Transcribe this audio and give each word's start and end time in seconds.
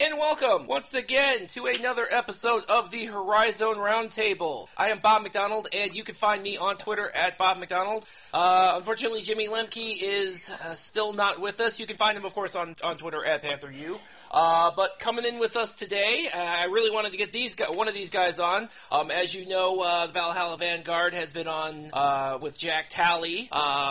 And 0.00 0.16
welcome 0.16 0.68
once 0.68 0.94
again 0.94 1.48
to 1.48 1.66
another 1.66 2.06
episode 2.08 2.62
of 2.68 2.92
the 2.92 3.06
Horizon 3.06 3.74
Roundtable. 3.78 4.68
I 4.76 4.90
am 4.90 5.00
Bob 5.00 5.22
McDonald, 5.22 5.66
and 5.72 5.92
you 5.92 6.04
can 6.04 6.14
find 6.14 6.40
me 6.40 6.56
on 6.56 6.76
Twitter 6.76 7.10
at 7.12 7.36
Bob 7.36 7.58
McDonald. 7.58 8.06
Uh, 8.32 8.74
unfortunately, 8.76 9.22
Jimmy 9.22 9.48
Lemke 9.48 9.96
is 10.00 10.50
uh, 10.50 10.74
still 10.74 11.14
not 11.14 11.40
with 11.40 11.58
us. 11.58 11.80
You 11.80 11.86
can 11.86 11.96
find 11.96 12.16
him, 12.16 12.24
of 12.24 12.32
course, 12.32 12.54
on, 12.54 12.76
on 12.84 12.96
Twitter 12.96 13.24
at 13.24 13.42
PantherU. 13.42 13.98
Uh, 14.30 14.70
but 14.76 15.00
coming 15.00 15.24
in 15.24 15.40
with 15.40 15.56
us 15.56 15.74
today, 15.74 16.28
uh, 16.32 16.38
I 16.38 16.66
really 16.66 16.92
wanted 16.92 17.10
to 17.10 17.18
get 17.18 17.32
these 17.32 17.56
one 17.70 17.88
of 17.88 17.94
these 17.94 18.10
guys 18.10 18.38
on. 18.38 18.68
Um, 18.92 19.10
as 19.10 19.34
you 19.34 19.48
know, 19.48 19.82
uh, 19.84 20.06
the 20.06 20.12
Valhalla 20.12 20.58
Vanguard 20.58 21.12
has 21.14 21.32
been 21.32 21.48
on 21.48 21.90
uh, 21.92 22.38
with 22.40 22.56
Jack 22.56 22.86
Talley 22.88 23.48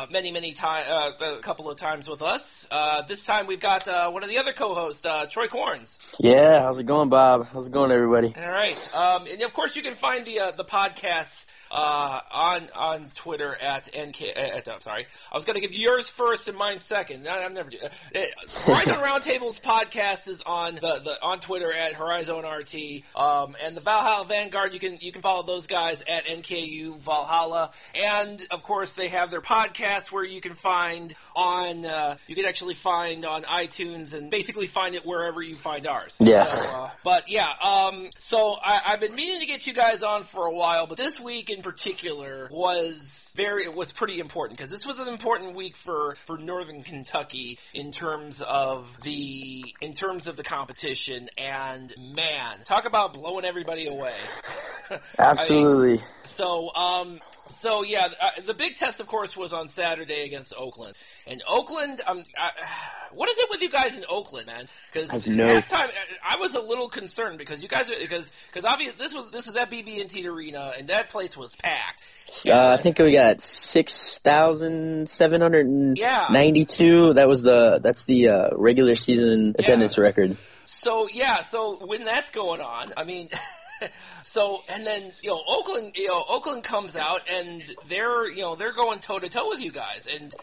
many, 0.09 0.31
many 0.31 0.53
times, 0.53 0.87
a 1.19 1.39
couple 1.41 1.69
of 1.69 1.77
times 1.77 2.07
with 2.07 2.21
us. 2.21 2.65
this 3.09 3.25
time 3.25 3.45
we've 3.45 3.59
got 3.59 3.87
one 4.13 4.23
of 4.23 4.29
the 4.29 4.37
other 4.37 4.53
co-hosts, 4.53 5.05
Troy 5.31 5.47
Corns. 5.47 5.96
Yeah, 6.19 6.61
how's 6.61 6.79
it 6.79 6.85
going, 6.85 7.09
Bob? 7.09 7.47
How's 7.51 7.67
it 7.67 7.73
going, 7.73 7.91
everybody? 7.91 8.33
All 8.37 8.51
right, 8.51 8.91
um, 8.95 9.27
and 9.27 9.41
of 9.41 9.53
course 9.53 9.75
you 9.75 9.83
can 9.83 9.93
find 9.93 10.25
the 10.25 10.53
the 10.55 10.65
podcast 10.65 11.45
uh, 11.71 12.19
on 12.33 12.63
on 12.75 13.05
Twitter 13.15 13.57
at 13.61 13.91
nk. 13.93 14.37
At, 14.37 14.67
uh, 14.67 14.79
sorry, 14.79 15.07
I 15.31 15.35
was 15.35 15.45
going 15.45 15.55
to 15.55 15.61
give 15.61 15.73
yours 15.73 16.09
first 16.09 16.47
and 16.47 16.57
mine 16.57 16.79
second. 16.79 17.27
I, 17.27 17.39
am 17.39 17.53
never. 17.53 17.69
Uh, 17.69 18.19
Horizon 18.65 18.95
Roundtables 18.95 19.61
podcast 19.61 20.27
is 20.27 20.41
on 20.45 20.75
the, 20.75 21.01
the 21.03 21.17
on 21.21 21.39
Twitter 21.39 21.71
at 21.71 21.93
Horizon 21.93 22.45
RT, 22.45 22.75
um, 23.15 23.55
and 23.63 23.75
the 23.75 23.81
Valhalla 23.81 24.25
Vanguard. 24.25 24.73
You 24.73 24.79
can 24.79 24.97
you 25.01 25.11
can 25.11 25.21
follow 25.21 25.43
those 25.43 25.67
guys 25.67 26.01
at 26.01 26.25
NKU 26.25 26.99
Valhalla, 26.99 27.71
and 27.95 28.41
of 28.51 28.63
course 28.63 28.93
they 28.93 29.09
have 29.09 29.31
their 29.31 29.41
podcast 29.41 30.11
where 30.11 30.25
you 30.25 30.41
can 30.41 30.53
find 30.53 31.13
on 31.35 31.85
uh, 31.85 32.17
you 32.27 32.35
can 32.35 32.45
actually 32.45 32.73
find 32.73 33.25
on 33.25 33.43
iTunes 33.43 34.13
and 34.13 34.29
basically 34.29 34.67
find 34.67 34.95
it 34.95 35.05
wherever 35.05 35.41
you 35.41 35.55
find 35.55 35.87
ours. 35.87 36.17
Yeah. 36.19 36.45
So, 36.45 36.77
uh, 36.77 36.89
but 37.03 37.29
yeah, 37.29 37.51
um, 37.63 38.09
so 38.17 38.55
I, 38.63 38.81
I've 38.87 38.99
been 38.99 39.15
meaning 39.15 39.41
to 39.41 39.47
get 39.47 39.67
you 39.67 39.73
guys 39.73 40.03
on 40.03 40.23
for 40.23 40.45
a 40.45 40.53
while, 40.53 40.87
but 40.87 40.97
this 40.97 41.19
week 41.19 41.49
in 41.57 41.63
particular 41.63 42.47
was 42.51 43.31
very 43.35 43.63
it 43.63 43.73
was 43.73 43.91
pretty 43.91 44.19
important 44.19 44.57
because 44.57 44.71
this 44.71 44.85
was 44.85 44.99
an 44.99 45.07
important 45.07 45.55
week 45.55 45.75
for 45.75 46.15
for 46.15 46.37
Northern 46.37 46.83
Kentucky 46.83 47.57
in 47.73 47.91
terms 47.91 48.41
of 48.41 48.95
the 49.01 49.65
in 49.81 49.93
terms 49.93 50.27
of 50.27 50.37
the 50.37 50.43
competition 50.43 51.29
and 51.37 51.93
man, 51.97 52.59
talk 52.65 52.85
about 52.85 53.13
blowing 53.13 53.43
everybody 53.43 53.87
away. 53.87 54.13
Absolutely. 55.19 55.93
I 55.93 55.97
mean, 55.97 56.01
so 56.23 56.73
um 56.75 57.19
so 57.57 57.83
yeah, 57.83 58.07
uh, 58.21 58.29
the 58.45 58.53
big 58.53 58.75
test, 58.75 58.99
of 58.99 59.07
course, 59.07 59.35
was 59.35 59.51
on 59.51 59.67
Saturday 59.69 60.25
against 60.25 60.53
Oakland. 60.57 60.93
And 61.25 61.41
Oakland, 61.49 62.01
um, 62.05 62.23
I, 62.37 62.51
what 63.13 63.29
is 63.29 63.37
it 63.39 63.49
with 63.49 63.61
you 63.61 63.69
guys 63.69 63.97
in 63.97 64.05
Oakland, 64.09 64.47
man? 64.47 64.67
Because 64.91 65.27
no. 65.27 65.47
halftime, 65.47 65.89
I 66.27 66.37
was 66.37 66.55
a 66.55 66.61
little 66.61 66.87
concerned 66.87 67.37
because 67.37 67.63
you 67.63 67.69
guys, 67.69 67.89
because 67.89 68.31
because 68.47 68.65
obviously 68.65 68.97
this 68.99 69.15
was 69.15 69.31
this 69.31 69.47
was 69.47 69.55
at 69.55 69.71
BB&T 69.71 70.27
Arena 70.27 70.73
and 70.77 70.87
that 70.89 71.09
place 71.09 71.35
was 71.35 71.55
packed. 71.55 72.01
Uh, 72.45 72.75
I 72.77 72.77
think 72.77 72.99
we 72.99 73.13
got 73.13 73.41
six 73.41 74.19
thousand 74.19 75.09
seven 75.09 75.41
hundred 75.41 75.67
ninety-two. 75.67 77.13
That 77.13 77.27
was 77.27 77.41
the 77.41 77.79
that's 77.81 78.05
the 78.05 78.29
uh, 78.29 78.49
regular 78.53 78.95
season 78.95 79.55
attendance 79.57 79.97
yeah. 79.97 80.03
record. 80.03 80.37
So 80.65 81.07
yeah, 81.11 81.41
so 81.41 81.85
when 81.85 82.03
that's 82.03 82.29
going 82.29 82.61
on, 82.61 82.93
I 82.95 83.03
mean. 83.03 83.29
so 84.23 84.63
and 84.69 84.85
then 84.85 85.11
you 85.21 85.29
know 85.29 85.41
Oakland, 85.47 85.93
you 85.95 86.07
know 86.07 86.23
Oakland 86.29 86.63
comes 86.63 86.95
out 86.95 87.21
and 87.31 87.63
they're 87.87 88.29
you 88.29 88.41
know 88.41 88.55
they're 88.55 88.73
going 88.73 88.99
toe 88.99 89.19
to 89.19 89.29
toe 89.29 89.49
with 89.49 89.61
you 89.61 89.71
guys, 89.71 90.07
and 90.13 90.33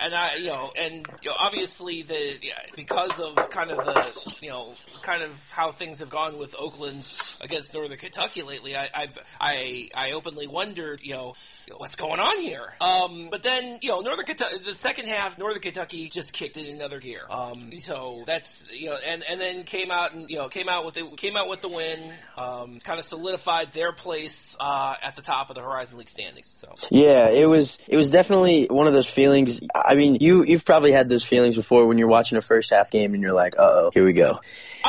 and 0.00 0.14
I 0.14 0.36
you 0.36 0.48
know 0.48 0.72
and 0.78 1.06
you 1.22 1.30
know, 1.30 1.36
obviously 1.38 2.02
the 2.02 2.38
because 2.76 3.18
of 3.20 3.50
kind 3.50 3.70
of 3.70 3.78
the 3.78 4.34
you 4.40 4.50
know 4.50 4.74
kind 5.02 5.22
of 5.22 5.52
how 5.52 5.70
things 5.70 6.00
have 6.00 6.10
gone 6.10 6.38
with 6.38 6.54
Oakland 6.58 7.04
against 7.40 7.74
Northern 7.74 7.98
Kentucky 7.98 8.42
lately, 8.42 8.76
I 8.76 8.88
I've, 8.94 9.18
i 9.40 9.88
I 9.94 10.12
openly 10.12 10.46
wondered 10.46 11.00
you 11.02 11.14
know 11.14 11.34
what's 11.76 11.96
going 11.96 12.20
on 12.20 12.40
here. 12.40 12.72
Um, 12.80 13.28
but 13.30 13.42
then 13.42 13.78
you 13.82 13.90
know 13.90 14.00
Northern 14.00 14.24
Kentucky, 14.24 14.58
the 14.64 14.74
second 14.74 15.08
half, 15.08 15.38
Northern 15.38 15.60
Kentucky 15.60 16.08
just 16.08 16.32
kicked 16.32 16.56
it 16.56 16.66
in 16.66 16.76
another 16.76 17.00
gear. 17.00 17.22
Um, 17.28 17.72
so 17.80 18.22
that's 18.26 18.70
you 18.72 18.90
know 18.90 18.98
and 19.06 19.22
and 19.28 19.40
then 19.40 19.64
came 19.64 19.90
out 19.90 20.12
and 20.12 20.30
you 20.30 20.38
know 20.38 20.48
came 20.48 20.68
out 20.68 20.84
with 20.84 20.96
it 20.96 21.16
came 21.16 21.36
out 21.36 21.48
with 21.48 21.60
the 21.60 21.68
win. 21.68 22.12
Um, 22.36 22.78
kind 22.80 22.98
of 22.98 23.04
solidified 23.04 23.72
their 23.72 23.92
place 23.92 24.56
uh, 24.58 24.94
at 25.02 25.16
the 25.16 25.22
top 25.22 25.50
of 25.50 25.56
the 25.56 25.62
Horizon 25.62 25.98
League 25.98 26.08
standings. 26.08 26.54
So 26.58 26.74
yeah, 26.90 27.28
it 27.30 27.46
was 27.46 27.78
it 27.88 27.96
was 27.96 28.10
definitely 28.10 28.66
one 28.66 28.86
of 28.86 28.92
those 28.92 29.08
feelings. 29.08 29.60
I 29.74 29.94
mean, 29.94 30.16
you 30.20 30.44
you've 30.44 30.64
probably 30.64 30.92
had 30.92 31.08
those 31.08 31.24
feelings 31.24 31.56
before 31.56 31.86
when 31.86 31.98
you're 31.98 32.08
watching 32.08 32.38
a 32.38 32.42
first 32.42 32.70
half 32.70 32.90
game 32.90 33.14
and 33.14 33.22
you're 33.22 33.32
like, 33.32 33.54
uh 33.58 33.62
oh, 33.62 33.90
here 33.92 34.04
we 34.04 34.12
go. 34.12 34.40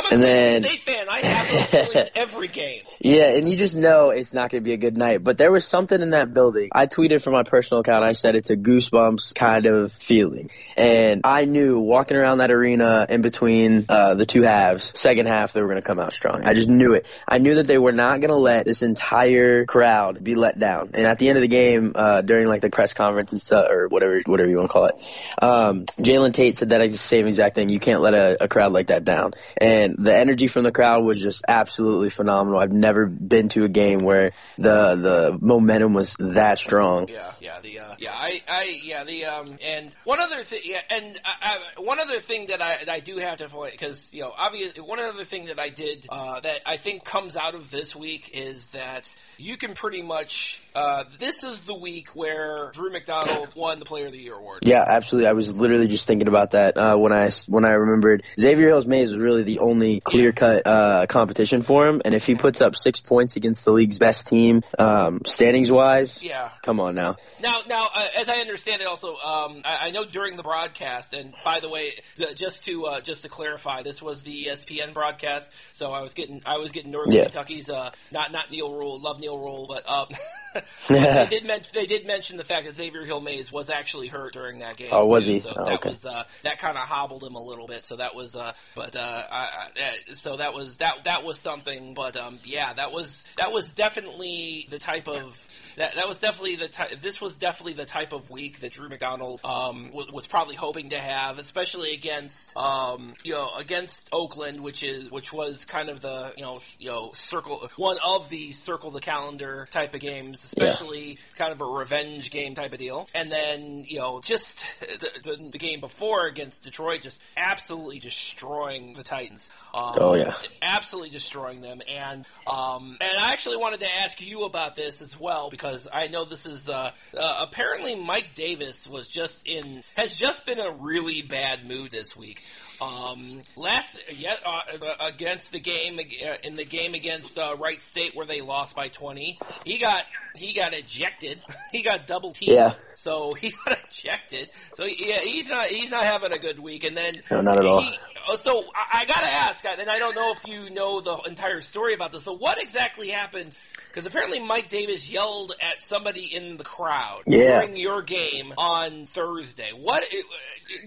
I'm 0.05 0.11
a 0.11 0.15
and 0.15 0.23
then, 0.23 0.63
State 0.63 0.81
fan. 0.81 1.07
I 1.09 1.19
have 1.19 1.51
those 1.51 1.67
feelings 1.87 2.09
every 2.15 2.47
game. 2.47 2.83
Yeah, 3.03 3.35
and 3.35 3.49
you 3.49 3.57
just 3.57 3.75
know 3.75 4.11
it's 4.11 4.33
not 4.33 4.49
going 4.49 4.63
to 4.63 4.65
be 4.65 4.71
a 4.71 4.77
good 4.77 4.95
night. 4.95 5.21
But 5.21 5.37
there 5.37 5.51
was 5.51 5.67
something 5.67 6.01
in 6.01 6.11
that 6.11 6.33
building. 6.33 6.69
I 6.71 6.85
tweeted 6.85 7.21
from 7.21 7.33
my 7.33 7.43
personal 7.43 7.81
account. 7.81 8.01
I 8.01 8.13
said 8.13 8.37
it's 8.37 8.49
a 8.49 8.55
goosebumps 8.55 9.35
kind 9.35 9.65
of 9.65 9.91
feeling, 9.91 10.49
and 10.77 11.19
I 11.25 11.43
knew 11.43 11.81
walking 11.81 12.15
around 12.15 12.37
that 12.37 12.49
arena 12.49 13.05
in 13.09 13.21
between 13.21 13.85
uh, 13.89 14.13
the 14.13 14.25
two 14.25 14.43
halves, 14.43 14.97
second 14.97 15.25
half 15.25 15.51
they 15.51 15.61
were 15.61 15.67
going 15.67 15.81
to 15.81 15.85
come 15.85 15.99
out 15.99 16.13
strong. 16.13 16.45
I 16.45 16.53
just 16.53 16.69
knew 16.69 16.93
it. 16.93 17.05
I 17.27 17.39
knew 17.39 17.55
that 17.55 17.67
they 17.67 17.77
were 17.77 17.91
not 17.91 18.21
going 18.21 18.29
to 18.29 18.35
let 18.35 18.65
this 18.65 18.83
entire 18.83 19.65
crowd 19.65 20.23
be 20.23 20.35
let 20.35 20.57
down. 20.57 20.91
And 20.93 21.05
at 21.05 21.19
the 21.19 21.27
end 21.27 21.37
of 21.37 21.41
the 21.41 21.49
game, 21.49 21.91
uh, 21.95 22.21
during 22.21 22.47
like 22.47 22.61
the 22.61 22.69
press 22.69 22.93
conference 22.93 23.33
and 23.33 23.41
stuff, 23.41 23.69
or 23.69 23.89
whatever, 23.89 24.21
whatever 24.25 24.49
you 24.49 24.55
want 24.55 24.69
to 24.69 24.73
call 24.73 24.85
it, 24.85 24.95
um, 25.41 25.83
Jalen 25.97 26.33
Tate 26.33 26.57
said 26.57 26.69
that 26.69 26.95
same 26.95 27.27
exact 27.27 27.55
thing. 27.55 27.67
You 27.67 27.81
can't 27.81 27.99
let 27.99 28.13
a, 28.13 28.45
a 28.45 28.47
crowd 28.47 28.71
like 28.71 28.87
that 28.87 29.03
down. 29.03 29.33
And 29.57 29.97
the 29.97 30.15
energy 30.15 30.47
from 30.47 30.63
the 30.63 30.71
crowd 30.71 31.03
was 31.03 31.21
just 31.21 31.43
absolutely 31.49 32.09
phenomenal. 32.09 32.59
I've 32.59 32.71
never 32.71 32.92
been 33.05 33.49
to 33.49 33.63
a 33.63 33.69
game 33.69 33.99
where 33.99 34.31
the 34.57 34.95
the 34.95 35.37
momentum 35.41 35.93
was 35.93 36.15
that 36.19 36.59
strong. 36.59 37.09
Yeah, 37.09 37.31
yeah, 37.39 37.59
the 37.61 37.79
uh, 37.79 37.95
yeah, 37.99 38.11
I, 38.13 38.41
I, 38.47 38.79
yeah, 38.83 39.03
the 39.03 39.25
um, 39.25 39.57
and 39.63 39.93
one 40.03 40.19
other 40.19 40.43
thing, 40.43 40.61
yeah, 40.63 40.81
and 40.89 41.19
I, 41.25 41.59
I, 41.77 41.81
one 41.81 41.99
other 41.99 42.19
thing 42.19 42.47
that 42.47 42.61
I 42.61 42.77
that 42.85 42.89
I 42.89 42.99
do 42.99 43.17
have 43.17 43.37
to 43.37 43.49
point 43.49 43.71
because 43.71 44.13
you 44.13 44.21
know, 44.21 44.31
obviously, 44.37 44.81
one 44.81 44.99
other 44.99 45.23
thing 45.23 45.45
that 45.45 45.59
I 45.59 45.69
did 45.69 46.07
uh, 46.09 46.39
that 46.39 46.61
I 46.65 46.77
think 46.77 47.05
comes 47.05 47.35
out 47.35 47.55
of 47.55 47.71
this 47.71 47.95
week 47.95 48.31
is 48.33 48.67
that 48.67 49.13
you 49.37 49.57
can 49.57 49.73
pretty 49.73 50.01
much 50.01 50.61
uh, 50.75 51.03
this 51.19 51.43
is 51.43 51.61
the 51.61 51.77
week 51.77 52.09
where 52.15 52.71
Drew 52.73 52.91
McDonald 52.91 53.49
won 53.55 53.79
the 53.79 53.85
Player 53.85 54.07
of 54.07 54.11
the 54.11 54.19
Year 54.19 54.35
award. 54.35 54.63
Yeah, 54.65 54.83
absolutely. 54.85 55.29
I 55.29 55.33
was 55.33 55.55
literally 55.55 55.87
just 55.87 56.07
thinking 56.07 56.27
about 56.27 56.51
that 56.51 56.77
uh, 56.77 56.97
when 56.97 57.13
I 57.13 57.29
when 57.47 57.65
I 57.65 57.71
remembered 57.71 58.23
Xavier 58.39 58.69
Hill-Mays 58.69 59.11
was 59.11 59.21
really 59.21 59.43
the 59.43 59.59
only 59.59 59.99
clear 59.99 60.31
cut 60.31 60.63
uh, 60.65 61.05
competition 61.07 61.61
for 61.61 61.87
him, 61.87 62.01
and 62.03 62.13
if 62.13 62.25
he 62.25 62.35
puts 62.35 62.61
up 62.61 62.75
six 62.83 62.99
points 62.99 63.35
against 63.35 63.65
the 63.65 63.71
league's 63.71 63.97
best 63.97 64.27
team, 64.27 64.61
um, 64.77 65.21
standings 65.25 65.71
wise, 65.71 66.21
yeah, 66.21 66.49
come 66.61 66.79
on 66.79 66.95
now. 66.95 67.15
Now, 67.41 67.59
now, 67.67 67.87
uh, 67.95 68.07
as 68.19 68.29
I 68.29 68.37
understand 68.37 68.81
it, 68.81 68.87
also, 68.87 69.09
um, 69.09 69.61
I, 69.65 69.87
I, 69.87 69.91
know 69.91 70.05
during 70.05 70.37
the 70.37 70.43
broadcast, 70.43 71.13
and 71.13 71.33
by 71.43 71.59
the 71.59 71.69
way, 71.69 71.93
just 72.35 72.65
to 72.65 72.85
uh, 72.85 73.01
just 73.01 73.23
to 73.23 73.29
clarify, 73.29 73.81
this 73.81 74.01
was 74.01 74.23
the 74.23 74.45
ESPN 74.45 74.93
broadcast, 74.93 75.51
so 75.75 75.91
I 75.91 76.01
was 76.01 76.13
getting 76.13 76.41
I 76.45 76.57
was 76.57 76.71
getting 76.71 76.91
Northern 76.91 77.13
yeah. 77.13 77.23
Kentucky's 77.23 77.69
uh, 77.69 77.91
not 78.11 78.31
not 78.31 78.51
Neil 78.51 78.71
Rule, 78.71 78.99
love 78.99 79.19
Neil 79.19 79.39
Rule, 79.39 79.65
but. 79.67 79.83
They 80.87 81.27
did 81.29 81.45
mention 81.45 81.71
they 81.73 81.85
did 81.85 82.05
mention 82.05 82.37
the 82.37 82.43
fact 82.43 82.65
that 82.65 82.75
Xavier 82.75 83.05
Hill 83.05 83.21
Mays 83.21 83.51
was 83.51 83.69
actually 83.69 84.07
hurt 84.07 84.33
during 84.33 84.59
that 84.59 84.77
game. 84.77 84.89
Oh, 84.91 85.05
was 85.05 85.25
too, 85.25 85.33
he? 85.33 85.39
So 85.39 85.53
oh, 85.55 85.65
that 85.65 85.73
okay. 85.75 85.89
was 85.89 86.05
uh, 86.05 86.23
that 86.43 86.59
kind 86.59 86.77
of 86.77 86.83
hobbled 86.83 87.23
him 87.23 87.35
a 87.35 87.41
little 87.41 87.67
bit. 87.67 87.85
So 87.85 87.95
that 87.97 88.15
was, 88.15 88.35
uh, 88.35 88.53
but 88.75 88.95
uh, 88.95 89.23
I, 89.31 89.69
I, 89.75 90.13
so 90.13 90.37
that 90.37 90.53
was 90.53 90.77
that 90.77 91.03
that 91.05 91.23
was 91.23 91.39
something. 91.39 91.93
But 91.93 92.17
um, 92.17 92.39
yeah, 92.43 92.73
that 92.73 92.91
was 92.91 93.25
that 93.37 93.51
was 93.51 93.73
definitely 93.73 94.67
the 94.69 94.79
type 94.79 95.07
of 95.07 95.47
that 95.77 95.95
that 95.95 96.07
was 96.07 96.19
definitely 96.19 96.55
the 96.55 96.67
type. 96.67 96.91
This 96.99 97.19
was 97.21 97.35
definitely 97.35 97.73
the 97.73 97.85
type 97.85 98.13
of 98.13 98.29
week 98.29 98.59
that 98.59 98.71
Drew 98.71 98.89
McDonald 98.89 99.41
um, 99.43 99.91
was, 99.91 100.11
was, 100.11 100.27
probably 100.27 100.55
hoping 100.55 100.89
to 100.89 100.99
have, 100.99 101.39
especially 101.39 101.93
against 101.93 102.55
um, 102.57 103.13
you 103.23 103.33
know 103.33 103.49
against 103.57 104.09
Oakland, 104.11 104.61
which 104.61 104.83
is 104.83 105.11
which 105.11 105.33
was 105.33 105.65
kind 105.65 105.89
of 105.89 106.01
the 106.01 106.33
you 106.37 106.43
know 106.43 106.59
you 106.79 106.89
know 106.89 107.11
circle 107.13 107.69
one 107.75 107.97
of 108.05 108.29
the 108.29 108.51
circle 108.51 108.91
the 108.91 108.99
calendar 108.99 109.67
type 109.71 109.93
of 109.93 109.99
games, 109.99 110.43
especially 110.43 111.09
yeah. 111.09 111.15
kind 111.35 111.51
of 111.51 111.61
a 111.61 111.65
revenge 111.65 112.31
game 112.31 112.55
type 112.55 112.73
of 112.73 112.79
deal. 112.79 113.07
And 113.13 113.31
then 113.31 113.85
you 113.87 113.99
know 113.99 114.21
just 114.21 114.65
the, 114.79 115.09
the, 115.23 115.49
the 115.51 115.57
game 115.57 115.79
before 115.79 116.27
against 116.27 116.63
Detroit, 116.63 117.01
just 117.01 117.21
absolutely 117.37 117.99
destroying 117.99 118.93
the 118.93 119.03
Titans. 119.03 119.49
Um, 119.73 119.95
oh 119.97 120.13
yeah, 120.15 120.33
absolutely 120.61 121.09
destroying 121.09 121.61
them. 121.61 121.81
And 121.89 122.25
um, 122.47 122.97
and 123.01 123.11
I 123.19 123.33
actually 123.33 123.57
wanted 123.57 123.79
to 123.81 123.87
ask 124.03 124.21
you 124.21 124.45
about 124.45 124.75
this 124.75 125.01
as 125.01 125.19
well 125.19 125.49
because 125.49 125.62
because 125.63 125.87
I 125.93 126.07
know 126.07 126.25
this 126.25 126.45
is 126.45 126.67
uh, 126.67 126.91
uh, 127.17 127.37
apparently 127.39 127.95
Mike 127.95 128.31
Davis 128.35 128.87
was 128.87 129.07
just 129.07 129.47
in 129.47 129.81
has 129.95 130.15
just 130.15 130.45
been 130.45 130.59
a 130.59 130.71
really 130.71 131.21
bad 131.21 131.65
mood 131.65 131.91
this 131.91 132.17
week. 132.17 132.43
Um, 132.81 133.25
last 133.55 134.03
yeah, 134.13 134.35
uh, 134.45 134.61
against 134.99 135.53
the 135.53 135.59
game 135.59 135.99
uh, 135.99 136.33
in 136.43 136.57
the 136.57 136.65
game 136.65 136.95
against 136.95 137.37
uh, 137.37 137.55
Wright 137.57 137.81
State 137.81 138.13
where 138.13 138.25
they 138.25 138.41
lost 138.41 138.75
by 138.75 138.89
twenty, 138.89 139.39
he 139.65 139.77
got 139.79 140.03
he 140.35 140.53
got 140.53 140.73
ejected. 140.73 141.39
he 141.71 141.81
got 141.81 142.07
double 142.07 142.33
teamed. 142.33 142.57
Yeah. 142.57 142.73
So 142.95 143.33
he 143.39 143.53
got 143.65 143.77
ejected. 143.85 144.49
So 144.73 144.83
yeah, 144.83 145.21
he's 145.21 145.47
not 145.47 145.67
he's 145.67 145.89
not 145.89 146.03
having 146.03 146.33
a 146.33 146.39
good 146.39 146.59
week. 146.59 146.83
And 146.83 146.97
then 146.97 147.13
no, 147.31 147.39
not 147.39 147.59
at 147.59 147.65
all. 147.65 147.81
He, 147.81 147.95
oh, 148.27 148.35
so 148.35 148.65
I, 148.75 149.01
I 149.01 149.05
gotta 149.05 149.27
ask, 149.27 149.63
and 149.65 149.89
I 149.89 149.97
don't 149.97 150.15
know 150.15 150.33
if 150.33 150.45
you 150.45 150.69
know 150.71 150.99
the 150.99 151.15
entire 151.25 151.61
story 151.61 151.93
about 151.93 152.11
this. 152.11 152.25
So 152.25 152.35
what 152.35 152.61
exactly 152.61 153.09
happened? 153.09 153.53
Because 153.93 154.07
apparently 154.07 154.39
Mike 154.39 154.69
Davis 154.69 155.11
yelled 155.11 155.53
at 155.61 155.79
somebody 155.79 156.25
in 156.33 156.57
the 156.57 156.63
crowd 156.63 157.21
yeah. 157.27 157.61
during 157.61 157.77
your 157.77 158.01
game 158.01 158.51
on 158.57 159.05
Thursday. 159.05 159.69
What 159.69 160.03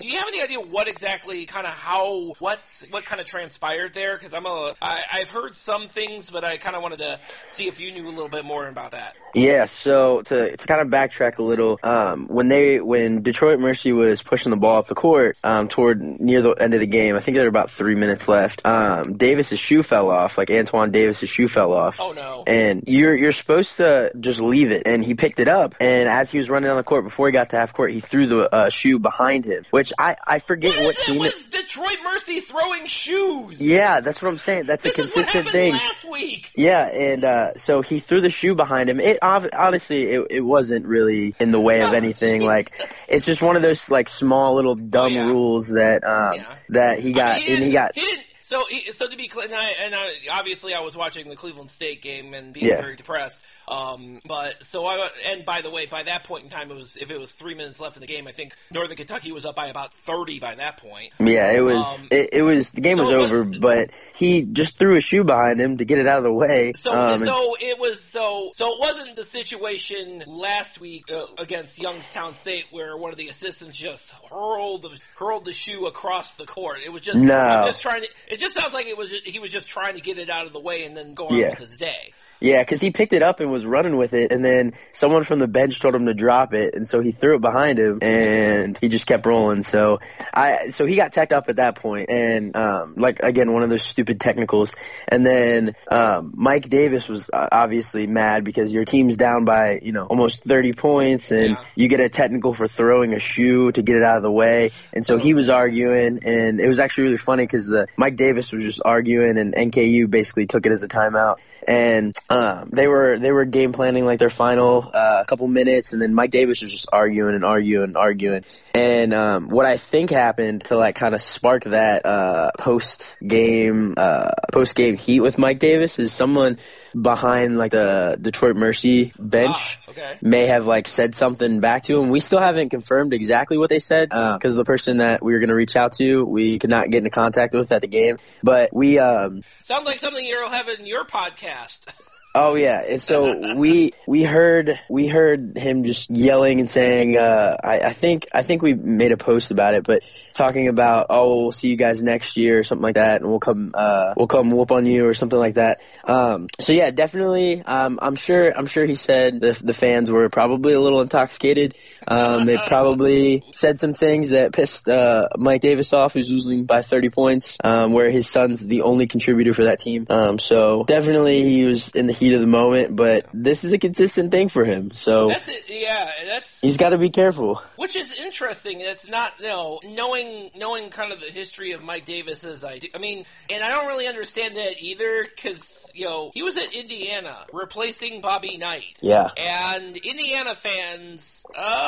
do 0.01 0.09
you 0.09 0.19
have 0.19 0.27
any 0.27 0.43
idea 0.43 0.59
what 0.59 0.89
exactly 0.89 1.47
kind 1.47 1.69
of 1.69 1.73
how 1.73 2.35
what's 2.41 2.85
what 2.91 3.05
kind 3.05 3.21
of 3.21 3.27
transpired 3.29 3.95
there? 3.95 4.17
Because 4.17 4.35
I'm 4.35 4.45
a 4.45 4.75
I, 4.83 5.03
I've 5.13 5.31
heard 5.31 5.55
some 5.55 5.87
things, 5.87 6.31
but 6.31 6.45
I 6.45 6.57
kind 6.57 6.75
of 6.75 6.83
wanted 6.83 6.99
to 6.99 7.21
see 7.47 7.69
if 7.69 7.79
you 7.79 7.93
knew 7.93 8.09
a 8.09 8.11
little 8.11 8.29
bit 8.29 8.45
more 8.45 8.67
about 8.67 8.91
that. 8.91 9.17
Yeah, 9.37 9.67
so 9.67 10.23
to, 10.23 10.57
to 10.57 10.67
kind 10.67 10.81
of 10.81 10.89
backtrack 10.89 11.39
a 11.39 11.43
little, 11.43 11.79
um, 11.85 12.27
when 12.27 12.49
they 12.49 12.81
when 12.81 13.23
Detroit 13.23 13.61
Mercy 13.61 13.93
was 13.93 14.23
pushing 14.23 14.51
the 14.51 14.57
ball 14.57 14.79
up 14.79 14.89
the 14.89 14.97
court 14.97 15.37
um, 15.45 15.69
toward 15.69 16.03
near 16.03 16.43
the 16.43 16.53
end 16.53 16.75
of 16.75 16.81
the 16.81 16.87
game, 16.87 17.15
I 17.15 17.21
think 17.21 17.37
there 17.37 17.45
were 17.45 17.51
about 17.51 17.71
three 17.71 17.95
minutes 17.95 18.27
left. 18.27 18.67
Um, 18.67 19.17
Davis's 19.17 19.61
shoe 19.61 19.85
fell 19.85 20.11
off, 20.11 20.39
like 20.39 20.51
Antoine 20.51 20.91
Davis's 20.91 21.29
shoe 21.29 21.47
fell 21.47 21.73
off. 21.73 22.01
Oh 22.01 22.11
no! 22.11 22.43
And 22.47 22.89
you're 22.97 23.17
you're 23.17 23.33
supposed 23.33 23.77
to 23.79 24.13
just 24.19 24.41
leave 24.41 24.71
it, 24.71 24.83
and 24.87 25.05
he 25.05 25.15
picked 25.15 25.41
it 25.41 25.49
up, 25.49 25.75
and 25.81 26.09
as 26.09 26.31
he 26.31 26.39
was 26.39 26.49
running 26.51 26.71
on 26.71 26.77
the 26.77 26.83
court 26.83 27.05
before 27.05 27.29
he 27.29 27.33
got 27.33 27.51
to 27.51 27.57
half 27.57 27.73
court, 27.73 27.93
he 27.93 28.01
threw 28.01 28.27
the 28.27 28.55
uh, 28.55 28.69
shoe 28.71 28.99
behind 28.99 29.45
him, 29.45 29.65
which 29.71 29.93
I 29.99 30.17
I 30.27 30.39
forget 30.39 30.75
what, 30.77 30.85
what 30.87 30.97
team. 30.97 31.17
It 31.17 31.21
was 31.21 31.45
Detroit 31.45 31.99
Mercy 32.05 32.41
throwing 32.41 32.87
shoes. 32.87 33.61
Yeah, 33.61 34.01
that's 34.01 34.23
what 34.23 34.29
I'm 34.29 34.39
saying. 34.39 34.65
That's 34.67 34.85
this 34.85 34.93
a 34.95 34.97
consistent 35.03 35.49
thing. 35.49 35.73
Last 35.73 36.05
week. 36.11 36.51
Yeah, 36.57 36.87
and 36.87 37.25
uh, 37.25 37.55
so 37.57 37.83
he 37.83 37.99
threw 37.99 38.21
the 38.21 38.31
shoe 38.31 38.55
behind 38.55 38.89
him. 38.91 39.01
It 39.01 39.19
honestly, 39.23 40.05
it, 40.05 40.27
it 40.31 40.41
wasn't 40.41 40.87
really 40.87 41.35
in 41.39 41.53
the 41.53 41.61
way 41.61 41.83
of 41.83 41.91
Oh, 41.91 41.95
anything. 41.95 42.43
Like 42.43 42.71
it's 43.09 43.27
just 43.27 43.43
one 43.43 43.57
of 43.57 43.63
those 43.63 43.91
like 43.91 44.09
small 44.09 44.55
little 44.55 44.75
dumb 44.75 45.13
yeah. 45.13 45.21
rules 45.23 45.69
that 45.69 46.05
um, 46.05 46.35
Yeah. 46.37 46.55
that 46.71 46.99
he 47.01 47.13
got, 47.13 47.37
I 47.37 47.41
mean, 47.41 47.51
and 47.57 47.65
he 47.65 47.73
got. 47.73 47.95
He. 47.95 48.17
So, 48.47 48.63
so 48.93 49.09
to 49.09 49.17
be 49.17 49.27
clear, 49.27 49.47
and, 49.47 49.55
I, 49.57 49.71
and 49.83 49.93
I, 49.93 50.13
obviously 50.31 50.73
I 50.73 50.79
was 50.79 50.97
watching 50.97 51.29
the 51.29 51.35
Cleveland 51.35 51.69
State 51.69 52.01
game 52.01 52.33
and 52.33 52.53
being 52.53 52.67
Yeah. 52.67 52.81
very 52.81 52.95
depressed. 52.95 53.43
Um, 53.67 54.21
but 54.25 54.65
so 54.65 54.87
I, 54.87 55.09
and 55.27 55.45
by 55.45 55.63
the 55.63 55.71
way, 55.71 55.87
by 55.87 56.05
that 56.05 56.23
point 56.23 56.45
in 56.45 56.49
time, 56.51 56.71
it 56.71 56.75
was 56.77 56.97
if 56.97 57.11
it 57.11 57.19
was 57.19 57.33
three 57.33 57.57
minutes 57.57 57.81
left 57.81 57.97
in 57.97 58.03
the 58.03 58.07
game, 58.07 58.29
I 58.29 58.31
think 58.31 58.55
Northern 58.71 58.97
Kentucky 58.97 59.33
was 59.33 59.45
up 59.45 59.57
by 59.57 59.67
about 59.67 59.93
thirty 59.93 60.39
by 60.39 60.55
that 60.55 60.77
point. 60.77 61.13
Yeah, 61.19 61.51
it 61.51 61.61
was. 61.63 62.03
Um, 62.03 62.09
it, 62.13 62.29
it 62.35 62.43
was. 62.43 62.71
The 62.71 62.81
game 62.83 62.99
so 62.99 63.03
was 63.03 63.11
it 63.11 63.17
was- 63.17 63.25
over, 63.33 63.45
but 63.59 63.91
he 64.15 64.45
just 64.45 64.79
threw 64.79 64.95
a 64.95 65.01
shoe 65.01 65.25
behind 65.25 65.61
him 65.61 65.79
to 65.79 65.85
get 65.85 65.99
it 65.99 66.07
out 66.07 66.19
of 66.19 66.23
the 66.23 66.33
way. 66.33 66.73
So, 66.75 66.93
um, 66.93 67.15
and- 67.15 67.25
so 67.25 67.57
it 67.61 67.81
was 67.81 68.01
so 68.01 68.53
so 68.55 68.75
it 68.75 68.79
wasn't 68.79 69.17
the 69.17 69.25
situation 69.25 70.23
last 70.29 70.81
week 70.81 71.11
uh, 71.11 71.25
against 71.39 71.81
Youngstown 71.81 72.35
State 72.35 72.67
where 72.71 72.97
one 72.97 73.11
of 73.11 73.19
the 73.19 73.27
assistants 73.27 73.77
just 73.77 74.13
hurled 74.31 74.83
the 74.83 75.01
hurled 75.17 75.45
the 75.45 75.53
shoe 75.53 75.87
across 75.87 76.35
the 76.35 76.47
court. 76.47 76.79
It 76.85 76.93
was 76.93 77.03
just 77.03 77.19
No. 77.19 77.35
I'm 77.37 77.67
just 77.67 77.83
trying 77.83 78.03
to. 78.03 78.09
It 78.37 78.41
just 78.41 78.55
sounds 78.55 78.75
like 78.75 78.85
it 78.87 78.99
was 78.99 79.13
he 79.25 79.39
was 79.39 79.51
just 79.51 79.71
trying 79.71 79.95
to 79.95 80.03
get 80.03 80.19
it 80.19 80.29
out 80.29 80.45
of 80.47 80.53
the 80.53 80.61
way 80.61 80.85
and 80.85 80.95
then 80.95 81.15
go 81.15 81.29
on 81.29 81.39
Yeah. 81.39 81.49
with 81.49 81.59
his 81.61 81.79
day. 81.79 82.13
Yeah, 82.41 82.63
because 82.63 82.81
he 82.81 82.91
picked 82.91 83.13
it 83.13 83.23
up 83.23 83.41
and 83.41 83.51
was 83.51 83.65
running 83.65 83.97
with 83.97 84.13
it, 84.15 84.31
and 84.33 84.45
then 84.45 84.75
someone 84.93 85.23
from 85.25 85.39
the 85.39 85.49
bench 85.49 85.81
told 85.81 85.95
him 85.95 86.07
to 86.07 86.15
drop 86.15 86.53
it, 86.55 86.75
and 86.75 86.89
so 86.89 87.01
he 87.01 87.13
threw 87.13 87.37
it 87.37 87.41
behind 87.41 87.79
him, 87.79 87.99
and 88.03 88.77
he 88.79 88.89
just 88.89 89.07
kept 89.07 89.25
rolling. 89.25 89.63
So 89.63 90.01
I, 90.35 90.71
so 90.71 90.85
he 90.87 90.97
got 90.97 91.13
teched 91.13 91.33
up 91.33 91.49
at 91.49 91.57
that 91.57 91.77
point, 91.77 92.11
and 92.11 92.55
um, 92.57 92.95
like 92.97 93.21
again, 93.23 93.53
one 93.53 93.63
of 93.63 93.71
those 93.71 93.83
stupid 93.83 94.21
technicals. 94.21 94.75
And 95.09 95.25
then 95.25 95.75
um, 95.91 96.33
Mike 96.37 96.69
Davis 96.69 97.09
was 97.09 97.31
uh, 97.33 97.49
obviously 97.51 98.07
mad 98.07 98.45
because 98.45 98.73
your 98.73 98.85
team's 98.85 99.17
down 99.17 99.45
by 99.45 99.79
you 99.83 99.93
know 99.93 100.05
almost 100.07 100.45
thirty 100.45 100.73
points, 100.73 101.31
and 101.31 101.51
Yeah. 101.51 101.65
you 101.75 101.89
get 101.89 102.01
a 102.01 102.09
technical 102.09 102.53
for 102.53 102.67
throwing 102.69 103.15
a 103.15 103.19
shoe 103.19 103.73
to 103.73 103.83
get 103.83 103.97
it 103.97 104.03
out 104.03 104.19
of 104.19 104.23
the 104.23 104.31
way, 104.31 104.73
and 104.93 105.07
so 105.07 105.17
he 105.17 105.33
was 105.35 105.49
arguing, 105.49 106.21
and 106.25 106.61
it 106.61 106.69
was 106.69 106.81
actually 106.81 107.05
really 107.05 107.17
funny 107.17 107.45
because 107.45 107.67
the 107.67 107.87
Mike 107.97 108.17
Davis 108.17 108.53
was 108.53 108.63
just 108.65 108.83
arguing, 108.85 109.39
and 109.39 109.55
NKU 109.55 110.11
basically 110.11 110.47
took 110.47 110.67
it 110.67 110.73
as 110.73 110.83
a 110.83 110.89
timeout, 110.89 111.37
and 111.67 112.15
um, 112.29 112.71
they 112.73 112.89
were 112.89 113.19
they 113.19 113.31
were 113.31 113.45
game 113.45 113.73
planning 113.73 114.05
like 114.05 114.19
their 114.19 114.31
final 114.31 114.91
uh, 114.93 115.25
couple 115.27 115.47
minutes, 115.47 115.93
and 115.93 116.03
then 116.03 116.13
Mike 116.15 116.31
Davis 116.31 116.63
was 116.63 116.73
just 116.73 116.89
arguing 116.93 117.35
and 117.35 117.45
arguing 117.45 117.85
and 117.85 117.97
arguing. 117.97 118.45
And 118.75 119.15
um, 119.15 119.49
what 119.49 119.65
I 119.65 119.77
think 119.79 120.11
happened 120.11 120.65
to 120.67 120.77
like 120.77 120.97
kind 120.97 121.15
of 121.15 121.23
spark 121.23 121.65
that 121.65 122.05
uh, 122.05 122.51
post 122.59 123.17
game 123.27 123.95
uh, 123.97 124.33
post 124.53 124.75
game 124.75 124.97
heat 124.97 125.21
with 125.21 125.39
Mike 125.39 125.61
Davis 125.61 125.99
is 125.99 126.13
someone 126.13 126.59
behind 127.01 127.59
like 127.59 127.73
the 127.73 128.19
Detroit 128.21 128.57
Mercy 128.57 129.13
bench 129.19 129.79
Ah, 129.87 129.91
okay. 129.91 130.19
may 130.21 130.47
have 130.47 130.67
like 130.67 130.89
said 130.89 131.15
something 131.15 131.61
back 131.61 131.85
to 131.85 132.01
him. 132.03 132.11
We 132.11 132.21
still 132.21 132.41
haven't 132.41 132.71
confirmed 132.71 133.13
exactly 133.15 133.57
what 133.57 133.71
they 133.71 133.79
said 133.79 134.09
because 134.09 134.57
the 134.57 134.65
person 134.65 134.99
that 134.99 135.23
we 135.23 135.33
were 135.33 135.39
going 135.39 135.51
to 135.51 135.55
reach 135.55 135.77
out 135.77 135.93
to, 135.93 136.25
we 136.25 136.59
could 136.59 136.71
not 136.71 136.91
get 136.91 136.99
into 136.99 137.11
contact 137.11 137.55
with 137.55 137.71
at 137.71 137.83
the 137.83 137.89
game. 137.89 138.19
But 138.43 138.75
we, 138.75 138.99
um, 138.99 139.43
Sounds 139.63 139.87
like 139.87 139.99
something 139.99 140.25
you'll 140.25 140.51
have 140.51 140.69
in 140.69 140.87
your 140.87 141.05
podcast. 141.05 141.87
oh 142.37 142.55
yeah, 142.55 142.83
and 142.87 143.03
so 143.03 143.57
we 143.57 143.93
we 144.07 144.23
heard 144.23 144.79
we 144.89 145.09
heard 145.09 145.57
him 145.57 145.83
just 145.83 146.11
yelling 146.11 146.61
and 146.61 146.71
saying, 146.71 147.17
uh, 147.17 147.57
I, 147.65 147.81
I 147.81 147.93
think 147.93 148.27
I 148.33 148.43
think 148.43 148.63
we 148.63 148.75
made 148.75 149.11
a 149.11 149.17
post 149.17 149.51
about 149.51 149.75
it, 149.75 149.85
but 149.85 150.05
talking 150.35 150.69
about 150.69 151.07
oh 151.11 151.43
we'll 151.43 151.53
see 151.53 151.69
you 151.69 151.77
guys 151.77 152.03
next 152.03 152.37
year 152.37 152.59
or 152.59 152.63
something 152.63 152.83
like 152.83 152.97
that, 152.97 153.23
and 153.23 153.31
we'll 153.31 153.41
come 153.41 153.73
uh, 153.75 154.15
we'll 154.17 154.27
come 154.27 154.51
whoop 154.51 154.71
on 154.71 154.85
you 154.87 155.09
or 155.09 155.15
something 155.15 155.39
like 155.39 155.55
that. 155.55 155.81
Um, 156.05 156.49
so 156.61 156.73
yeah, 156.73 156.91
definitely. 156.91 157.63
Um, 157.63 157.99
I'm 158.03 158.17
sure 158.17 158.57
I'm 158.57 158.67
sure 158.67 158.85
he 158.85 158.97
said 158.97 159.41
the 159.41 159.53
the 159.53 159.75
fans 159.75 160.11
were 160.11 160.29
probably 160.29 160.75
a 160.75 160.81
little 160.81 161.01
intoxicated. 161.01 161.77
Um, 162.07 162.47
they 162.47 162.57
probably 162.57 163.45
said 163.53 163.79
some 163.79 163.93
things 163.93 164.31
that 164.31 164.53
pissed 164.53 164.89
uh, 164.89 165.29
Mike 165.37 165.61
Davis 165.61 165.93
off, 165.93 166.15
who's 166.15 166.31
losing 166.31 166.65
by 166.65 166.83
30 166.83 167.11
points, 167.11 167.59
um, 167.63 167.93
where 167.93 168.11
his 168.11 168.29
son's 168.29 168.67
the 168.67 168.83
only 168.83 169.07
contributor 169.07 169.53
for 169.53 169.65
that 169.65 169.81
team. 169.81 170.07
Um, 170.09 170.39
so 170.39 170.85
definitely 170.85 171.43
he 171.43 171.65
was 171.65 171.91
in 171.91 172.07
the 172.07 172.13
heat 172.13 172.35
of 172.35 172.41
the 172.41 172.47
moment, 172.47 172.97
but 172.97 173.27
this 173.33 173.65
is 173.65 173.73
a 173.73 173.79
consistent 173.79 174.31
thing 174.31 174.49
for 174.49 174.65
him. 174.65 174.93
So 174.93 175.29
That's 175.29 175.49
it. 175.49 175.65
Yeah, 175.69 176.11
that's 176.27 176.61
he's 176.61 176.77
got 176.77 176.91
to 176.91 176.99
be 176.99 177.11
careful. 177.11 177.63
Which 177.77 177.97
is 177.97 178.19
interesting. 178.19 178.81
It's 178.81 179.09
not, 179.09 179.35
you 179.41 179.47
know, 179.47 179.81
knowing 179.85 180.51
knowing 180.57 180.91
kind 180.91 181.13
of 181.13 181.21
the 181.21 181.27
history 181.27 181.73
of 181.73 181.83
Mike 181.83 182.05
Davis 182.05 182.45
as 182.45 182.65
I 182.65 182.79
do. 182.79 182.89
I 182.95 182.99
mean, 182.99 183.25
and 183.51 183.63
I 183.63 183.71
don't 183.71 183.87
really 183.87 184.07
understand 184.07 184.57
that 184.57 184.81
either 184.81 185.25
because 185.25 185.91
you 185.95 186.07
know 186.07 186.31
he 186.35 186.43
was 186.43 186.57
at 186.57 186.75
Indiana 186.75 187.37
replacing 187.53 188.21
Bobby 188.21 188.57
Knight. 188.57 188.97
Yeah. 189.01 189.31
And 189.39 189.97
Indiana 189.97 190.55
fans, 190.55 191.45
uh, 191.57 191.86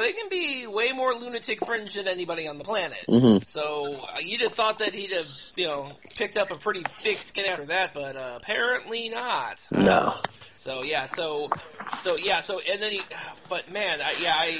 they 0.00 0.12
can 0.12 0.28
be 0.28 0.66
way 0.66 0.92
more 0.92 1.14
lunatic 1.14 1.64
fringe 1.64 1.94
than 1.94 2.08
anybody 2.08 2.46
on 2.48 2.58
the 2.58 2.64
planet. 2.64 2.98
Mhm. 3.08 3.46
So 3.46 3.94
uh, 4.02 4.18
you'd 4.24 4.40
have 4.42 4.52
thought 4.52 4.78
that 4.80 4.94
he'd 4.94 5.12
have, 5.12 5.26
you 5.56 5.66
know, 5.66 5.88
picked 6.14 6.36
up 6.36 6.50
a 6.50 6.56
pretty 6.56 6.82
thick 6.82 7.16
skin 7.16 7.46
after 7.46 7.66
that, 7.66 7.94
but 7.94 8.16
uh, 8.16 8.34
apparently 8.36 9.08
not. 9.08 9.66
No. 9.70 10.14
So 10.58 10.82
yeah, 10.82 11.06
so 11.06 11.48
so 12.02 12.16
yeah, 12.16 12.40
so 12.40 12.60
and 12.70 12.82
then 12.82 12.92
he, 12.92 13.00
but 13.48 13.70
man, 13.70 14.00
I, 14.00 14.14
yeah, 14.20 14.34
I 14.36 14.58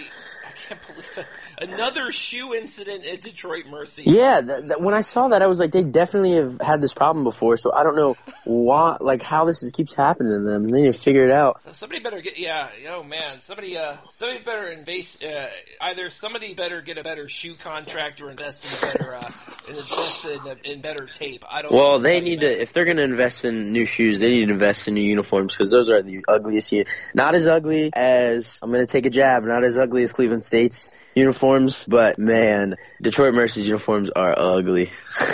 can't 0.68 0.86
believe 0.86 1.18
it. 1.18 1.68
another 1.70 2.12
shoe 2.12 2.54
incident 2.54 3.06
at 3.06 3.20
Detroit 3.20 3.66
Mercy. 3.66 4.04
Yeah, 4.06 4.40
that, 4.40 4.68
that, 4.68 4.80
when 4.80 4.94
I 4.94 5.00
saw 5.00 5.28
that, 5.28 5.42
I 5.42 5.46
was 5.46 5.58
like, 5.58 5.72
they 5.72 5.82
definitely 5.82 6.34
have 6.34 6.60
had 6.60 6.80
this 6.80 6.94
problem 6.94 7.24
before. 7.24 7.56
So 7.56 7.72
I 7.72 7.82
don't 7.82 7.96
know 7.96 8.16
why, 8.44 8.98
like, 9.00 9.22
how 9.22 9.44
this 9.44 9.62
is, 9.62 9.72
keeps 9.72 9.94
happening 9.94 10.32
to 10.32 10.50
them. 10.50 10.64
And 10.64 10.74
they 10.74 10.82
need 10.82 10.92
to 10.92 10.98
figure 10.98 11.26
it 11.26 11.32
out. 11.32 11.62
Somebody 11.62 12.00
better 12.02 12.20
get 12.20 12.38
yeah. 12.38 12.68
Oh 12.88 13.02
man, 13.02 13.40
somebody 13.40 13.76
uh, 13.76 13.96
somebody 14.10 14.42
better 14.42 14.68
invest. 14.68 15.22
Uh, 15.22 15.46
either 15.80 16.10
somebody 16.10 16.54
better 16.54 16.80
get 16.80 16.98
a 16.98 17.02
better 17.02 17.28
shoe 17.28 17.54
contract 17.54 18.20
or 18.20 18.30
invest 18.30 18.64
in 18.64 18.90
a 18.90 18.92
better 18.92 19.14
uh, 19.14 19.30
invest 19.68 20.24
in, 20.24 20.40
a, 20.46 20.72
in 20.72 20.80
better 20.80 21.06
tape. 21.06 21.44
I 21.50 21.62
don't. 21.62 21.72
Well, 21.72 21.92
what 21.92 22.02
they 22.02 22.20
need 22.20 22.40
man. 22.40 22.50
to, 22.50 22.62
if 22.62 22.72
they're 22.72 22.84
going 22.84 22.96
to 22.96 23.02
invest 23.02 23.44
in 23.44 23.72
new 23.72 23.86
shoes, 23.86 24.18
they 24.18 24.34
need 24.34 24.46
to 24.46 24.52
invest 24.52 24.88
in 24.88 24.94
new 24.94 25.02
uniforms 25.02 25.54
because 25.54 25.70
those 25.70 25.90
are 25.90 26.02
the 26.02 26.24
ugliest. 26.28 26.72
u- 26.72 26.84
Not 27.14 27.34
as 27.34 27.46
ugly 27.46 27.90
as, 27.94 28.58
I'm 28.62 28.70
going 28.70 28.84
to 28.84 28.90
take 28.90 29.06
a 29.06 29.10
jab, 29.10 29.44
not 29.44 29.64
as 29.64 29.76
ugly 29.76 30.02
as 30.02 30.12
Cleveland 30.12 30.44
State's 30.56 30.92
uniforms, 31.14 31.84
but 31.84 32.18
man, 32.18 32.76
Detroit 33.02 33.34
Mercy's 33.34 33.66
uniforms 33.66 34.08
are 34.10 34.34
ugly. 34.36 34.90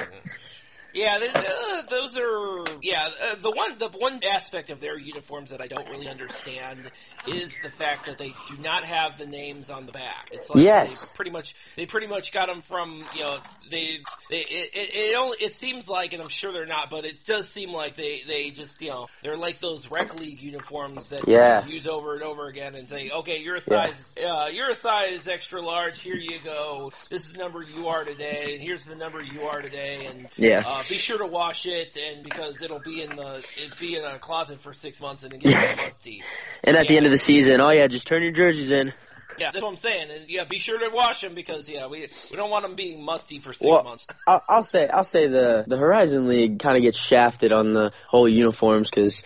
Yeah, 0.95 1.19
they, 1.19 1.29
uh, 1.29 1.83
those 1.89 2.19
are 2.19 2.65
yeah, 2.83 3.09
uh, 3.31 3.35
the 3.37 3.51
one 3.51 3.79
the 3.79 3.89
one 3.89 4.21
aspect 4.31 4.69
of 4.71 4.81
their 4.81 4.99
uniforms 4.99 5.51
that 5.51 5.61
I 5.61 5.67
don't 5.69 5.89
really 5.89 6.09
understand 6.09 6.91
is 7.29 7.55
the 7.63 7.69
fact 7.71 8.07
that 8.07 8.19
they 8.19 8.29
do 8.49 8.57
not 8.63 8.85
have 8.85 9.19
the 9.19 9.27
names 9.27 9.71
on 9.71 9.87
the 9.87 9.93
back. 9.93 10.29
It's 10.33 10.51
like 10.51 10.65
Yes. 10.65 11.09
they 11.09 11.17
pretty 11.17 11.31
much 11.31 11.55
they 11.77 11.87
pretty 11.87 12.07
much 12.09 12.33
got 12.33 12.49
them 12.49 12.61
from 12.61 13.01
you 13.15 13.21
know 13.23 13.37
they 13.71 13.99
they 14.29 14.41
it, 14.41 14.71
it, 14.75 14.95
it 14.95 15.17
only 15.17 15.37
it 15.41 15.55
seems 15.55 15.89
like 15.89 16.13
and 16.13 16.23
I'm 16.23 16.29
sure 16.29 16.53
they're 16.53 16.67
not, 16.67 16.91
but 16.91 17.05
it 17.05 17.25
does 17.25 17.49
seem 17.49 17.73
like 17.73 17.95
they 17.97 18.21
they 18.27 18.51
just 18.51 18.81
you 18.83 18.91
know 18.91 19.09
they're 19.23 19.37
like 19.37 19.61
those 19.61 19.91
rec 19.91 20.19
league 20.19 20.43
uniforms 20.43 21.11
that 21.11 21.27
Yeah. 21.29 21.61
just 21.61 21.69
use 21.69 21.87
over 21.87 22.15
and 22.15 22.23
over 22.23 22.49
again 22.49 22.75
and 22.75 22.89
say 22.89 23.11
okay 23.11 23.39
you're 23.43 23.57
a 23.57 23.61
size 23.61 24.15
uh, 24.27 24.49
you're 24.53 24.71
a 24.71 24.75
size 24.75 25.29
extra 25.29 25.61
large 25.63 26.01
here 26.01 26.17
you 26.17 26.39
go 26.45 26.91
this 27.11 27.27
is 27.27 27.33
the 27.33 27.39
number 27.39 27.63
you 27.77 27.89
are 27.89 28.05
today 28.05 28.55
and 28.55 28.63
here's 28.63 28.85
the 28.87 28.97
number 28.97 29.23
you 29.23 29.43
are 29.43 29.63
today 29.63 30.07
and 30.07 30.29
Yeah. 30.37 30.63
uh, 30.67 30.79
be 30.89 30.97
sure 30.97 31.19
to 31.19 31.27
wash 31.27 31.67
it 31.67 31.97
and 31.97 32.23
because 32.25 32.61
it'll 32.73 32.85
be 32.85 33.03
in 33.03 33.15
the 33.17 33.45
it 33.57 33.79
be 33.79 33.97
in 33.97 34.05
a 34.05 34.19
closet 34.19 34.59
for 34.59 34.73
six 34.73 35.01
months 35.01 35.23
and 35.23 35.35
it 35.35 35.41
gets 35.41 35.77
musty. 35.77 36.23
And 36.65 36.77
at 36.77 36.89
the 36.89 36.97
end 36.97 37.07
of 37.07 37.13
the 37.13 37.19
season, 37.19 37.61
oh 37.61 37.71
yeah, 37.71 37.87
just 37.87 38.07
turn 38.07 38.23
your 38.23 38.33
jerseys 38.33 38.71
in. 38.71 38.93
Yeah, 39.39 39.51
that's 39.51 39.63
what 39.63 39.71
I'm 39.71 39.77
saying. 39.77 40.11
And 40.11 40.29
yeah, 40.29 40.45
be 40.45 40.59
sure 40.59 40.79
to 40.79 40.95
wash 40.95 41.23
them 41.23 41.35
because 41.35 41.69
yeah, 41.69 41.87
we 41.87 42.09
we 42.31 42.37
don't 42.37 42.51
want 42.51 42.65
them 42.65 42.75
being 42.75 43.03
musty 43.03 43.39
for 43.39 43.53
six 43.53 43.69
Well, 43.69 43.85
months. 43.85 44.07
I'll, 44.27 44.43
I'll 44.49 44.63
say 44.63 44.89
I'll 44.89 45.05
say 45.05 45.27
the 45.27 45.65
the 45.67 45.77
Horizon 45.77 46.29
League 46.29 46.59
kind 46.59 46.77
of 46.77 46.83
gets 46.83 46.99
shafted 46.99 47.53
on 47.53 47.73
the 47.73 47.93
whole 48.09 48.29
uniforms 48.29 48.91
because 48.91 49.23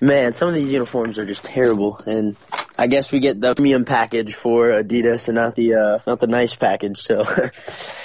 man, 0.00 0.34
some 0.34 0.48
of 0.48 0.54
these 0.54 0.72
uniforms 0.72 1.18
are 1.18 1.26
just 1.26 1.44
terrible, 1.44 2.00
and 2.06 2.36
I 2.78 2.86
guess 2.86 3.10
we 3.10 3.20
get 3.20 3.40
the 3.40 3.54
premium 3.54 3.84
package 3.84 4.34
for 4.34 4.68
Adidas 4.68 5.28
and 5.28 5.36
not 5.36 5.54
the 5.54 5.74
uh, 5.74 5.98
not 6.06 6.20
the 6.20 6.26
nice 6.26 6.54
package. 6.54 6.98
So 6.98 7.24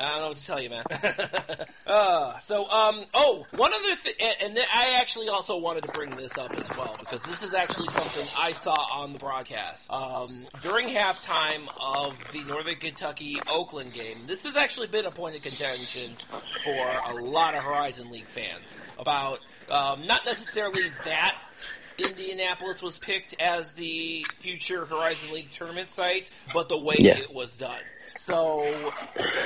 I 0.00 0.12
don't 0.12 0.20
know 0.20 0.28
what 0.28 0.36
to 0.38 0.46
tell 0.46 0.60
you, 0.60 0.70
man. 0.70 0.84
uh, 1.86 2.38
so, 2.38 2.70
um, 2.70 3.02
oh, 3.12 3.44
one 3.54 3.70
other 3.74 3.94
thing, 3.94 4.14
and, 4.18 4.56
and 4.56 4.66
I 4.74 4.96
actually 4.98 5.28
also 5.28 5.58
wanted 5.58 5.82
to 5.82 5.90
bring 5.90 6.08
this 6.10 6.38
up 6.38 6.56
as 6.58 6.68
well 6.70 6.96
because 6.98 7.22
this 7.24 7.42
is 7.42 7.52
actually 7.52 7.88
something 7.88 8.26
I 8.38 8.52
saw 8.52 8.76
on 8.94 9.12
the 9.12 9.18
broadcast 9.18 9.92
um, 9.92 10.46
during 10.62 10.88
halftime 10.88 11.68
of 11.84 12.16
the 12.32 12.42
Northern 12.44 12.76
Kentucky 12.76 13.36
Oakland 13.52 13.92
game. 13.92 14.16
This 14.26 14.44
has 14.44 14.56
actually 14.56 14.86
been 14.86 15.04
a 15.04 15.10
point 15.10 15.36
of 15.36 15.42
contention 15.42 16.12
for 16.64 17.00
a 17.10 17.14
lot 17.16 17.54
of 17.54 17.62
Horizon 17.62 18.10
League 18.10 18.26
fans 18.26 18.78
about 18.98 19.40
um, 19.70 20.06
not 20.06 20.24
necessarily 20.24 20.88
that 21.04 21.36
Indianapolis 22.00 22.82
was 22.82 22.98
picked 22.98 23.40
as 23.40 23.72
the 23.74 24.24
future 24.38 24.84
Horizon 24.84 25.32
League 25.32 25.50
tournament 25.52 25.88
site, 25.88 26.30
but 26.54 26.68
the 26.68 26.78
way 26.78 26.96
Yeah. 26.98 27.18
it 27.18 27.32
was 27.34 27.56
done. 27.58 27.80
So, 28.18 28.66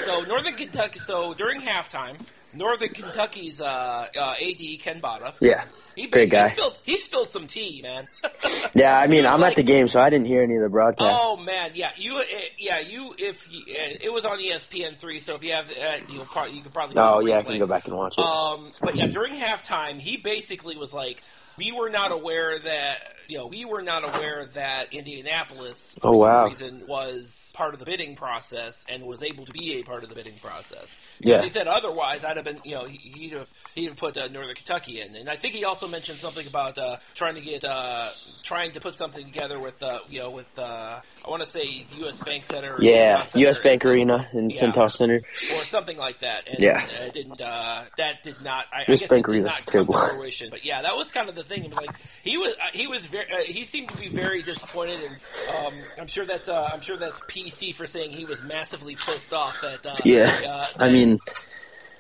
so 0.05 0.23
Northern 0.23 0.55
Kentucky. 0.55 0.99
So 0.99 1.35
during 1.35 1.61
halftime, 1.61 2.17
Northern 2.57 2.89
Kentucky's 2.89 3.61
uh, 3.61 4.07
uh, 4.19 4.31
AD 4.41 4.81
Ken 4.81 5.01
Bothof, 5.01 5.37
yeah, 5.41 5.65
he, 5.95 6.07
Great 6.07 6.31
guy. 6.31 6.49
He 6.49 6.55
spilled, 6.55 6.79
he 6.85 6.97
spilled 6.99 7.29
some 7.29 7.47
tea, 7.47 7.81
man. 7.83 8.07
yeah. 8.75 8.99
I 8.99 9.07
mean, 9.07 9.27
I'm 9.27 9.41
like- 9.41 9.51
at 9.53 9.57
the 9.57 9.63
game, 9.65 9.87
so 9.89 10.01
I 10.01 10.09
didn't 10.11 10.27
hear 10.27 10.43
any 10.43 10.55
of 10.57 10.63
the 10.63 10.69
broadcast. 10.71 11.15
Oh 11.21 11.37
man, 11.37 11.73
yeah, 11.75 11.91
you, 11.97 12.17
uh, 12.17 12.23
yeah, 12.59 12.79
you. 12.81 13.15
If 13.19 13.53
you, 13.53 13.61
uh, 13.75 13.97
it 14.01 14.13
was 14.13 14.25
on 14.25 14.39
ESPN 14.39 14.97
three, 14.97 15.19
so 15.19 15.35
if 15.35 15.45
you 15.45 15.53
have, 15.53 15.71
uh, 15.71 15.97
you'll 16.11 16.25
probably 16.25 16.53
you 16.57 16.63
could 16.63 16.73
probably. 16.73 16.95
See 16.95 17.01
Oh, 17.03 17.21
yeah, 17.21 17.39
I 17.39 17.43
can 17.43 17.59
go 17.59 17.67
back 17.67 17.87
and 17.87 17.97
watch 17.97 18.17
it. 18.19 18.25
Um, 18.25 18.71
but 18.81 18.97
yeah, 18.97 19.07
during 19.07 19.35
halftime, 19.35 20.01
he 20.01 20.17
basically 20.17 20.77
was 20.77 20.93
like, 20.95 21.23
"We 21.57 21.73
were 21.73 21.91
not 21.91 22.11
aware 22.11 22.59
that 22.59 22.97
you 23.29 23.39
know 23.39 23.47
we 23.47 23.65
were 23.65 23.83
not 23.83 24.05
aware 24.05 24.45
that 24.55 24.93
Indianapolis 24.93 25.97
for 26.01 26.09
Oh, 26.09 26.19
wow. 26.19 26.43
some 26.43 26.49
reason 26.51 26.87
was 26.89 27.53
part 27.57 27.75
of 27.75 27.81
the 27.81 27.87
bidding 27.87 28.17
process 28.17 28.85
and 28.89 29.05
was 29.05 29.23
able 29.23 29.45
to 29.47 29.53
be 29.53 29.81
a 29.81 29.83
part 29.83 30.03
of 30.03 30.09
the 30.09 30.15
bidding 30.15 30.35
process." 30.43 30.95
Because 31.19 31.31
Yeah. 31.37 31.43
he 31.43 31.49
said 31.49 31.67
otherwise, 31.69 32.25
I'd 32.25 32.37
have 32.37 32.45
been 32.45 32.61
you 32.65 32.75
know 32.75 32.85
he- 32.85 32.99
he'd 32.99 33.33
have 33.33 33.49
he'd 33.75 33.87
have 33.87 33.97
put 33.97 34.17
uh, 34.17 34.29
Northern 34.29 34.55
Kentucky 34.55 35.01
in, 35.01 35.15
and 35.17 35.29
I 35.29 35.37
think 35.37 35.55
he 35.55 35.65
also 35.65 35.89
mentioned 35.89 36.19
something 36.19 36.47
about 36.47 36.79
uh, 36.79 36.97
trying 37.15 37.35
to 37.37 37.41
get 37.41 37.65
uh, 37.65 38.09
trying 38.43 38.73
to 38.73 38.81
put 38.81 38.95
something 38.95 39.25
together 39.25 39.59
with 39.59 39.83
uh, 39.83 40.01
you 40.09 40.21
know 40.21 40.31
with 40.31 40.59
uh, 40.59 41.01
I 41.25 41.31
want 41.31 41.43
to 41.43 41.49
say 41.49 41.85
the 41.85 41.97
U.S. 42.01 42.21
Bank 42.23 42.45
Center, 42.45 42.75
or 42.75 42.79
yeah, 42.83 43.23
Center, 43.23 43.45
U.S. 43.45 43.59
Bank 43.59 43.85
Arena 43.85 44.29
and 44.33 44.53
Yeah. 44.53 44.61
Cintas 44.63 44.93
Center. 44.97 45.17
or 45.17 45.65
something 45.65 45.97
like 45.97 46.19
that. 46.21 46.49
And 46.49 46.59
Yeah. 46.59 46.85
uh, 47.01 47.05
it 47.05 47.13
didn't 47.13 47.41
uh, 47.41 47.83
that 47.97 48.23
did 48.23 48.41
not. 48.43 48.67
I, 48.73 48.83
I 48.83 48.85
guess 48.85 49.09
Bank 49.09 49.27
it 49.29 49.31
did 49.31 49.37
Arena's 49.43 49.47
not 49.47 49.67
come 49.67 49.73
terrible. 49.73 49.95
to 49.95 50.01
fruition. 50.15 50.51
But 50.51 50.65
yeah, 50.65 50.83
that 50.83 50.95
was 50.97 51.11
kind 51.11 51.29
of 51.29 51.35
the 51.35 51.43
thing. 51.45 51.65
It 51.65 51.71
was 51.71 51.79
like 51.81 51.97
he 52.23 52.37
was 52.37 52.55
uh, 52.61 52.67
he 52.73 52.87
was 52.87 53.07
very 53.15 53.33
uh, 53.33 53.45
he 53.47 53.65
seemed 53.65 53.89
to 53.91 53.97
be 53.97 54.09
very 54.09 54.43
disappointed, 54.43 55.01
and 55.01 55.17
um, 55.67 55.75
I'm 56.01 56.07
sure 56.07 56.27
that's 56.27 56.49
uh, 56.49 56.69
I'm 56.73 56.81
sure 56.81 56.97
that's 56.97 57.21
PC 57.23 57.75
for 57.75 57.87
saying 57.87 58.11
he 58.11 58.25
was 58.25 58.43
massively 58.43 58.95
pissed 58.95 59.33
off 59.33 59.61
that. 59.63 59.85
Uh, 59.87 59.97
Yeah, 60.05 60.33
uh, 60.47 60.65
I 60.85 60.91
mean, 60.91 61.21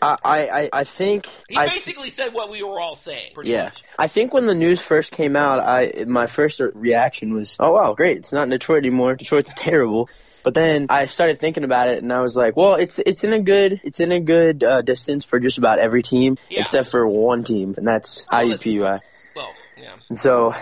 I 0.02 0.16
I, 0.24 0.68
I 0.72 0.84
think 0.84 1.26
he 1.48 1.56
I, 1.56 1.66
basically 1.68 2.10
said 2.10 2.34
what 2.34 2.50
we 2.50 2.62
were 2.62 2.80
all 2.80 2.96
saying. 2.96 3.32
Pretty 3.34 3.50
Yeah, 3.50 3.64
much. 3.64 3.82
I 3.98 4.06
think 4.08 4.34
when 4.34 4.46
the 4.46 4.54
news 4.54 4.80
first 4.80 5.12
came 5.12 5.36
out, 5.36 5.60
I 5.60 6.04
my 6.06 6.26
first 6.26 6.60
reaction 6.74 7.32
was, 7.34 7.56
"Oh 7.60 7.72
wow, 7.72 7.94
great! 7.94 8.18
It's 8.18 8.32
not 8.32 8.42
in 8.44 8.50
Detroit 8.50 8.78
anymore. 8.78 9.14
Detroit's 9.16 9.52
terrible." 9.56 10.08
But 10.42 10.52
then 10.52 10.88
I 10.90 11.06
started 11.06 11.38
thinking 11.38 11.64
about 11.64 11.88
it, 11.88 12.02
and 12.02 12.12
I 12.12 12.20
was 12.20 12.36
like, 12.36 12.54
"Well, 12.54 12.74
it's 12.74 12.98
it's 12.98 13.24
in 13.24 13.32
a 13.32 13.40
good 13.40 13.80
it's 13.82 14.00
in 14.00 14.12
a 14.12 14.20
good 14.20 14.62
uh, 14.62 14.82
distance 14.82 15.24
for 15.24 15.40
just 15.40 15.56
about 15.56 15.78
every 15.78 16.02
team 16.02 16.36
Yeah. 16.50 16.60
except 16.60 16.90
for 16.90 17.06
one 17.06 17.44
team, 17.44 17.74
and 17.78 17.88
that's 17.88 18.26
Well, 18.30 18.48
that's- 18.48 18.62
IUPUI." 18.66 19.00
Well, 19.34 19.52
yeah. 19.80 19.94
And 20.10 20.18
so, 20.18 20.54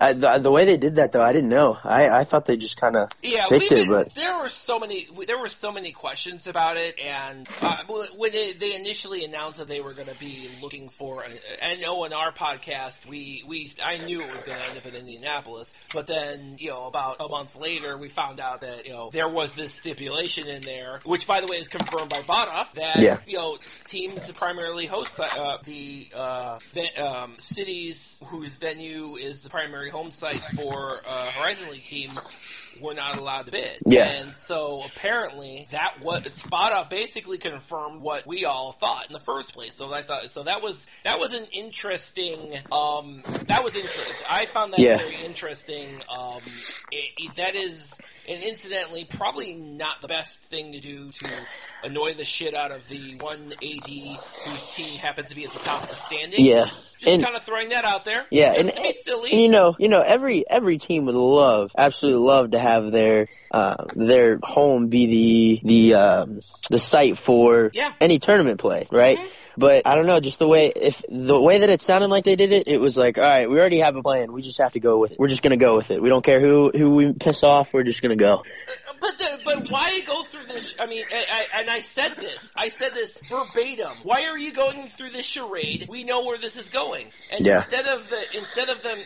I, 0.00 0.12
the, 0.12 0.38
the 0.38 0.50
way 0.50 0.64
they 0.64 0.76
did 0.76 0.96
that 0.96 1.12
though, 1.12 1.22
I 1.22 1.32
didn't 1.32 1.50
know. 1.50 1.78
I 1.82 2.08
I 2.08 2.24
thought 2.24 2.44
they 2.44 2.56
just 2.56 2.80
kind 2.80 2.96
of 2.96 3.10
Yeah, 3.22 3.46
picked 3.46 3.72
it, 3.72 3.88
but 3.88 4.14
there 4.14 4.38
were 4.38 4.48
so 4.48 4.78
many 4.78 5.06
there 5.26 5.38
were 5.38 5.48
so 5.48 5.72
many 5.72 5.92
questions 5.92 6.46
about 6.46 6.76
it, 6.76 6.98
and 6.98 7.48
uh, 7.62 7.78
when 8.16 8.32
it, 8.34 8.60
they 8.60 8.74
initially 8.76 9.24
announced 9.24 9.58
that 9.58 9.68
they 9.68 9.80
were 9.80 9.94
going 9.94 10.08
to 10.08 10.14
be 10.14 10.48
looking 10.60 10.88
for, 10.88 11.24
and 11.62 11.80
oh, 11.86 12.04
in 12.04 12.12
our 12.12 12.32
podcast, 12.32 13.06
we 13.06 13.42
we 13.46 13.70
I 13.84 13.98
knew 13.98 14.22
it 14.22 14.30
was 14.30 14.42
going 14.44 14.58
to 14.58 14.64
end 14.64 14.76
up 14.76 14.86
in 14.86 14.94
Indianapolis, 14.94 15.74
but 15.92 16.06
then 16.06 16.56
you 16.58 16.70
know 16.70 16.86
about 16.86 17.16
a 17.20 17.28
month 17.28 17.56
later, 17.56 17.96
we 17.96 18.08
found 18.08 18.40
out 18.40 18.60
that 18.62 18.86
you 18.86 18.92
know 18.92 19.10
there 19.12 19.28
was 19.28 19.54
this 19.54 19.74
stipulation 19.74 20.48
in 20.48 20.64
there, 20.64 21.00
which 21.04 21.26
by 21.26 21.40
the 21.40 21.46
way 21.46 21.56
is 21.56 21.68
confirmed 21.68 22.10
by 22.10 22.22
Bothof 22.22 22.72
that 22.74 23.00
Yeah. 23.02 23.18
you 23.26 23.36
know 23.38 23.58
teams 23.84 24.30
primarily 24.32 24.86
host 24.86 25.18
uh, 25.20 25.58
the 25.64 26.10
uh, 26.14 26.58
ve- 26.72 26.94
um, 27.00 27.34
cities 27.38 28.22
whose 28.26 28.56
venue 28.56 29.16
is 29.16 29.42
the 29.42 29.50
primary 29.50 29.85
home 29.90 30.10
site 30.10 30.40
for 30.56 31.00
uh, 31.06 31.30
Horizon 31.32 31.70
League 31.70 31.84
team 31.84 32.18
were 32.78 32.92
not 32.92 33.16
allowed 33.16 33.46
to 33.46 33.52
bid. 33.52 33.78
Yeah. 33.86 34.04
And 34.06 34.34
so 34.34 34.82
apparently 34.84 35.66
that 35.70 35.94
what 36.02 36.24
Bothof 36.24 36.90
basically 36.90 37.38
confirmed 37.38 38.02
what 38.02 38.26
we 38.26 38.44
all 38.44 38.70
thought 38.72 39.06
in 39.06 39.14
the 39.14 39.18
first 39.20 39.54
place. 39.54 39.74
So 39.74 39.90
I 39.94 40.02
thought 40.02 40.30
so 40.30 40.42
that 40.42 40.60
was 40.62 40.86
that 41.02 41.18
was 41.18 41.32
an 41.32 41.46
interesting 41.54 42.38
um 42.70 43.22
that 43.46 43.64
was 43.64 43.76
interesting. 43.76 44.14
I 44.28 44.44
found 44.44 44.74
that 44.74 44.80
Yeah. 44.80 44.98
very 44.98 45.16
interesting. 45.24 46.02
Um 46.14 46.42
it, 46.92 47.12
it- 47.16 47.34
that 47.36 47.54
is 47.54 47.98
and 48.28 48.42
incidentally 48.42 49.04
probably 49.06 49.54
not 49.54 50.02
the 50.02 50.08
best 50.08 50.44
thing 50.44 50.72
to 50.72 50.80
do 50.80 51.10
to 51.12 51.30
annoy 51.82 52.12
the 52.14 52.24
shit 52.26 52.54
out 52.54 52.72
of 52.72 52.86
the 52.88 53.14
one 53.16 53.52
AD 53.62 53.88
whose 53.88 54.74
team 54.74 54.98
happens 54.98 55.30
to 55.30 55.34
be 55.34 55.44
at 55.44 55.50
the 55.52 55.58
top 55.60 55.82
of 55.82 55.88
the 55.88 55.94
standings. 55.94 56.42
Yeah. 56.42 56.66
Just 56.98 57.06
And- 57.12 57.22
kind 57.22 57.36
of 57.36 57.42
throwing 57.42 57.68
that 57.70 57.84
out 57.84 58.04
there. 58.04 58.24
Yeah, 58.30 58.52
and- 58.56 58.70
to 58.72 58.80
be 58.82 58.90
silly. 58.92 59.30
And 59.32 59.40
you 59.40 59.48
know, 59.48 59.76
you 59.78 59.88
know, 59.88 60.00
every 60.00 60.48
every 60.48 60.78
team 60.78 61.06
would 61.06 61.14
love, 61.14 61.72
absolutely 61.76 62.20
love 62.26 62.52
to 62.52 62.58
have 62.58 62.90
their 62.90 63.28
uh, 63.50 63.84
their 63.94 64.38
home 64.42 64.88
be 64.88 65.06
the 65.06 65.60
the 65.64 65.94
um, 65.94 66.40
the 66.70 66.78
site 66.78 67.18
for 67.18 67.70
Yeah. 67.74 67.92
any 68.00 68.18
tournament 68.18 68.58
play, 68.60 68.86
right? 68.90 69.18
Mhm. 69.18 69.26
But 69.58 69.86
I 69.86 69.94
don't 69.94 70.06
know, 70.06 70.20
just 70.20 70.38
the 70.38 70.46
way 70.46 70.66
if 70.74 71.02
the 71.08 71.40
way 71.40 71.58
that 71.58 71.70
it 71.70 71.80
sounded 71.80 72.08
like 72.08 72.24
they 72.24 72.36
did 72.36 72.52
it, 72.52 72.68
it 72.68 72.78
was 72.78 72.98
like, 72.98 73.16
all 73.16 73.24
right, 73.24 73.48
we 73.48 73.58
already 73.58 73.78
have 73.80 73.96
a 73.96 74.02
plan. 74.02 74.30
We 74.32 74.42
just 74.42 74.58
have 74.58 74.72
to 74.72 74.80
go 74.80 74.98
with 74.98 75.12
it. 75.12 75.18
We're 75.18 75.28
just 75.28 75.42
gonna 75.42 75.56
go 75.56 75.76
with 75.76 75.90
it. 75.90 76.02
We 76.02 76.10
don't 76.10 76.22
care 76.24 76.40
who 76.40 76.70
who 76.74 76.90
we 76.94 77.12
piss 77.14 77.42
off. 77.42 77.72
We're 77.72 77.82
just 77.84 78.02
gonna 78.02 78.16
go. 78.16 78.42
But 79.00 79.18
the, 79.18 79.40
but 79.44 79.70
why 79.70 80.00
go 80.06 80.22
through 80.22 80.46
this? 80.46 80.74
I 80.80 80.86
mean, 80.86 81.04
I, 81.12 81.24
I, 81.54 81.60
and 81.60 81.70
I 81.70 81.80
said 81.80 82.16
this. 82.16 82.52
I 82.56 82.68
said 82.68 82.92
this 82.94 83.20
verbatim. 83.28 83.92
Why 84.02 84.24
are 84.26 84.38
you 84.38 84.52
going 84.52 84.86
through 84.88 85.10
this 85.10 85.26
charade? 85.26 85.86
We 85.88 86.04
know 86.04 86.24
where 86.24 86.38
this 86.38 86.56
is 86.56 86.68
going. 86.68 87.10
And 87.32 87.44
Yeah. 87.44 87.58
instead 87.58 87.86
of 87.86 88.08
the 88.10 88.24
instead 88.36 88.68
of 88.68 88.82
them, 88.82 88.98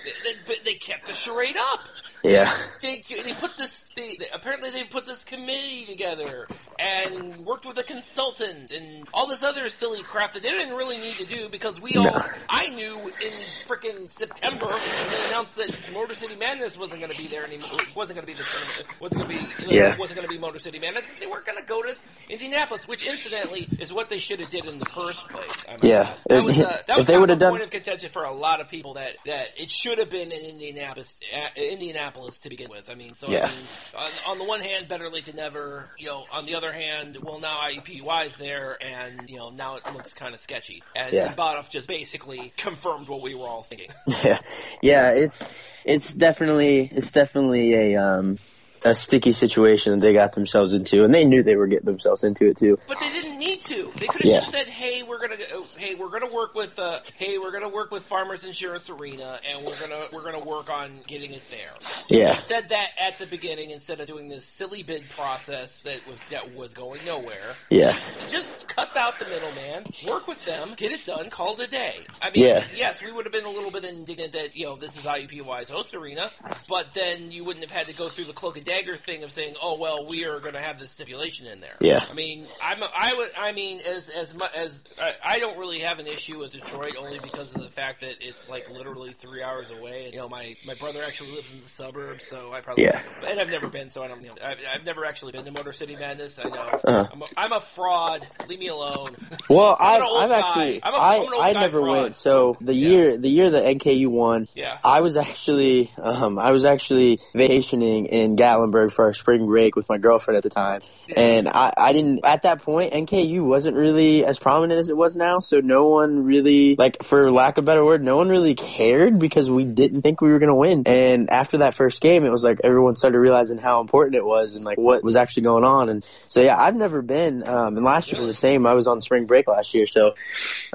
they, 0.47 0.55
they 0.65 0.75
kept 0.75 1.07
the 1.07 1.13
charade 1.15 1.57
up. 1.57 1.81
Yeah. 2.23 2.55
They, 2.81 3.03
they 3.25 3.33
put 3.35 3.57
this. 3.57 3.89
They, 3.97 4.19
apparently, 4.33 4.71
they 4.71 4.85
put 4.85 5.07
this 5.07 5.25
committee 5.25 5.87
together 5.87 6.47
and 6.79 7.39
worked 7.39 7.67
with 7.67 7.79
a 7.79 7.83
consultant 7.83 8.71
and 8.71 9.07
all 9.15 9.27
this 9.27 9.43
other 9.43 9.69
silly 9.69 10.03
crap 10.03 10.33
that 10.35 10.43
they 10.43 10.49
didn't 10.51 10.75
really 10.77 10.99
need 10.99 11.15
to 11.15 11.27
do 11.27 11.49
because 11.49 11.81
we 11.81 11.95
all. 11.97 12.05
No. 12.05 12.25
I 12.49 12.69
knew 12.69 12.99
in 13.09 13.33
freaking 13.67 14.09
September 14.09 14.67
when 14.67 15.11
they 15.11 15.27
announced 15.29 15.57
that 15.57 15.77
Motor 15.93 16.15
City 16.15 16.37
Madness 16.37 16.79
wasn't 16.79 17.01
going 17.01 17.13
to 17.13 17.19
be 17.19 17.27
there 17.27 17.45
anymore. 17.45 17.71
Wasn't 17.95 18.17
going 18.19 18.27
to 18.27 18.33
be 18.33 18.35
the 18.35 18.45
tournament. 18.49 19.01
Wasn't 19.01 19.23
going 19.23 19.37
to 19.39 19.67
be. 19.69 19.75
Yeah. 19.77 19.97
Wasn't 19.97 20.17
going 20.17 20.29
to 20.29 20.35
be 20.35 20.39
Motor 20.41 20.59
City 20.59 20.79
Madness. 20.79 21.15
They 21.15 21.27
weren't 21.27 21.47
going 21.47 21.59
to 21.59 21.65
go 21.65 21.83
to 21.83 21.95
Indianapolis, 22.29 22.87
which 22.89 23.07
incidentally 23.07 23.67
is 23.79 23.93
what 23.93 24.09
they 24.09 24.19
should 24.19 24.41
have 24.41 24.51
did 24.51 24.67
in 24.67 24.79
the 24.79 24.87
first 24.87 25.29
place. 25.29 25.65
I 25.69 25.73
mean, 25.83 25.91
Yeah. 25.93 26.15
That 26.29 26.45
was, 26.45 26.59
uh, 26.59 26.65
that 26.87 26.89
If 26.91 26.97
was 26.99 27.07
they 27.07 27.19
would've 27.19 27.37
a 27.37 27.41
done- 27.41 27.53
point 27.53 27.63
of 27.63 27.71
contention 27.71 28.11
for 28.11 28.25
a 28.25 28.33
lot 28.33 28.61
of 28.61 28.69
people 28.69 28.95
that, 28.95 29.17
that 29.27 29.49
it 29.59 29.71
should 29.71 29.99
have 29.99 30.11
been 30.11 30.33
in 30.33 30.41
Indianapolis, 30.45 31.19
uh, 31.35 31.49
Indianapolis 31.57 32.10
to 32.41 32.49
begin 32.49 32.71
with. 32.71 32.91
I 32.91 32.95
mean, 32.95 33.15
so 33.15 33.29
Yeah. 33.31 33.47
I 33.47 33.49
mean, 33.49 33.67
on, 33.99 34.33
on 34.33 34.39
the 34.39 34.45
one 34.45 34.61
hand, 34.61 34.89
better 34.89 35.09
late 35.09 35.27
than 35.27 35.37
never. 35.37 35.91
You 35.99 36.07
know, 36.07 36.25
on 36.33 36.47
the 36.47 36.55
other 36.55 36.73
hand, 36.73 37.19
well, 37.23 37.41
now 37.41 37.61
IUPUI's 37.69 38.37
there, 38.37 38.79
and 38.81 39.29
you 39.29 39.39
know 39.39 39.51
now 39.51 39.77
it 39.77 39.93
looks 39.93 40.15
kind 40.15 40.35
of 40.35 40.41
sketchy. 40.41 40.83
And, 40.95 41.15
Yeah. 41.15 41.35
just 41.71 41.89
basically 41.89 42.53
confirmed 42.57 43.09
what 43.09 43.23
we 43.23 43.35
were 43.35 43.47
all 43.47 43.63
thinking. 43.63 43.91
Yeah, 44.25 44.41
yeah, 44.83 45.11
it's 45.13 45.43
it's 45.85 46.13
definitely 46.13 46.91
it's 46.93 47.11
definitely 47.13 47.95
a 47.95 47.97
um 48.03 48.37
a 48.85 48.95
sticky 48.95 49.33
situation 49.33 49.93
that 49.93 50.01
they 50.01 50.13
got 50.13 50.35
themselves 50.35 50.73
into, 50.73 51.05
and 51.05 51.13
they 51.13 51.25
knew 51.25 51.43
they 51.43 51.57
were 51.57 51.67
getting 51.67 51.87
themselves 51.87 52.25
into 52.25 52.47
it 52.47 52.57
too. 52.57 52.79
But 52.89 52.99
they 53.01 53.09
didn't 53.11 53.39
need 53.39 53.61
to. 53.61 53.93
They 53.99 54.07
could 54.07 54.23
have 54.23 54.33
Yeah. 54.33 54.41
just 54.41 54.51
said, 54.51 54.69
"Hey, 54.69 55.03
we're 55.03 55.19
gonna 55.21 55.37
hey, 55.77 55.95
we're 55.95 56.09
gonna 56.09 56.33
work 56.33 56.55
with 56.55 56.79
uh, 56.79 57.01
hey, 57.17 57.39
we're 57.39 57.53
gonna 57.53 57.69
work 57.69 57.91
with 57.91 58.03
Farmers 58.03 58.45
Insurance 58.45 58.89
Arena, 58.91 59.41
and 59.49 59.65
we're 59.65 59.79
gonna 59.79 60.07
we're 60.13 60.23
gonna 60.23 60.45
work 60.45 60.71
on 60.71 61.01
getting 61.07 61.33
it 61.33 61.43
there." 61.51 61.73
Yeah, 62.09 62.35
They 62.35 62.41
said 62.41 62.69
that 62.71 62.91
at 63.01 63.19
the 63.19 63.27
beginning 63.27 63.71
instead 63.71 64.01
of 64.01 64.07
doing 64.07 64.29
this 64.29 64.45
silly 64.45 64.83
bid 64.83 65.09
process 65.11 65.81
that 65.81 66.07
was 66.09 66.21
that 66.31 66.55
was 66.55 66.75
going 66.75 67.01
nowhere. 67.05 67.57
Yeah. 67.71 67.93
Just, 67.93 68.29
just 68.33 68.69
cut 68.69 68.97
out 68.97 69.19
the 69.19 69.27
middleman, 69.27 69.85
work 70.09 70.27
with 70.27 70.45
them, 70.45 70.75
get 70.77 70.93
it 70.93 71.05
done, 71.05 71.29
call 71.31 71.55
it 71.61 71.69
a 71.69 71.71
day. 71.71 72.01
I 72.23 72.31
mean, 72.31 72.45
Yeah. 72.45 72.67
yes, 72.75 73.03
we 73.03 73.13
would 73.13 73.25
have 73.27 73.33
been 73.33 73.45
a 73.45 73.51
little 73.51 73.71
bit 73.71 73.85
indignant 73.85 74.33
that 74.33 74.57
you 74.57 74.67
know 74.67 74.77
this 74.77 74.97
is 74.97 75.05
IUPUI's 75.05 75.69
host 75.71 75.95
arena, 75.95 76.31
but 76.69 76.93
then 76.95 77.31
you 77.31 77.45
wouldn't 77.45 77.65
have 77.65 77.77
had 77.77 77.87
to 77.87 77.95
go 77.97 78.09
through 78.09 78.25
the 78.25 78.33
cloak 78.33 78.57
and 78.57 78.65
dagger 78.71 78.97
thing 78.97 79.23
of 79.25 79.31
saying, 79.31 79.55
"Oh 79.63 79.79
well, 79.79 80.07
we 80.07 80.25
are 80.25 80.39
going 80.41 80.55
to 80.55 80.61
have 80.61 80.79
this 80.79 80.91
stipulation 80.91 81.47
in 81.47 81.61
there." 81.61 81.77
Yeah. 81.81 82.05
I 82.09 82.15
mean, 82.15 82.47
I'm 82.63 82.83
I 82.83 83.15
would 83.17 83.29
I 83.39 83.53
mean 83.53 83.81
as 83.81 84.09
as 84.09 84.35
much 84.35 84.55
as 84.55 84.85
I, 85.01 85.15
I 85.25 85.39
don't 85.39 85.59
really 85.59 85.81
have 85.81 85.99
an 85.99 86.07
issue 86.07 86.39
with 86.39 86.53
Detroit 86.53 86.95
only 86.99 87.19
because 87.19 87.55
of 87.57 87.63
the 87.63 87.69
fact 87.69 88.01
that 88.03 88.17
it's 88.21 88.49
like 88.49 88.71
literally 88.71 89.13
three 89.13 89.43
hours 89.43 89.71
away. 89.71 90.05
And, 90.07 90.15
you 90.15 90.21
know, 90.21 90.29
my 90.29 90.57
my 90.67 90.75
brother 90.75 91.01
actually 91.07 91.33
lives 91.33 91.53
in 91.53 91.61
the 91.61 91.69
suburbs, 91.69 92.25
so 92.27 92.53
I 92.53 92.61
probably 92.61 92.85
Yeah. 92.85 93.01
And 93.27 93.41
I've 93.41 93.51
never 93.51 93.69
been, 93.69 93.91
so 93.91 94.03
I 94.03 94.09
don't. 94.09 94.21
You 94.23 94.29
know, 94.29 94.35
I've, 94.45 94.59
I've 94.75 94.85
never 94.85 95.05
actually 95.05 95.33
been 95.33 95.45
to 95.45 95.51
Motor 95.53 95.73
City 95.73 95.97
Madness. 95.97 96.39
I 96.39 96.49
know 96.49 96.61
Uh-huh. 96.61 97.07
I'm, 97.13 97.23
a, 97.23 97.27
I'm 97.37 97.53
a 97.53 97.61
fraud. 97.61 98.27
Leave 98.49 98.59
me 98.61 98.69
alone. 98.69 99.09
Well, 99.49 99.77
I'm 99.81 100.03
I've, 100.03 100.31
I've 100.31 100.31
actually, 100.33 100.81
I'm 100.83 100.95
a- 100.95 100.97
I, 100.97 101.17
I'm 101.17 101.57
I 101.57 101.61
never 101.61 101.81
fraud. 101.81 102.03
went. 102.03 102.15
So 102.15 102.57
the 102.61 102.75
Yeah. 102.75 102.89
year, 102.89 103.17
the 103.19 103.29
year 103.29 103.51
that 103.51 103.65
NKU 103.65 104.07
won, 104.09 104.47
Yeah. 104.55 104.79
I 104.85 105.01
was 105.01 105.17
actually, 105.17 105.91
um, 105.99 106.39
I 106.39 106.51
was 106.53 106.65
actually 106.65 107.19
vacationing 107.35 108.07
in 108.07 108.37
Gatlinburg 108.61 108.93
for 108.93 109.07
our 109.07 109.13
spring 109.13 109.47
break 109.47 109.77
with 109.77 109.89
my 109.89 109.99
girlfriend 109.99 110.37
at 110.37 110.43
the 110.43 110.51
time, 110.51 110.81
and 111.15 111.49
I, 111.49 111.73
I 111.77 111.93
didn't 111.93 112.21
at 112.25 112.43
that 112.43 112.63
point. 112.63 112.93
NKU 112.93 113.43
wasn't 113.45 113.77
really 113.77 114.25
as 114.25 114.39
prominent 114.39 114.79
as 114.79 114.89
it 114.91 114.97
was 114.97 115.17
now, 115.17 115.39
so 115.39 115.61
no 115.61 115.89
one 115.89 116.25
really, 116.25 116.77
like, 116.77 117.03
for 117.03 117.31
lack 117.31 117.59
of 117.59 117.65
a 117.65 117.67
better 117.67 117.85
word, 117.85 118.03
no 118.03 118.17
one 118.17 118.29
really 118.29 118.55
cared 118.55 119.19
because 119.19 119.51
we 119.51 119.65
didn't 119.65 120.03
think 120.03 120.21
we 120.21 120.31
were 120.31 120.39
gonna 120.39 120.55
win. 120.55 120.83
And 120.87 121.31
after 121.31 121.59
that 121.59 121.75
first 121.75 122.01
game, 122.01 122.25
it 122.25 122.31
was 122.31 122.45
like 122.45 122.61
everyone 122.65 122.97
started 122.97 123.19
realizing 123.19 123.59
how 123.59 123.81
important 123.81 124.17
it 124.17 124.25
was 124.25 124.55
and 124.55 124.65
like 124.65 124.79
what 124.79 125.03
was 125.03 125.17
actually 125.17 125.45
going 125.45 125.65
on. 125.65 125.89
And 125.89 126.07
so 126.29 126.41
yeah, 126.41 126.61
I've 126.61 126.77
never 126.77 127.03
been, 127.03 127.47
um, 127.47 127.77
and 127.77 127.85
last 127.85 128.13
year 128.13 128.21
was 128.21 128.29
the 128.29 128.35
same. 128.35 128.67
I 128.67 128.75
was 128.75 128.87
on 128.87 129.01
spring 129.01 129.27
break 129.27 129.49
last 129.49 129.75
year, 129.75 129.87
so, 129.87 130.15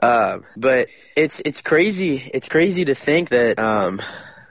uh, 0.01 0.39
but 0.55 0.89
it's 1.15 1.41
it's 1.43 1.61
crazy. 1.61 2.29
It's 2.33 2.49
crazy 2.49 2.85
to 2.85 2.95
think 2.95 3.29
that 3.29 3.59
um, 3.59 4.01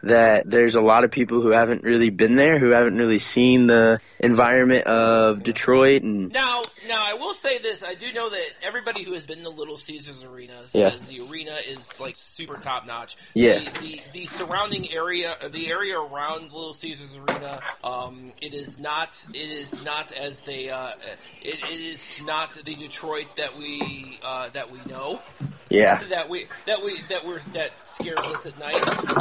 that 0.06 0.49
there's 0.49 0.75
a 0.75 0.80
lot 0.80 1.04
of 1.04 1.11
people 1.11 1.40
who 1.40 1.50
haven't 1.50 1.82
really 1.82 2.11
been 2.11 2.37
there, 2.37 2.58
who 2.58 2.70
haven't 2.70 2.96
really 2.96 3.18
seen 3.18 3.66
the 3.66 4.00
environment 4.20 4.87
of 4.87 5.42
Detroit, 5.42 6.02
and 6.02 6.32
Now, 6.32 6.62
now 6.88 7.02
I 7.06 7.14
will 7.14 7.34
say 7.34 7.58
this: 7.58 7.82
I 7.82 7.94
do 7.94 8.12
know 8.12 8.30
that 8.30 8.46
everybody 8.62 9.02
who 9.04 9.12
has 9.14 9.26
been 9.26 9.42
to 9.42 9.49
Little 9.50 9.76
Caesars 9.76 10.25
Arena 10.25 10.54
Yeah. 10.73 10.90
says 10.90 11.06
the 11.06 11.20
arena 11.20 11.56
is 11.68 12.00
like 12.00 12.14
super 12.16 12.56
top 12.56 12.87
notch. 12.87 13.16
Yeah. 13.34 13.58
The, 13.61 13.80
the 13.80 14.00
the 14.12 14.26
surrounding 14.26 14.92
area, 14.92 15.37
the 15.50 15.68
area 15.68 15.99
around 15.99 16.44
Little 16.52 16.75
Caesars 16.75 17.16
Arena, 17.18 17.61
um, 17.82 18.25
it 18.40 18.54
is 18.54 18.78
not. 18.78 19.16
It 19.34 19.50
is 19.50 19.82
not 19.82 20.12
as 20.12 20.40
they. 20.42 20.70
Uh, 20.70 20.90
it, 21.42 21.58
it 21.70 21.80
is 21.80 22.20
not 22.25 22.52
the 22.52 22.75
Detroit 22.75 23.26
that 23.37 23.56
we 23.58 24.18
uh, 24.25 24.49
that 24.50 24.70
we 24.70 24.78
know. 24.90 25.20
Yeah, 25.75 26.02
that 26.11 26.28
we 26.28 26.47
that 26.66 26.83
we 26.85 27.00
that 27.09 27.25
we're 27.25 27.40
that 27.52 27.73
scares 27.85 28.19
us 28.19 28.47
at 28.47 28.59
night. 28.59 28.75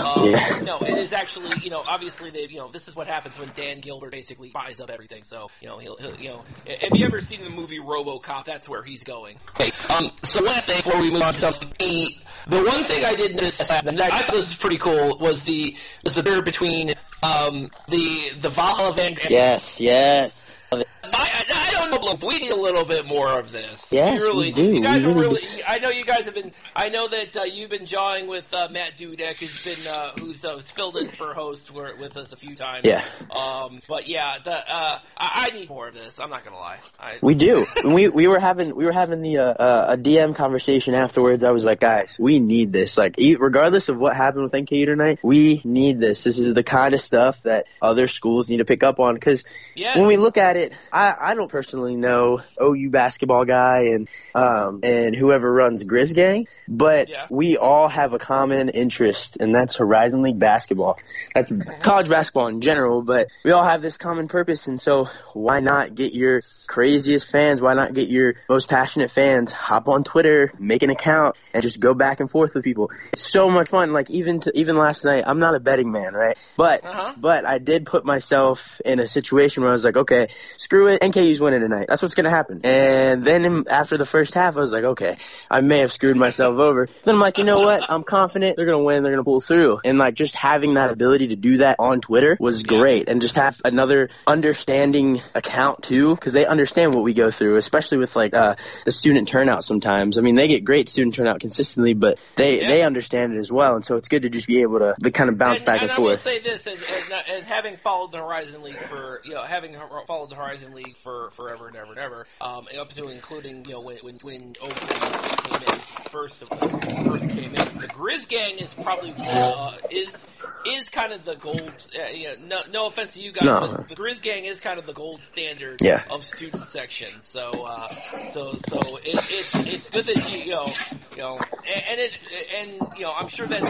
Um, 0.04 0.30
Yeah. 0.30 0.62
No, 0.64 0.78
it 0.80 0.98
is 0.98 1.14
actually 1.14 1.50
you 1.62 1.70
know 1.70 1.84
obviously 1.88 2.30
they 2.30 2.48
you 2.48 2.58
know 2.58 2.68
this 2.70 2.88
is 2.88 2.96
what 2.96 3.08
happens 3.08 3.38
when 3.40 3.50
Dan 3.56 3.80
Gilbert 3.80 4.12
basically 4.12 4.50
buys 4.50 4.80
up 4.80 4.90
everything. 4.90 5.24
So 5.24 5.50
you 5.62 5.68
know 5.68 5.78
he'll, 5.78 5.98
he'll 5.98 6.16
you 6.18 6.30
know 6.30 6.44
have 6.82 6.96
you 6.96 7.06
ever 7.06 7.22
seen 7.22 7.44
the 7.44 7.50
movie 7.50 7.80
RoboCop? 7.80 8.46
That's 8.46 8.68
where 8.70 8.84
he's 8.84 9.04
going. 9.04 9.38
Okay, 9.60 9.72
um, 9.96 10.12
so 10.22 10.44
last 10.44 10.68
thing 10.68 10.78
before 10.78 11.00
we 11.02 11.12
move 11.12 11.22
on 11.22 11.34
to 11.34 11.40
something, 11.40 11.70
the, 11.80 12.18
the 12.48 12.64
one 12.64 12.84
thing 12.84 13.04
I 13.06 13.16
did 13.16 13.36
notice 13.36 13.58
that 13.58 13.88
I 13.88 14.10
thought 14.10 14.36
was 14.36 14.56
pretty 14.56 14.78
cool 14.78 15.18
was 15.18 15.44
the 15.44 15.76
was 16.04 16.16
the 16.16 16.24
bear 16.24 16.42
between 16.42 16.94
um, 17.24 17.70
the 17.88 18.32
the 18.40 18.50
Valhalla 18.50 18.94
Van. 18.94 19.16
yes, 19.30 19.80
yes. 19.80 20.56
I, 20.72 20.84
I, 21.14 21.63
We 21.92 22.40
need 22.40 22.52
a 22.52 22.56
little 22.56 22.86
bit 22.86 23.06
more 23.06 23.40
of 23.40 23.52
this. 23.52 23.92
Yes, 23.92 24.22
we 24.22 24.28
really 24.28 24.48
we 24.48 24.52
do. 24.52 24.74
You 24.76 24.82
guys 24.82 25.06
We 25.06 25.12
are 25.12 25.16
really 25.16 25.42
really. 25.42 25.64
I 25.68 25.80
know 25.80 25.90
you 25.90 26.04
guys 26.04 26.26
have 26.26 26.34
been. 26.34 26.52
I 26.76 26.90
know 26.90 27.08
that 27.08 27.36
uh, 27.36 27.44
you've 27.44 27.70
been 27.70 27.86
jawing 27.86 28.28
with 28.28 28.54
uh, 28.54 28.70
Matt 28.72 28.98
Dudek, 28.98 29.36
who's 29.38 29.62
been 29.64 29.88
uh, 29.88 30.12
who's, 30.20 30.46
uh, 30.46 30.56
who's 30.56 30.72
filled 30.72 30.98
in 30.98 31.10
for 31.10 31.34
host 31.34 31.72
for, 31.72 31.96
with 31.98 32.16
us 32.18 32.32
a 32.32 32.38
few 32.38 32.56
times. 32.56 32.86
Yeah. 32.86 33.04
Um. 33.30 33.80
But 33.88 34.08
yeah, 34.08 34.38
the 34.44 34.54
uh, 34.54 35.00
I, 35.18 35.50
I 35.52 35.58
need 35.58 35.70
more 35.70 35.88
of 35.90 35.94
this. 35.94 36.20
I'm 36.20 36.30
not 36.30 36.46
gonna 36.46 36.58
lie. 36.58 36.80
I, 37.00 37.18
We 37.22 37.36
do. 37.36 37.66
we 37.84 38.08
we 38.08 38.28
were 38.28 38.40
having 38.40 38.76
we 38.76 38.86
were 38.86 38.94
having 38.94 39.22
the 39.22 39.38
uh, 39.40 39.94
a 39.94 39.98
DM 39.98 40.36
conversation 40.36 40.94
afterwards. 40.94 41.44
I 41.44 41.52
was 41.52 41.66
like, 41.66 41.80
guys, 41.80 42.18
we 42.20 42.40
need 42.40 42.72
this. 42.72 42.98
Like, 42.98 43.16
regardless 43.18 43.90
of 43.90 43.98
what 43.98 44.16
happened 44.16 44.44
with 44.44 44.54
NKU 44.54 44.86
tonight, 44.86 45.20
we 45.24 45.62
need 45.64 46.00
this. 46.00 46.24
This 46.24 46.38
is 46.38 46.54
the 46.54 46.64
kind 46.64 46.94
of 46.94 47.02
stuff 47.02 47.44
that 47.44 47.66
other 47.82 48.08
schools 48.08 48.50
need 48.50 48.58
to 48.58 48.66
pick 48.66 48.84
up 48.84 49.00
on. 49.00 49.16
Because 49.16 49.44
Yes. 49.76 49.98
when 49.98 50.08
we 50.08 50.18
look 50.18 50.38
at 50.38 50.56
it, 50.56 50.74
I, 50.92 51.16
I 51.20 51.36
don't 51.36 51.50
personally 51.50 51.73
know 51.82 52.42
OU 52.62 52.90
basketball 52.90 53.46
guy 53.46 53.90
and 53.94 54.08
um 54.36 54.82
and 54.84 55.16
whoever 55.16 55.52
runs 55.52 55.84
Grizz 55.84 56.14
Gang, 56.14 56.48
but 56.68 57.10
Yeah. 57.10 57.26
we 57.30 57.58
all 57.58 57.88
have 57.88 58.14
a 58.14 58.20
common 58.20 58.70
interest, 58.70 59.38
and 59.40 59.54
that's 59.54 59.78
Horizon 59.78 60.22
League 60.22 60.40
basketball. 60.40 60.98
That's 61.34 61.52
college 61.82 62.10
basketball 62.10 62.48
in 62.48 62.62
general, 62.62 63.02
but 63.02 63.28
we 63.44 63.52
all 63.52 63.64
have 63.66 63.82
this 63.82 63.98
common 63.98 64.28
purpose, 64.28 64.68
and 64.68 64.80
so 64.80 65.06
why 65.34 65.60
not 65.60 65.96
get 65.96 66.14
your 66.14 66.42
craziest 66.68 67.30
fans? 67.30 67.62
Why 67.62 67.74
not 67.74 67.94
get 67.94 68.10
your 68.10 68.36
most 68.50 68.70
passionate 68.70 69.12
fans? 69.12 69.52
Hop 69.52 69.88
on 69.88 70.04
Twitter, 70.04 70.52
make 70.60 70.84
an 70.84 70.90
account, 70.90 71.38
and 71.54 71.62
just 71.62 71.80
go 71.80 71.94
back 71.94 72.20
and 72.20 72.30
forth 72.30 72.56
with 72.56 72.64
people. 72.64 72.92
It's 73.12 73.22
so 73.22 73.50
much 73.50 73.70
fun. 73.70 73.92
Like 73.94 74.10
even 74.10 74.40
to, 74.42 74.52
even 74.58 74.78
last 74.78 75.04
night, 75.06 75.24
I'm 75.28 75.40
not 75.40 75.56
a 75.56 75.60
betting 75.60 75.92
man, 75.92 76.14
right? 76.14 76.38
But 76.58 76.84
Uh-huh. 76.86 77.14
but 77.18 77.46
I 77.46 77.58
did 77.58 77.86
put 77.86 78.06
myself 78.06 78.82
in 78.86 79.00
a 79.00 79.08
situation 79.08 79.64
where 79.64 79.70
I 79.72 79.74
was 79.74 79.84
like, 79.84 79.98
okay, 79.98 80.30
screw 80.58 80.88
it, 80.88 81.02
NKU's 81.02 81.40
winning 81.40 81.62
tonight. 81.62 81.88
That's 81.90 82.02
what's 82.02 82.16
gonna 82.16 82.30
happen. 82.30 82.62
And 82.64 83.24
then 83.24 83.66
after 83.70 83.98
the 83.98 84.06
first 84.06 84.34
half, 84.34 84.58
I 84.58 84.62
was 84.62 84.72
like, 84.72 84.84
okay, 84.84 85.18
I 85.50 85.62
may 85.62 85.80
have 85.80 85.92
screwed 85.92 86.18
myself 86.18 86.56
over. 86.64 86.88
Then 87.04 87.16
I'm 87.16 87.22
like, 87.22 87.38
you 87.38 87.44
know 87.44 87.60
what? 87.62 87.90
I'm 87.90 88.04
confident 88.04 88.56
they're 88.58 88.66
gonna 88.66 88.84
win. 88.84 89.04
They're 89.04 89.12
gonna 89.12 89.24
pull 89.24 89.42
through. 89.42 89.80
And 89.84 89.98
like 89.98 90.14
just 90.16 90.36
having 90.36 90.76
that 90.76 90.92
ability 90.92 91.28
to 91.30 91.36
do 91.36 91.58
that 91.58 91.78
on 91.80 92.02
Twitter 92.02 92.38
was 92.40 92.64
great, 92.64 93.10
and 93.10 93.22
just 93.22 93.36
have 93.36 93.62
another 93.66 94.10
understanding 94.28 95.22
account 95.34 95.84
too, 95.84 96.16
because 96.16 96.34
they 96.34 96.46
understand 96.46 96.94
what 96.94 97.04
we 97.04 97.14
go 97.14 97.32
through, 97.32 97.56
especially 97.58 97.98
with 97.98 98.16
like 98.16 98.34
uh, 98.34 98.56
the 98.86 98.92
student 98.92 99.28
turnout. 99.28 99.64
Sometimes, 99.64 100.18
I 100.18 100.22
mean, 100.22 100.36
they 100.36 100.48
get 100.48 100.64
great 100.64 100.90
student 100.90 101.16
turnout 101.16 101.40
consistently, 101.40 101.94
but 101.94 102.20
they 102.36 102.62
Yeah. 102.62 102.68
they 102.68 102.82
understand 102.84 103.34
it 103.34 103.40
as 103.40 103.52
well, 103.52 103.76
and 103.76 103.86
so 103.86 103.96
it's 103.96 104.08
good 104.10 104.24
to 104.24 104.30
just 104.30 104.48
be 104.48 104.62
able 104.62 104.80
to, 104.80 104.96
to 105.02 105.12
kind 105.12 105.30
of 105.30 105.38
bounce 105.38 105.60
and, 105.60 105.66
back 105.66 105.82
and 105.82 105.90
and, 105.90 105.98
I 105.98 106.00
will 106.02 106.10
forth. 106.10 106.20
say 106.20 106.40
this, 106.40 106.68
and, 106.68 106.78
and, 106.78 107.24
and 107.38 107.44
having 107.46 107.78
followed 107.78 108.12
the 108.12 108.18
Horizon 108.18 108.62
League 108.64 108.78
for 108.78 109.22
you 109.24 109.34
know 109.34 109.44
having 109.44 109.76
followed 110.08 110.30
the 110.30 110.36
Horizon 110.36 110.74
League 110.74 110.96
for 110.96 111.30
forever 111.32 111.68
and 111.68 111.76
ever 111.78 111.90
and 111.92 112.00
ever, 112.00 112.26
um, 112.42 112.68
and 112.70 112.80
up 112.80 112.90
to 112.94 113.08
including 113.08 113.66
you 113.66 113.72
know 113.74 113.82
when 113.82 113.98
when, 114.02 114.16
when 114.22 114.54
Oakland 114.62 114.90
came 114.90 115.74
in 115.74 115.80
first 116.12 116.43
first 116.48 117.30
came 117.30 117.50
in, 117.50 117.66
the 117.80 117.88
Grizz 117.94 118.28
Gang 118.28 118.58
is 118.58 118.74
probably 118.74 119.14
uh, 119.18 119.74
is 119.92 120.28
is 120.66 120.90
kind 120.90 121.12
of 121.12 121.26
the 121.26 121.36
gold. 121.36 121.74
Uh, 121.98 122.08
you 122.10 122.26
know, 122.28 122.36
no, 122.48 122.62
no 122.72 122.88
offense 122.88 123.14
to 123.14 123.20
you 123.20 123.32
guys, 123.32 123.44
No. 123.46 123.60
but 123.78 123.90
the 123.90 123.96
Grizz 123.96 124.22
Gang 124.22 124.46
is 124.46 124.60
kind 124.60 124.80
of 124.80 124.86
the 124.86 124.94
gold 124.94 125.22
standard 125.22 125.82
Yeah. 125.82 126.04
of 126.10 126.24
student 126.24 126.64
section. 126.64 127.20
So 127.22 127.52
uh, 127.66 127.94
so 128.28 128.54
so 128.68 128.80
it, 129.04 129.18
it's 129.30 129.56
it's 129.74 129.90
good 129.90 130.06
that 130.06 130.32
you 130.32 130.46
you 130.46 130.52
know 130.52 130.68
you 131.16 131.22
know 131.22 131.38
and, 131.38 131.84
and 131.92 132.00
it's 132.00 132.28
and 132.58 132.94
you 132.98 133.04
know 133.04 133.14
I'm 133.16 133.28
sure 133.28 133.48
that 133.48 133.62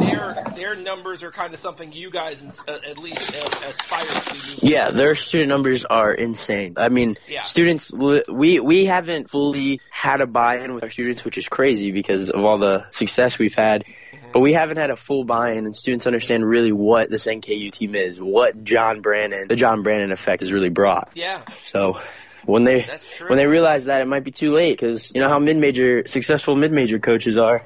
their 0.00 0.54
their 0.54 0.74
numbers 0.76 1.22
are 1.22 1.30
kind 1.30 1.52
of 1.54 1.60
something 1.60 1.92
you 1.92 2.10
guys 2.10 2.42
ins- 2.42 2.62
uh, 2.66 2.78
at 2.88 2.98
least 2.98 3.30
uh, 3.34 3.68
aspire 3.68 4.58
to. 4.60 4.66
Yeah, 4.66 4.90
their 4.90 5.14
student 5.14 5.48
numbers 5.48 5.84
are 5.84 6.12
insane. 6.12 6.74
I 6.76 6.88
mean, 6.88 7.16
Yeah. 7.28 7.44
students, 7.44 7.92
we 7.92 8.60
we 8.60 8.84
haven't 8.86 9.30
fully 9.30 9.80
had 9.90 10.20
a 10.20 10.26
buy-in 10.26 10.74
with 10.74 10.84
our 10.84 10.90
students, 10.90 11.24
which 11.24 11.38
is 11.38 11.48
crazy 11.48 11.92
because 11.92 12.30
of 12.30 12.44
all 12.44 12.58
the 12.58 12.86
success 12.90 13.38
we've 13.38 13.54
had. 13.54 13.84
Mm-hmm. 13.84 14.26
But 14.32 14.40
we 14.40 14.52
haven't 14.52 14.76
had 14.76 14.90
a 14.90 14.96
full 14.96 15.24
buy-in, 15.24 15.64
and 15.66 15.74
students 15.76 16.06
understand 16.06 16.44
really 16.44 16.72
what 16.72 17.10
this 17.10 17.26
NKU 17.26 17.70
team 17.72 17.94
is, 17.94 18.20
what 18.20 18.64
John 18.64 19.00
Brannen, 19.00 19.46
the 19.48 19.56
John 19.56 19.82
Brannen 19.82 20.12
effect, 20.12 20.40
has 20.40 20.52
really 20.52 20.68
brought. 20.68 21.10
Yeah, 21.14 21.40
So 21.64 21.98
when 22.46 22.64
they 22.64 22.88
when 23.26 23.36
they 23.36 23.46
realize 23.46 23.86
that, 23.86 24.00
it 24.00 24.06
might 24.06 24.24
be 24.24 24.30
too 24.30 24.52
late 24.52 24.78
because 24.78 25.12
you 25.14 25.20
know 25.20 25.28
how 25.28 25.38
mid-major 25.38 26.06
successful 26.06 26.56
mid-major 26.56 26.98
coaches 26.98 27.36
are. 27.36 27.62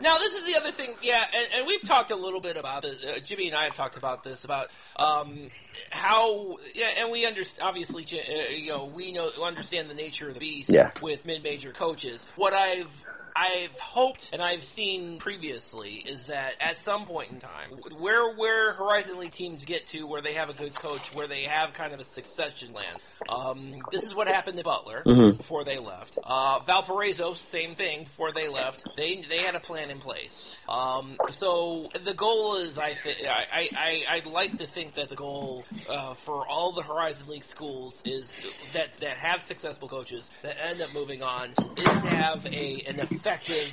Now, 0.00 0.18
this 0.18 0.34
is 0.34 0.44
the 0.44 0.56
other 0.56 0.70
thing, 0.70 0.94
yeah, 1.02 1.24
and, 1.34 1.46
and 1.56 1.66
we've 1.66 1.82
talked 1.82 2.10
a 2.10 2.16
little 2.16 2.40
bit 2.40 2.58
about 2.58 2.82
this. 2.82 3.02
Uh, 3.02 3.20
Jimmy 3.24 3.46
and 3.48 3.56
I 3.56 3.64
have 3.64 3.74
talked 3.74 3.96
about 3.96 4.22
this 4.22 4.44
about 4.44 4.66
um, 4.96 5.48
how, 5.90 6.56
yeah, 6.74 6.88
and 6.98 7.10
we 7.10 7.24
understand. 7.24 7.66
Obviously, 7.66 8.04
uh, 8.04 8.50
you 8.52 8.70
know, 8.70 8.90
we 8.94 9.12
know 9.12 9.30
understand 9.42 9.88
the 9.88 9.94
nature 9.94 10.28
of 10.28 10.34
the 10.34 10.40
beast 10.40 10.68
Yeah. 10.68 10.90
with 11.00 11.24
mid-major 11.24 11.72
coaches. 11.72 12.26
What 12.36 12.52
I've 12.52 13.04
I've 13.36 13.76
hoped 13.80 14.30
and 14.32 14.40
I've 14.40 14.62
seen 14.62 15.18
previously 15.18 15.94
is 15.94 16.26
that 16.26 16.54
at 16.60 16.78
some 16.78 17.04
point 17.04 17.32
in 17.32 17.38
time, 17.40 17.70
where 17.98 18.32
where 18.36 18.72
Horizon 18.72 19.18
League 19.18 19.32
teams 19.32 19.64
get 19.64 19.86
to, 19.88 20.06
where 20.06 20.22
they 20.22 20.34
have 20.34 20.50
a 20.50 20.52
good 20.52 20.74
coach, 20.74 21.12
where 21.14 21.26
they 21.26 21.42
have 21.42 21.72
kind 21.72 21.92
of 21.92 21.98
a 21.98 22.04
succession 22.04 22.72
land. 22.72 22.98
Um, 23.28 23.74
this 23.90 24.04
is 24.04 24.14
what 24.14 24.28
happened 24.28 24.58
to 24.58 24.62
Butler 24.62 25.02
before 25.32 25.64
they 25.64 25.78
left. 25.78 26.16
Uh, 26.22 26.60
Valparaiso, 26.60 27.34
same 27.34 27.74
thing 27.74 28.04
before 28.04 28.30
they 28.30 28.48
left. 28.48 28.88
They 28.96 29.22
they 29.22 29.38
had 29.38 29.56
a 29.56 29.60
plan 29.60 29.90
in 29.90 29.98
place. 29.98 30.46
Um, 30.68 31.16
so 31.30 31.90
the 32.04 32.14
goal 32.14 32.56
is, 32.56 32.78
I 32.78 32.90
think, 32.90 33.18
I, 33.26 33.46
I, 33.52 33.68
I 33.76 34.04
I'd 34.10 34.26
like 34.26 34.58
to 34.58 34.66
think 34.66 34.94
that 34.94 35.08
the 35.08 35.16
goal 35.16 35.64
uh, 35.88 36.14
for 36.14 36.46
all 36.46 36.70
the 36.70 36.82
Horizon 36.82 37.28
League 37.28 37.42
schools 37.42 38.00
is 38.04 38.32
that 38.74 38.96
that 38.98 39.16
have 39.16 39.42
successful 39.42 39.88
coaches 39.88 40.30
that 40.42 40.56
end 40.62 40.80
up 40.80 40.94
moving 40.94 41.24
on 41.24 41.48
is 41.76 41.84
to 41.84 42.08
have 42.10 42.46
a 42.46 42.84
an 42.86 43.00
effective 43.00 43.23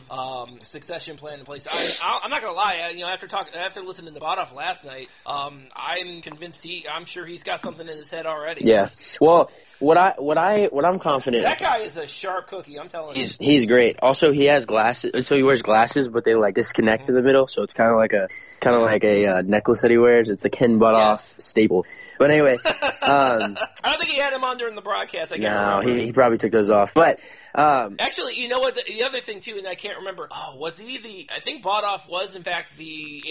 um, 0.09 0.59
succession 0.61 1.17
plan 1.17 1.39
in 1.39 1.45
place. 1.45 1.67
I, 2.01 2.21
I'm 2.23 2.29
not 2.29 2.41
gonna 2.41 2.53
lie, 2.53 2.81
I, 2.85 2.89
you 2.91 3.01
know, 3.01 3.07
after 3.07 3.27
talking 3.27 3.53
after 3.55 3.81
listening 3.81 4.13
to 4.13 4.19
Bothof 4.19 4.53
last 4.53 4.85
night, 4.85 5.09
um, 5.25 5.63
I'm 5.75 6.21
convinced 6.21 6.63
he, 6.63 6.85
I'm 6.87 7.05
sure 7.05 7.25
he's 7.25 7.43
got 7.43 7.61
something 7.61 7.87
in 7.87 7.97
his 7.97 8.09
head 8.09 8.25
already. 8.25 8.65
Yeah. 8.65 8.89
Well, 9.19 9.51
what 9.79 9.97
I 9.97 10.13
what 10.17 10.37
I 10.37 10.65
what 10.67 10.85
I'm 10.85 10.99
confident. 10.99 11.43
That 11.43 11.59
guy 11.59 11.79
is 11.79 11.97
a 11.97 12.07
sharp 12.07 12.47
cookie. 12.47 12.79
I'm 12.79 12.87
telling 12.87 13.15
you. 13.15 13.21
He's 13.21 13.37
he's 13.37 13.65
great. 13.65 13.97
Also, 14.01 14.31
he 14.31 14.45
has 14.45 14.65
glasses. 14.65 15.27
So 15.27 15.35
he 15.35 15.43
wears 15.43 15.61
glasses, 15.61 16.07
but 16.07 16.23
they 16.23 16.35
like 16.35 16.55
disconnect 16.55 17.09
in 17.09 17.15
the 17.15 17.21
middle. 17.21 17.47
So 17.47 17.63
it's 17.63 17.73
kind 17.73 17.91
of 17.91 17.97
like 17.97 18.13
a 18.13 18.29
kind 18.61 18.75
of 18.75 18.83
like 18.83 19.03
a 19.03 19.25
uh, 19.27 19.41
necklace 19.41 19.81
that 19.81 19.91
he 19.91 19.97
wears. 19.97 20.29
It's 20.29 20.45
a 20.45 20.49
Ken 20.49 20.79
Bothof 20.79 20.99
Yes. 20.99 21.43
staple. 21.43 21.85
But 22.19 22.29
anyway, 22.31 22.57
um, 23.01 23.57
I 23.57 23.67
don't 23.83 23.97
think 23.99 24.11
he 24.11 24.19
had 24.19 24.31
him 24.31 24.43
on 24.43 24.57
during 24.57 24.75
the 24.75 24.81
broadcast. 24.81 25.31
I 25.33 25.37
can't 25.39 25.53
no, 25.53 25.79
remember. 25.79 25.99
he, 25.99 26.05
he 26.05 26.13
probably 26.13 26.37
took 26.37 26.51
those 26.51 26.69
off. 26.69 26.93
But 26.93 27.19
um, 27.55 27.95
Actually, 27.99 28.35
you 28.35 28.47
know 28.47 28.59
what? 28.59 28.75
The, 28.75 28.83
the 28.87 29.03
other 29.03 29.19
thing 29.19 29.39
too, 29.39 29.55
and 29.57 29.67
I 29.67 29.73
can't 29.75 29.97
remember. 29.97 30.27
Oh, 30.31 30.57
was 30.57 30.79
he 30.79 30.99
the? 30.99 31.29
I 31.35 31.39
think 31.39 31.63
Bothof 31.63 32.07
was 32.09 32.35
in 32.35 32.43
fact 32.43 32.77
the 32.77 33.23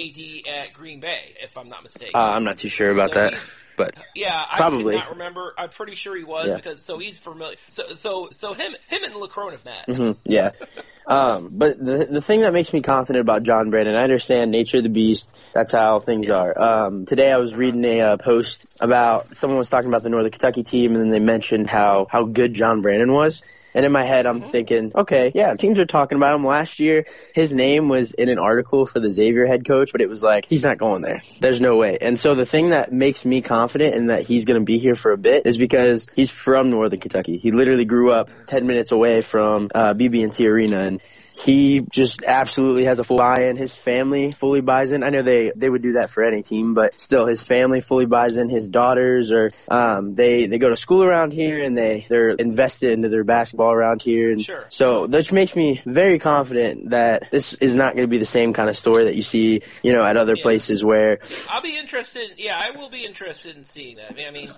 AD 0.46 0.52
at 0.52 0.72
Green 0.72 0.98
Bay, 1.00 1.34
if 1.40 1.56
I'm 1.56 1.68
not 1.68 1.82
mistaken. 1.84 2.14
uh, 2.16 2.24
I'm 2.24 2.44
not 2.44 2.58
too 2.58 2.68
sure 2.68 2.90
about 2.90 3.12
So 3.12 3.20
that. 3.20 3.50
But 3.84 3.94
yeah, 4.14 4.44
I 4.50 4.56
probably. 4.56 4.96
not 4.96 5.10
remember. 5.10 5.54
I'm 5.58 5.70
pretty 5.70 5.94
sure 5.94 6.16
he 6.16 6.24
was 6.24 6.48
Yeah. 6.48 6.56
because 6.56 6.82
so 6.84 6.98
he's 6.98 7.18
familiar. 7.18 7.56
So 7.68 7.82
so 7.94 8.28
so 8.32 8.52
him 8.54 8.74
him 8.88 9.04
and 9.04 9.14
Lacrone 9.14 9.52
have 9.52 9.64
met. 9.64 9.86
Mhm, 9.88 10.16
yeah. 10.24 10.50
Um, 11.06 11.48
but 11.50 11.84
the 11.84 12.06
the 12.08 12.20
thing 12.20 12.42
that 12.42 12.52
makes 12.52 12.72
me 12.72 12.82
confident 12.82 13.20
about 13.22 13.42
John 13.42 13.70
Brannen, 13.70 13.96
I 13.96 14.04
understand 14.04 14.52
nature 14.52 14.76
of 14.76 14.84
the 14.84 14.90
beast. 14.90 15.36
That's 15.52 15.72
how 15.72 15.98
things 15.98 16.30
are. 16.30 16.56
Um, 16.56 17.04
today 17.04 17.32
I 17.32 17.38
was 17.38 17.52
reading 17.52 17.84
a 17.84 18.00
uh, 18.00 18.16
post 18.16 18.66
about 18.80 19.34
someone 19.34 19.58
was 19.58 19.68
talking 19.68 19.88
about 19.88 20.04
the 20.04 20.08
Northern 20.10 20.30
Kentucky 20.30 20.62
team, 20.62 20.92
and 20.94 21.00
then 21.02 21.10
they 21.10 21.18
mentioned 21.18 21.68
how 21.68 22.06
how 22.08 22.24
good 22.24 22.54
John 22.54 22.80
Brannen 22.82 23.12
was. 23.12 23.42
And 23.74 23.86
in 23.86 23.92
my 23.92 24.04
head, 24.04 24.26
I'm 24.26 24.40
thinking, 24.40 24.92
okay, 24.94 25.32
yeah, 25.34 25.54
teams 25.54 25.78
are 25.78 25.86
talking 25.86 26.16
about 26.16 26.34
him. 26.34 26.44
Last 26.44 26.80
year, 26.80 27.06
his 27.34 27.52
name 27.52 27.88
was 27.88 28.12
in 28.12 28.28
an 28.28 28.38
article 28.38 28.86
for 28.86 29.00
the 29.00 29.10
Xavier 29.10 29.46
head 29.46 29.66
coach, 29.66 29.92
but 29.92 30.00
it 30.00 30.08
was 30.08 30.22
like, 30.22 30.46
he's 30.46 30.64
not 30.64 30.78
going 30.78 31.02
there. 31.02 31.20
There's 31.40 31.60
no 31.60 31.76
way. 31.76 31.98
And 32.00 32.18
so 32.18 32.34
the 32.34 32.46
thing 32.46 32.70
that 32.70 32.92
makes 32.92 33.24
me 33.24 33.40
confident 33.40 33.94
in 33.94 34.06
that 34.08 34.22
he's 34.22 34.44
going 34.44 34.60
to 34.60 34.64
be 34.64 34.78
here 34.78 34.94
for 34.94 35.12
a 35.12 35.18
bit 35.18 35.46
is 35.46 35.56
because 35.56 36.08
he's 36.14 36.30
from 36.30 36.70
Northern 36.70 37.00
Kentucky. 37.00 37.38
He 37.38 37.52
literally 37.52 37.84
grew 37.84 38.10
up 38.10 38.30
10 38.46 38.66
minutes 38.66 38.92
away 38.92 39.22
from 39.22 39.68
uh, 39.74 39.94
BB&T 39.94 40.46
Arena, 40.46 40.80
and 40.80 41.00
he 41.32 41.80
just 41.90 42.22
absolutely 42.24 42.84
has 42.84 42.98
a 42.98 43.04
full 43.04 43.18
buy-in. 43.18 43.56
His 43.56 43.72
family 43.72 44.32
fully 44.32 44.60
buys 44.60 44.92
in. 44.92 45.02
I 45.02 45.10
know 45.10 45.22
they 45.22 45.52
they 45.54 45.70
would 45.70 45.82
do 45.82 45.92
that 45.92 46.10
for 46.10 46.24
any 46.24 46.42
team, 46.42 46.74
but 46.74 46.98
still, 47.00 47.26
his 47.26 47.42
family 47.42 47.80
fully 47.80 48.06
buys 48.06 48.36
in. 48.36 48.48
His 48.48 48.68
daughters 48.68 49.32
are 49.32 49.50
um, 49.68 50.14
they 50.14 50.46
they 50.46 50.58
go 50.58 50.68
to 50.70 50.76
school 50.76 51.02
around 51.04 51.32
here 51.32 51.62
and 51.62 51.76
they 51.76 52.06
they're 52.08 52.30
invested 52.30 52.90
into 52.92 53.08
their 53.08 53.24
basketball 53.24 53.72
around 53.72 54.02
here. 54.02 54.30
And 54.32 54.42
Sure. 54.42 54.66
So 54.68 55.06
which 55.06 55.32
makes 55.32 55.54
me 55.56 55.80
very 55.84 56.18
confident 56.18 56.90
that 56.90 57.30
this 57.30 57.54
is 57.54 57.74
not 57.74 57.94
going 57.94 58.04
to 58.04 58.10
be 58.10 58.18
the 58.18 58.26
same 58.26 58.52
kind 58.52 58.68
of 58.68 58.76
story 58.76 59.04
that 59.04 59.14
you 59.14 59.22
see, 59.22 59.62
you 59.82 59.92
know, 59.92 60.04
at 60.04 60.16
other 60.16 60.34
Yeah. 60.36 60.42
places 60.42 60.84
where 60.84 61.18
I'll 61.50 61.62
be 61.62 61.76
interested. 61.76 62.30
Yeah, 62.38 62.58
I 62.60 62.76
will 62.76 62.90
be 62.90 63.02
interested 63.02 63.56
in 63.56 63.64
seeing 63.64 63.96
that. 63.96 64.14
I 64.26 64.30
mean, 64.30 64.50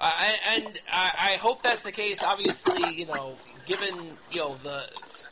I, 0.00 0.36
and 0.56 0.78
I, 0.92 1.10
I 1.32 1.36
hope 1.36 1.62
that's 1.62 1.82
the 1.82 1.92
case. 1.92 2.22
Obviously, 2.22 2.94
you 2.94 3.06
know, 3.06 3.34
given 3.66 3.94
you 4.30 4.40
know 4.40 4.50
the. 4.62 4.84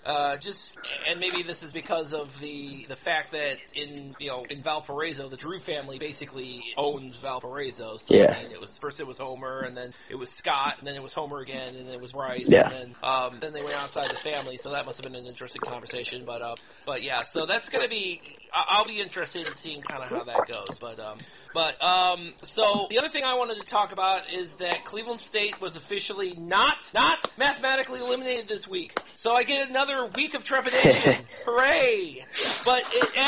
Uh, 0.07 0.37
just 0.37 0.79
and 1.09 1.19
maybe 1.19 1.43
this 1.43 1.63
is 1.65 1.73
because 1.73 2.13
of 2.15 2.39
the 2.41 2.85
the 2.89 2.95
fact 2.95 3.33
that 3.33 3.57
in 3.75 4.15
you 4.21 4.29
know 4.29 4.45
in 4.49 4.63
Valparaiso 4.63 5.29
the 5.29 5.37
Drew 5.37 5.59
family 5.59 5.99
basically 5.99 6.63
owns 6.77 7.19
Valparaiso. 7.19 7.97
So 7.97 8.15
Yeah. 8.15 8.37
I 8.39 8.43
mean, 8.45 8.53
it 8.53 8.61
was 8.61 8.79
first 8.79 9.01
it 9.01 9.07
was 9.07 9.19
Homer 9.19 9.61
and 9.61 9.77
then 9.77 9.91
it 10.09 10.15
was 10.15 10.31
Scott 10.31 10.77
and 10.79 10.87
then 10.87 10.95
it 10.95 11.03
was 11.03 11.13
Homer 11.13 11.41
again 11.41 11.75
and 11.75 11.89
then 11.89 11.95
it 11.97 12.01
was 12.01 12.13
Bryce 12.13 12.49
Yeah. 12.49 12.71
and 12.71 12.73
then 12.73 12.95
um, 13.03 13.37
then 13.41 13.53
they 13.53 13.63
went 13.63 13.75
outside 13.83 14.07
the 14.07 14.15
family. 14.17 14.57
So 14.59 14.71
that 14.71 14.87
must 14.87 15.03
have 15.03 15.13
been 15.13 15.21
an 15.21 15.27
interesting 15.27 15.61
conversation. 15.61 16.25
But 16.25 16.41
uh, 16.41 16.55
but 16.87 17.03
yeah, 17.03 17.23
so 17.25 17.45
that's 17.45 17.69
gonna 17.69 17.89
be 17.89 18.21
I'll 18.69 18.85
be 18.85 19.01
interested 19.01 19.47
in 19.47 19.55
seeing 19.55 19.83
kind 19.83 20.03
of 20.03 20.09
how 20.11 20.25
that 20.25 20.47
goes. 20.47 20.79
But 20.79 20.99
um, 21.01 21.19
but 21.55 21.81
um, 21.83 22.33
so 22.43 22.87
the 22.91 22.99
other 22.99 23.09
thing 23.09 23.25
I 23.25 23.35
wanted 23.35 23.57
to 23.57 23.63
talk 23.71 23.93
about 23.93 24.31
is 24.33 24.57
that 24.57 24.85
Cleveland 24.85 25.21
State 25.21 25.61
was 25.61 25.77
officially 25.77 26.35
not 26.37 26.91
not 26.95 27.35
mathematically 27.39 28.01
eliminated 28.01 28.49
this 28.49 28.67
week. 28.69 28.99
So 29.15 29.35
I 29.35 29.43
get 29.45 29.69
another 29.69 30.07
week 30.17 30.35
of 30.35 30.45
trepidation. 30.45 31.15
Hooray! 31.45 32.25
But 32.65 32.83
it, 32.93 33.19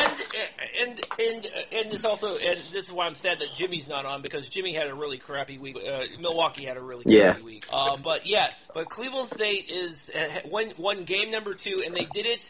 and 0.80 0.98
and 0.98 1.00
and 1.18 1.64
and 1.72 1.90
this 1.92 2.04
also 2.04 2.36
and 2.36 2.58
this 2.72 2.86
is 2.86 2.92
why 2.92 3.06
I'm 3.06 3.14
sad 3.14 3.38
that 3.40 3.54
Jimmy's 3.54 3.88
not 3.88 4.04
on 4.06 4.22
because 4.22 4.48
Jimmy 4.48 4.72
had 4.74 4.88
a 4.88 4.94
really 4.94 5.18
crappy 5.18 5.58
week. 5.58 5.76
Uh, 5.76 6.04
Milwaukee 6.20 6.64
had 6.64 6.76
a 6.76 6.82
really 6.82 7.04
Yeah. 7.06 7.32
crappy 7.32 7.42
week. 7.42 7.72
Um, 7.72 8.00
but 8.02 8.26
yes, 8.26 8.70
but 8.74 8.88
Cleveland 8.88 9.28
State 9.28 9.70
is 9.70 10.10
uh, 10.14 10.48
won 10.48 10.70
won 10.78 11.04
game 11.04 11.30
number 11.30 11.54
two, 11.54 11.82
and 11.84 11.94
they 11.94 12.04
did 12.12 12.26
it 12.26 12.48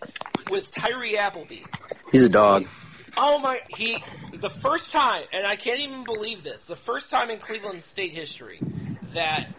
with 0.50 0.70
Tyree 0.72 1.16
Appleby. 1.16 1.60
He's 2.12 2.24
a 2.24 2.28
dog. 2.28 2.66
Oh 3.16 3.38
my! 3.40 3.58
He 3.76 4.02
the 4.34 4.50
first 4.50 4.92
time, 4.92 5.22
and 5.32 5.46
I 5.46 5.56
can't 5.56 5.80
even 5.80 6.04
believe 6.04 6.42
this. 6.44 6.66
The 6.66 6.76
first 6.76 7.10
time 7.10 7.30
in 7.30 7.38
Cleveland 7.38 7.82
State 7.82 8.12
history 8.12 8.60
that 9.14 9.52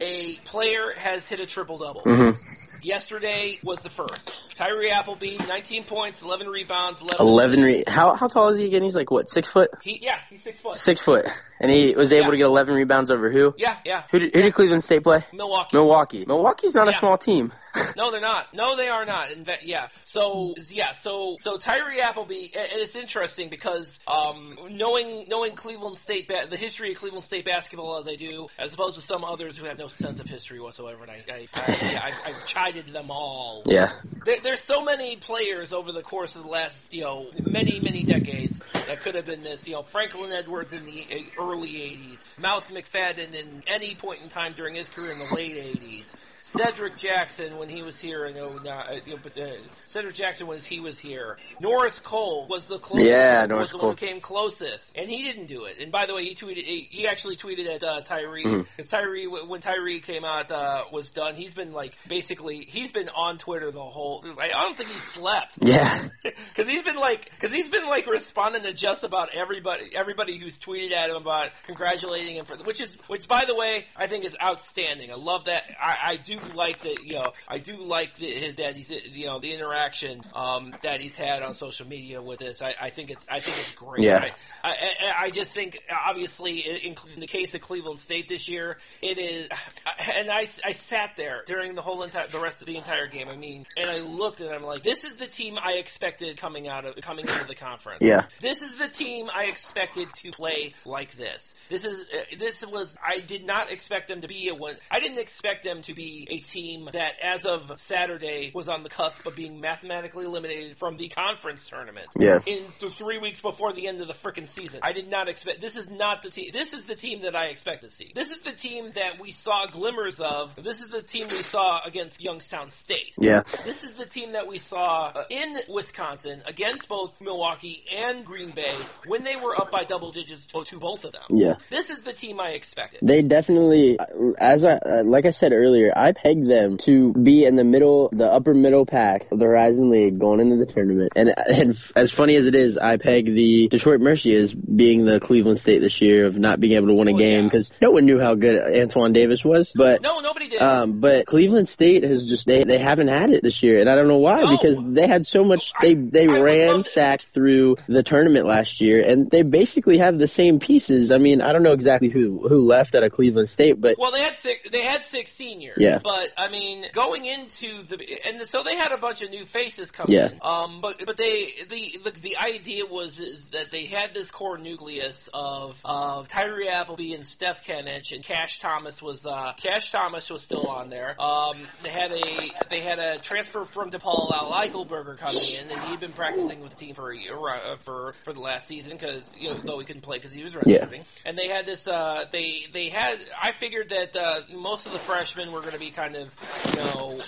a 0.00 0.34
player 0.44 0.92
has 0.96 1.28
hit 1.28 1.40
a 1.40 1.46
triple 1.46 1.78
double. 1.78 2.02
Mm-hmm. 2.02 2.38
Yesterday 2.82 3.58
was 3.64 3.80
the 3.82 3.90
first. 3.90 4.40
Tyree 4.54 4.90
Appleby, 4.90 5.36
19 5.48 5.82
points, 5.84 6.22
11 6.22 6.46
rebounds, 6.46 7.00
11. 7.00 7.16
Eleven. 7.26 7.62
Re- 7.62 7.84
how 7.88 8.14
how 8.14 8.28
tall 8.28 8.50
is 8.50 8.58
he 8.58 8.66
again? 8.66 8.82
He's 8.82 8.94
like 8.94 9.10
what 9.10 9.28
six 9.28 9.48
foot? 9.48 9.70
He 9.82 9.98
yeah, 10.00 10.18
he's 10.30 10.42
six 10.42 10.60
foot. 10.60 10.76
Six 10.76 11.00
foot, 11.00 11.26
and 11.58 11.70
he 11.72 11.94
was 11.96 12.12
able 12.12 12.26
Yeah. 12.26 12.30
to 12.32 12.36
get 12.36 12.44
eleven 12.46 12.74
rebounds 12.74 13.10
over 13.10 13.30
who? 13.30 13.52
Yeah, 13.58 13.76
yeah. 13.84 14.04
Who 14.12 14.20
did, 14.20 14.34
who 14.34 14.42
did 14.42 14.54
Cleveland 14.54 14.84
State 14.84 15.02
play? 15.02 15.24
Milwaukee. 15.32 15.76
Milwaukee. 15.76 16.24
Milwaukee's 16.26 16.74
not 16.74 16.86
a 16.88 16.92
small 16.92 17.18
team. 17.18 17.52
No, 17.96 18.10
they're 18.10 18.20
not. 18.20 18.54
No, 18.54 18.76
they 18.76 18.88
are 18.88 19.04
not. 19.04 19.30
In 19.32 19.44
fact, 19.44 19.64
yeah. 19.64 19.88
So 20.04 20.54
yeah, 20.70 20.92
so 20.92 21.36
so 21.40 21.56
Tyree 21.58 22.00
Appleby, 22.00 22.50
and 22.56 22.68
it's 22.72 22.96
interesting 22.96 23.48
because 23.48 23.98
um, 24.06 24.58
knowing 24.70 25.26
knowing 25.28 25.52
Cleveland 25.52 25.98
State, 25.98 26.28
ba- 26.28 26.46
the 26.48 26.56
history 26.56 26.92
of 26.92 26.98
Cleveland 26.98 27.24
State 27.24 27.44
basketball 27.44 27.98
as 27.98 28.06
I 28.08 28.16
do, 28.16 28.48
as 28.58 28.74
opposed 28.74 28.96
to 28.96 29.02
some 29.02 29.24
others 29.24 29.56
who 29.56 29.66
have 29.66 29.78
no 29.78 29.86
sense 29.88 30.20
of 30.20 30.28
history 30.28 30.60
whatsoever, 30.60 31.02
and 31.02 31.10
I, 31.10 31.24
I, 31.30 31.46
I 31.56 32.12
I've 32.26 32.46
chided 32.46 32.86
them 32.88 33.10
all. 33.10 33.62
Yeah. 33.66 33.90
There, 34.24 34.38
there's 34.42 34.60
so 34.60 34.84
many 34.84 35.16
players 35.16 35.72
over 35.72 35.92
the 35.92 36.02
course 36.02 36.36
of 36.36 36.44
the 36.44 36.50
last, 36.50 36.92
you 36.92 37.02
know, 37.02 37.26
many, 37.46 37.80
many 37.80 38.02
decades 38.02 38.60
that 38.86 39.00
could 39.00 39.14
have 39.14 39.24
been 39.24 39.42
this. 39.42 39.66
You 39.66 39.74
know, 39.74 39.82
Franklin 39.82 40.32
Edwards 40.32 40.72
in 40.72 40.84
the 40.84 41.04
uh, 41.10 41.42
early 41.42 41.68
'80s, 41.72 42.24
Mouse 42.40 42.70
McFadden 42.70 43.34
in 43.34 43.62
any 43.66 43.94
point 43.94 44.22
in 44.22 44.28
time 44.28 44.52
during 44.56 44.74
his 44.74 44.88
career 44.88 45.10
in 45.12 45.18
the 45.18 45.34
late 45.34 45.56
'80s, 45.56 46.16
Cedric 46.42 46.96
Jackson 46.96 47.58
when 47.58 47.68
he 47.68 47.82
was 47.82 48.00
here. 48.00 48.26
You 48.28 48.34
know, 48.34 48.48
uh, 48.70 48.96
you 49.06 49.14
know, 49.14 49.20
but, 49.22 49.36
uh, 49.38 49.48
Cedric 49.86 50.14
Jackson 50.14 50.46
was 50.46 50.64
he 50.66 50.80
was 50.80 50.98
here. 50.98 51.36
Norris 51.60 52.00
Cole 52.00 52.46
was 52.48 52.68
the 52.68 52.78
closest. 52.78 53.08
Yeah, 53.08 53.40
was 53.42 53.48
Norris 53.48 53.70
the 53.72 53.78
Cole. 53.78 53.88
one 53.90 53.96
who 53.98 54.06
came 54.06 54.20
closest, 54.20 54.96
and 54.96 55.08
he 55.10 55.22
didn't 55.24 55.46
do 55.46 55.64
it. 55.64 55.76
And 55.80 55.90
by 55.92 56.06
the 56.06 56.14
way, 56.14 56.24
he 56.24 56.34
tweeted. 56.34 56.64
He, 56.64 57.06
actually 57.08 57.36
tweeted 57.36 57.66
at 57.74 57.82
uh, 57.82 58.00
Tyree 58.02 58.44
Mm-hmm. 58.44 58.60
because 58.76 58.88
Tyree 58.88 59.26
when 59.26 59.60
Tyree 59.60 60.00
came 60.00 60.24
out 60.24 60.50
uh, 60.52 60.84
was 60.92 61.10
done. 61.10 61.34
He's 61.34 61.54
been 61.54 61.72
like 61.72 61.94
basically 62.06 62.58
he's 62.58 62.92
been 62.92 63.08
on 63.08 63.38
Twitter 63.38 63.70
the 63.70 63.80
whole. 63.82 64.24
I 64.40 64.48
don't 64.48 64.76
think 64.76 64.88
he 64.90 64.94
slept 64.96 65.58
Yeah. 65.60 66.08
because 66.22 66.68
he's 66.68 66.82
been 66.82 66.96
like 66.96 67.30
because 67.30 67.52
he's 67.52 67.68
been 67.70 67.86
like 67.86 68.06
responding 68.06 68.62
to 68.62 68.72
just 68.72 69.04
about 69.04 69.30
everybody 69.34 69.84
everybody 69.94 70.36
who's 70.36 70.58
tweeted 70.58 70.92
at 70.92 71.08
him 71.10 71.16
about 71.16 71.50
congratulating 71.66 72.36
him 72.36 72.44
for 72.44 72.56
which 72.58 72.80
is 72.80 72.96
which 73.08 73.26
by 73.26 73.44
the 73.46 73.54
way 73.56 73.86
I 73.96 74.06
think 74.06 74.24
is 74.24 74.36
outstanding. 74.42 75.10
I 75.10 75.16
love 75.16 75.44
that. 75.46 75.64
I, 75.80 75.96
I 76.12 76.16
do 76.28 76.38
like 76.54 76.80
that. 76.80 77.04
you 77.04 77.14
know 77.14 77.32
I 77.48 77.58
do 77.58 77.82
like 77.82 78.14
the, 78.14 78.26
his 78.26 78.56
daddy's 78.56 78.90
you 78.90 79.26
know 79.26 79.38
the 79.38 79.52
interaction 79.52 80.22
um, 80.34 80.74
that 80.82 81.00
he's 81.00 81.16
had 81.16 81.42
on 81.42 81.54
social 81.54 81.86
media 81.86 82.20
with 82.20 82.38
this. 82.38 82.62
I, 82.62 82.74
I 82.80 82.90
think 82.90 83.10
it's 83.10 83.26
I 83.28 83.40
think 83.40 83.56
it's 83.56 83.72
great. 83.72 84.02
Yeah. 84.02 84.30
I, 84.62 84.68
I, 84.70 85.14
I 85.24 85.30
just 85.30 85.54
think 85.54 85.82
obviously 86.06 86.58
in, 86.60 86.94
in 87.14 87.20
the 87.20 87.26
case 87.26 87.54
of 87.54 87.60
Cleveland 87.60 87.98
State 87.98 88.28
this 88.28 88.48
year, 88.48 88.78
it 89.02 89.18
is, 89.18 89.48
and 90.14 90.30
I, 90.30 90.46
I 90.64 90.72
sat 90.72 91.16
there 91.16 91.42
during 91.46 91.74
the 91.74 91.82
whole 91.82 92.02
entire 92.02 92.28
the 92.28 92.38
rest 92.38 92.60
of 92.60 92.66
the 92.66 92.76
entire 92.76 93.06
game. 93.06 93.28
I 93.28 93.36
mean, 93.36 93.66
and 93.76 93.90
I 93.90 94.00
looked 94.00 94.40
and 94.40 94.50
I'm 94.50 94.62
like, 94.62 94.82
this 94.82 95.04
is 95.04 95.16
the 95.16 95.26
team 95.26 95.58
I 95.62 95.74
expected 95.74 96.36
coming 96.36 96.68
out 96.68 96.84
of 96.84 96.96
coming 96.96 97.26
into 97.26 97.46
the 97.46 97.54
conference. 97.54 98.02
Yeah. 98.02 98.26
This 98.40 98.62
is 98.62 98.78
the 98.78 98.88
team 98.88 99.28
I 99.34 99.44
expected 99.44 100.08
to 100.14 100.32
play 100.32 100.74
like 100.84 101.12
this. 101.12 101.54
This 101.68 101.84
is 101.84 102.06
uh, 102.14 102.36
this 102.38 102.64
was 102.66 102.96
I 103.04 103.20
did 103.20 103.46
not 103.46 103.70
expect 103.70 104.08
them 104.08 104.20
to 104.20 104.28
be 104.28 104.48
a 104.48 104.54
one. 104.54 104.76
I 104.90 105.00
didn't 105.00 105.18
expect 105.18 105.64
them 105.64 105.82
to 105.82 105.94
be 105.94 106.17
a 106.30 106.38
team 106.38 106.88
that, 106.92 107.12
as 107.22 107.46
of 107.46 107.78
Saturday, 107.80 108.50
was 108.54 108.68
on 108.68 108.82
the 108.82 108.88
cusp 108.88 109.26
of 109.26 109.36
being 109.36 109.60
mathematically 109.60 110.24
eliminated 110.24 110.76
from 110.76 110.96
the 110.96 111.08
conference 111.08 111.68
tournament. 111.68 112.06
Yeah. 112.18 112.38
In 112.46 112.62
th- 112.80 112.92
three 112.94 113.18
weeks 113.18 113.40
before 113.40 113.72
the 113.72 113.86
end 113.86 114.00
of 114.00 114.08
the 114.08 114.14
freaking 114.14 114.48
season, 114.48 114.80
I 114.82 114.92
did 114.92 115.10
not 115.10 115.28
expect. 115.28 115.60
This 115.60 115.76
is 115.76 115.90
not 115.90 116.22
the 116.22 116.30
team. 116.30 116.50
This 116.52 116.72
is 116.72 116.84
the 116.84 116.94
team 116.94 117.22
that 117.22 117.34
I 117.34 117.46
expect 117.46 117.82
to 117.82 117.90
see. 117.90 118.12
This 118.14 118.30
is 118.30 118.38
the 118.38 118.52
team 118.52 118.92
that 118.92 119.20
we 119.20 119.30
saw 119.30 119.66
glimmers 119.66 120.20
of. 120.20 120.54
This 120.56 120.80
is 120.80 120.88
the 120.88 121.02
team 121.02 121.24
we 121.24 121.28
saw 121.28 121.80
against 121.84 122.22
Youngstown 122.22 122.70
State. 122.70 123.14
Yeah. 123.18 123.42
This 123.64 123.84
is 123.84 123.92
the 123.92 124.06
team 124.06 124.32
that 124.32 124.46
we 124.46 124.58
saw 124.58 125.12
uh, 125.14 125.24
in 125.30 125.56
Wisconsin 125.68 126.42
against 126.46 126.88
both 126.88 127.20
Milwaukee 127.20 127.84
and 127.94 128.24
Green 128.24 128.50
Bay 128.50 128.74
when 129.06 129.24
they 129.24 129.36
were 129.36 129.58
up 129.58 129.70
by 129.70 129.84
double 129.84 130.12
digits 130.12 130.46
to 130.46 130.78
both 130.80 131.04
of 131.04 131.12
them. 131.12 131.22
Yeah. 131.30 131.54
This 131.70 131.90
is 131.90 132.02
the 132.02 132.12
team 132.12 132.40
I 132.40 132.50
expected. 132.50 133.00
They 133.02 133.22
definitely, 133.22 133.98
as 134.38 134.64
I 134.64 134.74
uh, 134.74 135.04
like 135.04 135.26
I 135.26 135.30
said 135.30 135.52
earlier, 135.52 135.92
I 135.96 136.07
pegged 136.12 136.46
them 136.46 136.76
to 136.78 137.12
be 137.12 137.44
in 137.44 137.56
the 137.56 137.64
middle, 137.64 138.08
the 138.12 138.30
upper 138.30 138.54
middle 138.54 138.86
pack 138.86 139.30
of 139.30 139.38
the 139.38 139.44
Horizon 139.44 139.90
League 139.90 140.18
going 140.18 140.40
into 140.40 140.56
the 140.56 140.70
tournament. 140.70 141.12
And, 141.16 141.32
and 141.36 141.78
as 141.96 142.10
funny 142.10 142.36
as 142.36 142.46
it 142.46 142.54
is, 142.54 142.76
I 142.78 142.96
pegged 142.96 143.28
the 143.28 143.68
Detroit 143.68 144.00
Mercy 144.00 144.34
as 144.36 144.54
being 144.54 145.04
the 145.04 145.20
Cleveland 145.20 145.58
State 145.58 145.80
this 145.80 146.00
year 146.00 146.26
of 146.26 146.38
not 146.38 146.60
being 146.60 146.72
able 146.74 146.88
to 146.88 146.94
win 146.94 147.08
a 147.08 147.12
Well, 147.12 147.18
game 147.18 147.44
yeah. 147.44 147.50
because 147.50 147.70
no 147.80 147.90
one 147.92 148.06
knew 148.06 148.20
how 148.20 148.34
good 148.34 148.56
Antoine 148.80 149.12
Davis 149.12 149.44
was. 149.44 149.72
But 149.74 150.02
No, 150.02 150.20
nobody 150.20 150.48
did. 150.48 150.60
um, 150.62 151.00
but 151.00 151.26
Cleveland 151.26 151.68
State 151.68 152.02
has 152.04 152.26
just 152.26 152.46
they, 152.46 152.64
they 152.64 152.78
haven't 152.78 153.08
had 153.08 153.30
it 153.30 153.42
this 153.42 153.62
year, 153.62 153.78
and 153.78 153.88
I 153.88 153.94
don't 153.94 154.08
know 154.08 154.18
why 154.18 154.42
No. 154.42 154.50
because 154.56 154.82
they 154.82 155.06
had 155.06 155.24
so 155.26 155.44
much 155.44 155.72
they 155.80 155.94
they 155.94 156.28
I 156.28 156.40
ransacked 156.40 157.24
through 157.24 157.76
the 157.88 158.02
tournament 158.02 158.46
last 158.46 158.80
year, 158.80 159.04
and 159.06 159.30
they 159.30 159.42
basically 159.42 159.98
have 159.98 160.18
the 160.18 160.28
same 160.28 160.58
pieces. 160.60 161.10
I 161.10 161.18
mean, 161.18 161.40
I 161.40 161.52
don't 161.52 161.62
know 161.62 161.72
exactly 161.72 162.08
who 162.08 162.46
who 162.48 162.66
left 162.66 162.94
out 162.94 163.02
of 163.02 163.12
Cleveland 163.12 163.48
State, 163.48 163.80
but 163.80 163.96
Well, 163.98 164.12
they 164.12 164.22
had 164.22 164.36
six. 164.36 164.68
They 164.70 164.82
had 164.82 165.04
six 165.04 165.30
seniors. 165.32 165.76
Yeah. 165.78 165.97
But 166.02 166.28
I 166.36 166.48
mean, 166.48 166.84
going 166.92 167.26
into 167.26 167.82
the 167.84 167.98
and 168.26 168.40
so 168.42 168.62
they 168.62 168.76
had 168.76 168.92
a 168.92 168.98
bunch 168.98 169.22
of 169.22 169.30
new 169.30 169.44
faces 169.44 169.90
come 169.90 170.06
Yeah. 170.08 170.30
in. 170.30 170.38
Um, 170.42 170.80
but 170.80 171.04
but 171.04 171.16
they 171.16 171.46
the, 171.68 171.98
the 172.04 172.10
the 172.20 172.36
idea 172.36 172.86
was 172.86 173.18
is 173.20 173.46
that 173.46 173.70
they 173.70 173.86
had 173.86 174.14
this 174.14 174.30
core 174.30 174.58
nucleus 174.58 175.28
of 175.34 175.80
of 175.84 176.28
Tyree 176.28 176.68
Appleby 176.68 177.12
and 177.14 177.24
Steph 177.26 177.66
Kenich 177.66 178.14
and 178.14 178.22
Cash 178.24 178.60
Thomas 178.60 179.00
was 179.02 179.26
uh 179.26 179.52
Cash 179.56 179.90
Thomas 179.92 180.30
was 180.30 180.42
still 180.42 180.66
on 180.66 180.90
there. 180.90 181.20
Um, 181.20 181.58
they 181.82 181.90
had 181.90 182.12
a 182.12 182.50
they 182.70 182.80
had 182.80 182.98
a 182.98 183.18
transfer 183.18 183.64
from 183.64 183.90
DePaul 183.90 184.32
Al 184.32 184.52
Eichelberger 184.52 185.16
coming 185.18 185.42
in, 185.60 185.70
and 185.70 185.80
he'd 185.88 186.00
been 186.00 186.12
practicing 186.12 186.60
with 186.60 186.70
the 186.70 186.76
team 186.76 186.94
for 186.94 187.10
a 187.10 187.18
year 187.18 187.36
uh, 187.48 187.76
for 187.76 188.14
for 188.24 188.32
the 188.32 188.40
last 188.40 188.66
season 188.68 188.92
because 188.96 189.34
you 189.38 189.48
know 189.50 189.54
though 189.64 189.78
he 189.78 189.84
couldn't 189.84 190.02
play 190.02 190.16
because 190.18 190.32
he 190.32 190.42
was 190.42 190.54
redshirting. 190.54 190.98
Yeah. 190.98 191.04
And 191.24 191.36
they 191.38 191.48
had 191.48 191.66
this. 191.66 191.86
Uh, 191.88 192.24
they 192.30 192.60
they 192.72 192.88
had. 192.88 193.18
I 193.40 193.52
figured 193.52 193.90
that 193.90 194.16
uh, 194.16 194.40
most 194.54 194.86
of 194.86 194.92
the 194.92 194.98
freshmen 194.98 195.52
were 195.52 195.60
going 195.60 195.72
to 195.72 195.78
be 195.78 195.87
kind 195.90 196.16
of, 196.16 196.36
you 196.70 196.76
know, 196.76 197.20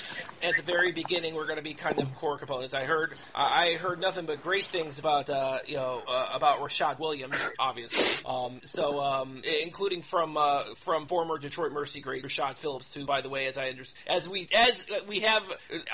at 0.43 0.57
the 0.57 0.63
very 0.63 0.93
beginning 0.93 1.35
we're 1.35 1.45
going 1.47 1.57
to 1.59 1.63
be 1.63 1.75
kind 1.75 1.99
of 1.99 2.15
core 2.17 2.39
components. 2.39 2.73
I 2.75 2.85
heard. 2.85 3.17
I 3.35 3.51
I 3.71 3.75
heard 3.77 4.01
nothing 4.01 4.27
but 4.27 4.41
great 4.43 4.65
things 4.65 4.99
about 4.99 5.29
uh, 5.31 5.59
you 5.67 5.77
know 5.77 6.03
uh, 6.09 6.29
about 6.33 6.61
Rashad 6.61 6.99
Williams, 6.99 7.37
obviously. 7.59 8.25
Um, 8.31 8.61
so 8.63 9.01
um, 9.01 9.43
including 9.63 10.03
from 10.03 10.37
uh, 10.37 10.63
from 10.77 11.07
former 11.07 11.39
Detroit 11.39 11.73
Mercy 11.73 12.01
great 12.01 12.25
Rashad 12.25 12.59
Phillips, 12.59 12.95
who 12.95 13.05
by 13.05 13.21
the 13.21 13.29
way, 13.29 13.47
as 13.47 13.59
I 13.59 13.75
as 14.07 14.29
we 14.29 14.49
as 14.57 14.87
we 15.09 15.21
have 15.21 15.45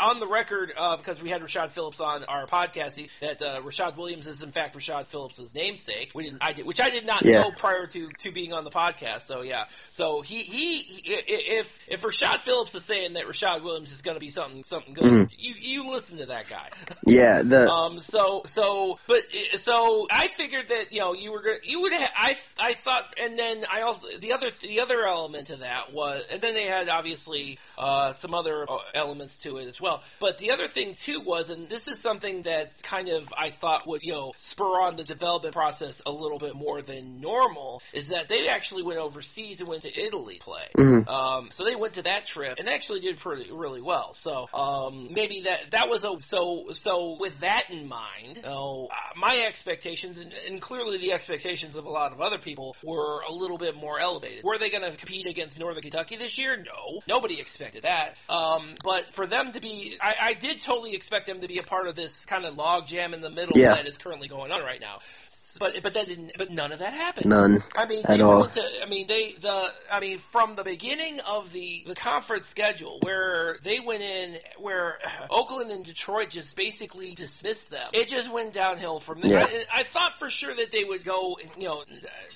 on 0.03 0.21
the 0.21 0.27
record 0.27 0.73
uh, 0.79 0.97
because 0.97 1.23
we 1.23 1.31
had 1.31 1.43
Rashad 1.43 1.71
Phillips 1.73 2.01
on 2.01 2.25
our 2.25 2.47
podcast, 2.47 2.97
he, 2.97 3.09
that 3.21 3.43
uh, 3.43 3.61
Rashad 3.63 3.97
Williams 3.97 4.27
is 4.27 4.43
in 4.43 4.51
fact 4.53 4.77
Rashad 4.77 5.07
Phillips' 5.07 5.55
namesake. 5.55 6.13
We 6.15 6.25
didn't, 6.25 6.43
I 6.43 6.53
did, 6.53 6.67
which 6.67 6.81
I 6.81 6.91
did 6.91 7.07
not 7.07 7.23
Yeah. 7.25 7.43
know 7.43 7.51
prior 7.51 7.87
to, 7.89 8.09
to 8.21 8.33
being 8.33 8.53
on 8.53 8.65
the 8.65 8.71
podcast. 8.71 9.23
So 9.23 9.43
yeah, 9.43 9.65
so 9.89 10.21
he, 10.23 10.43
he 10.43 10.79
he 10.79 11.13
if 11.13 11.81
if 11.89 12.03
Rashad 12.03 12.43
Phillips 12.43 12.56
is 12.65 12.85
saying 12.85 13.15
that 13.15 13.25
Rashad 13.27 13.63
Williams 13.63 13.93
is 13.93 14.03
going 14.03 14.15
to 14.17 14.21
be 14.21 14.29
something 14.29 14.63
something 14.63 14.95
good, 14.95 15.05
Mm-hmm. 15.05 15.35
you 15.39 15.55
you 15.59 15.91
listen 15.91 16.19
to 16.19 16.27
that 16.27 16.49
guy. 16.49 16.69
yeah, 17.07 17.43
the 17.43 17.71
Um. 17.71 18.01
So 18.01 18.43
so, 18.47 18.99
but 19.07 19.21
so 19.57 20.07
I 20.11 20.29
figured 20.29 20.69
that 20.69 20.93
you 20.93 21.01
know 21.01 21.15
you 21.15 21.33
were 21.33 21.43
gonna 21.43 21.57
you 21.65 21.83
would 21.83 21.93
have 21.93 22.11
I 22.17 22.37
I 22.61 22.75
thought, 22.75 23.13
and 23.21 23.39
then 23.39 23.65
I 23.73 23.83
also 23.83 24.09
the 24.19 24.33
other 24.33 24.49
the 24.63 24.81
other 24.81 25.05
element 25.07 25.49
to 25.49 25.57
that 25.57 25.93
was, 25.93 26.25
and 26.31 26.41
then 26.41 26.55
they 26.55 26.67
had 26.67 26.89
obviously 26.89 27.59
uh, 27.79 28.13
some 28.13 28.35
other 28.35 28.67
uh, 28.69 28.79
elements 28.95 29.39
to 29.39 29.59
it 29.59 29.67
as 29.67 29.81
well. 29.81 30.03
But 30.21 30.39
the 30.39 30.51
other 30.53 30.67
thing 30.67 30.95
too 30.95 31.21
was, 31.21 31.51
and 31.51 31.69
this 31.69 31.89
is 31.89 31.99
something 31.99 32.43
that's 32.43 32.83
kind 32.83 33.09
of 33.09 33.33
I 33.37 33.51
thought 33.51 33.87
would 33.87 34.03
you 34.03 34.13
know 34.13 34.33
spur 34.37 34.65
on 34.65 34.97
the 34.97 35.05
development 35.05 35.55
process 35.55 36.03
a 36.07 36.11
little 36.13 36.39
bit 36.39 36.55
more 36.55 36.83
than 36.83 37.21
normal, 37.21 37.83
is 37.93 38.09
that 38.09 38.29
they 38.29 38.49
actually 38.49 38.83
went 38.83 38.99
overseas 38.99 39.61
and 39.61 39.69
went 39.69 39.83
to 39.83 40.01
Italy 40.01 40.37
to 40.37 40.45
play. 40.45 41.05
Um, 41.07 41.49
so 41.51 41.65
they 41.65 41.77
went 41.77 41.95
to 41.95 42.03
that 42.03 42.27
trip 42.27 42.46
and 42.59 42.69
actually 42.69 43.01
did 43.01 43.19
pretty 43.19 43.51
really 43.53 43.81
well. 43.83 44.15
So 44.15 44.49
um, 44.55 45.09
maybe 45.13 45.41
that 45.43 45.71
that 45.73 45.89
was 45.89 46.05
a 46.05 46.19
so 46.21 46.67
so 46.73 47.17
with 47.19 47.41
that 47.41 47.65
in 47.71 47.89
mind, 47.89 48.37
you 48.37 48.43
know, 48.43 48.89
uh, 48.91 48.97
my 49.19 49.45
expectations 49.47 50.19
and, 50.19 50.33
and 50.49 50.61
clearly 50.61 50.99
the 50.99 51.13
expectations 51.13 51.77
of 51.77 51.85
a 51.87 51.91
lot 51.91 52.13
of 52.13 52.21
other 52.21 52.39
people 52.39 52.77
were 52.83 53.21
a 53.23 53.33
little 53.33 53.59
bit 53.59 53.77
more 53.77 53.99
elevated. 53.99 54.45
Were 54.45 54.59
they 54.59 54.71
going 54.71 54.91
to 54.91 54.97
compete 54.97 55.27
against 55.27 55.59
Northern 55.59 55.83
Kentucky 55.83 56.17
this 56.17 56.39
year? 56.39 56.57
No, 56.57 57.01
nobody 57.09 57.41
expected 57.41 57.83
that. 57.83 58.17
Um, 58.29 58.75
but 58.85 59.13
for 59.13 59.27
them 59.27 59.53
to 59.53 59.61
be, 59.61 59.97
I, 60.01 60.15
I 60.23 60.35
did 60.35 60.63
totally 60.63 60.95
expect 60.95 61.27
them 61.27 61.41
to 61.41 61.49
be 61.49 61.59
a 61.59 61.63
part 61.63 61.87
of 61.87 61.97
this 61.97 62.25
kind 62.27 62.45
of 62.45 62.57
log 62.57 62.87
jam 62.87 63.15
in 63.15 63.21
the 63.21 63.31
middle 63.31 63.57
Yeah. 63.57 63.75
that 63.75 63.87
is 63.87 63.99
currently 63.99 64.29
going 64.29 64.53
on 64.53 64.63
right 64.63 64.81
now. 64.81 64.99
But 65.59 65.83
but 65.83 65.95
that 65.95 66.07
didn't. 66.07 66.33
But 66.37 66.51
none 66.51 66.73
of 66.73 66.79
that 66.81 66.93
happened. 66.93 67.27
none. 67.27 67.63
I 67.77 67.87
mean, 67.87 68.03
At 68.05 68.17
they 68.17 68.21
all. 68.21 68.47
to. 68.47 68.63
I 68.83 68.87
mean, 68.87 69.07
they 69.07 69.33
the. 69.41 69.69
I 69.93 70.01
mean, 70.01 70.19
from 70.19 70.55
the 70.57 70.65
beginning 70.65 71.21
of 71.29 71.53
the 71.53 71.85
the 71.87 71.95
conference 71.95 72.47
schedule, 72.47 72.99
where 73.03 73.59
they 73.63 73.81
went 73.81 74.03
in, 74.03 74.37
where 74.59 74.99
Oakland 75.31 75.71
and 75.71 75.85
Detroit 75.85 76.31
just 76.31 76.57
basically 76.57 77.15
dismissed 77.15 77.71
them. 77.71 77.89
It 77.93 78.09
just 78.09 78.33
went 78.33 78.53
downhill 78.53 79.01
from 79.01 79.21
there. 79.21 79.49
Yeah. 79.51 79.65
I, 79.73 79.81
I 79.81 79.83
thought 79.83 80.13
for 80.13 80.31
sure 80.31 80.55
that 80.55 80.73
they 80.73 80.85
would 80.85 81.05
go. 81.05 81.37
You 81.59 81.69
know, 81.69 81.85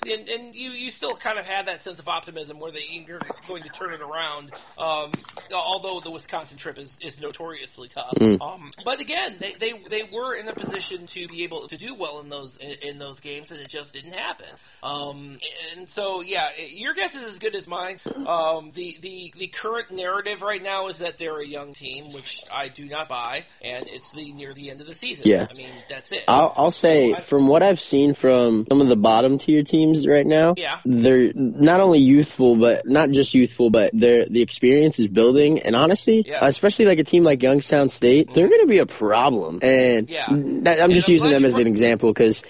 and, 0.09 0.29
and 0.29 0.55
you 0.55 0.71
you 0.71 0.91
still 0.91 1.15
kind 1.15 1.37
of 1.37 1.45
had 1.45 1.67
that 1.67 1.81
sense 1.81 1.99
of 1.99 2.07
optimism 2.07 2.59
where 2.59 2.71
they 2.71 2.81
you're 3.07 3.19
going 3.47 3.63
to 3.63 3.69
turn 3.69 3.93
it 3.93 4.01
around. 4.01 4.51
Um, 4.77 5.11
although 5.53 5.99
the 5.99 6.11
Wisconsin 6.11 6.57
trip 6.57 6.77
is, 6.77 6.99
is 7.01 7.19
notoriously 7.19 7.87
tough. 7.87 8.13
Mm. 8.15 8.41
Um, 8.41 8.71
but 8.83 8.99
again, 8.99 9.35
they, 9.39 9.53
they 9.53 9.73
they 9.89 10.03
were 10.11 10.35
in 10.39 10.47
a 10.47 10.53
position 10.53 11.05
to 11.07 11.27
be 11.27 11.43
able 11.43 11.67
to 11.67 11.77
do 11.77 11.95
well 11.95 12.21
in 12.21 12.29
those 12.29 12.57
in, 12.57 12.71
in 12.81 12.97
those 12.99 13.10
games, 13.19 13.51
and 13.51 13.59
it 13.59 13.67
just 13.67 13.93
didn't 13.93 14.13
happen. 14.13 14.45
Um, 14.83 15.37
and 15.77 15.87
so, 15.87 16.21
yeah, 16.21 16.49
your 16.75 16.93
guess 16.93 17.15
is 17.15 17.23
as 17.23 17.39
good 17.39 17.55
as 17.55 17.67
mine. 17.67 17.99
Um, 18.25 18.71
the 18.71 18.97
the 19.01 19.33
the 19.37 19.47
current 19.47 19.91
narrative 19.91 20.41
right 20.41 20.61
now 20.61 20.87
is 20.87 20.99
that 20.99 21.17
they're 21.17 21.39
a 21.41 21.45
young 21.45 21.73
team, 21.73 22.13
which 22.13 22.39
I 22.53 22.67
do 22.69 22.87
not 22.87 23.09
buy, 23.09 23.45
and 23.63 23.85
it's 23.87 24.11
the 24.11 24.31
near 24.33 24.53
the 24.53 24.69
end 24.71 24.81
of 24.81 24.87
the 24.87 24.93
season. 24.93 25.27
Yeah. 25.27 25.47
I 25.49 25.53
mean 25.53 25.69
that's 25.89 26.11
it. 26.11 26.23
I'll, 26.27 26.53
I'll 26.55 26.71
say 26.71 27.11
So 27.11 27.17
I- 27.17 27.21
from 27.21 27.47
what 27.47 27.63
I've 27.63 27.79
seen 27.81 28.13
from 28.13 28.65
some 28.69 28.81
of 28.81 28.87
the 28.87 28.95
bottom 28.95 29.37
tier 29.37 29.63
teams 29.63 30.07
right 30.07 30.25
now, 30.25 30.53
Yeah. 30.57 30.79
they're 30.85 31.31
not 31.33 31.79
only 31.79 31.99
youthful, 31.99 32.55
but 32.55 32.87
not 32.87 33.11
just 33.11 33.33
youthful, 33.33 33.69
but 33.69 33.91
they're 33.93 34.25
the 34.25 34.41
experience 34.41 34.99
is 34.99 35.07
building. 35.07 35.59
And 35.59 35.75
honestly, 35.75 36.23
Yeah. 36.25 36.39
especially 36.45 36.85
like 36.85 36.99
a 36.99 37.03
team 37.03 37.23
like 37.23 37.41
Youngstown 37.43 37.89
State, 37.89 38.33
they're 38.33 38.47
going 38.47 38.61
to 38.61 38.67
be 38.67 38.79
a 38.79 38.85
problem. 38.85 39.59
And 39.61 40.09
Yeah. 40.09 40.25
I'm 40.27 40.91
just 40.91 41.07
using 41.09 41.29
them 41.29 41.45
as 41.45 41.55
an 41.55 41.67
example 41.67 42.13
because 42.13 42.43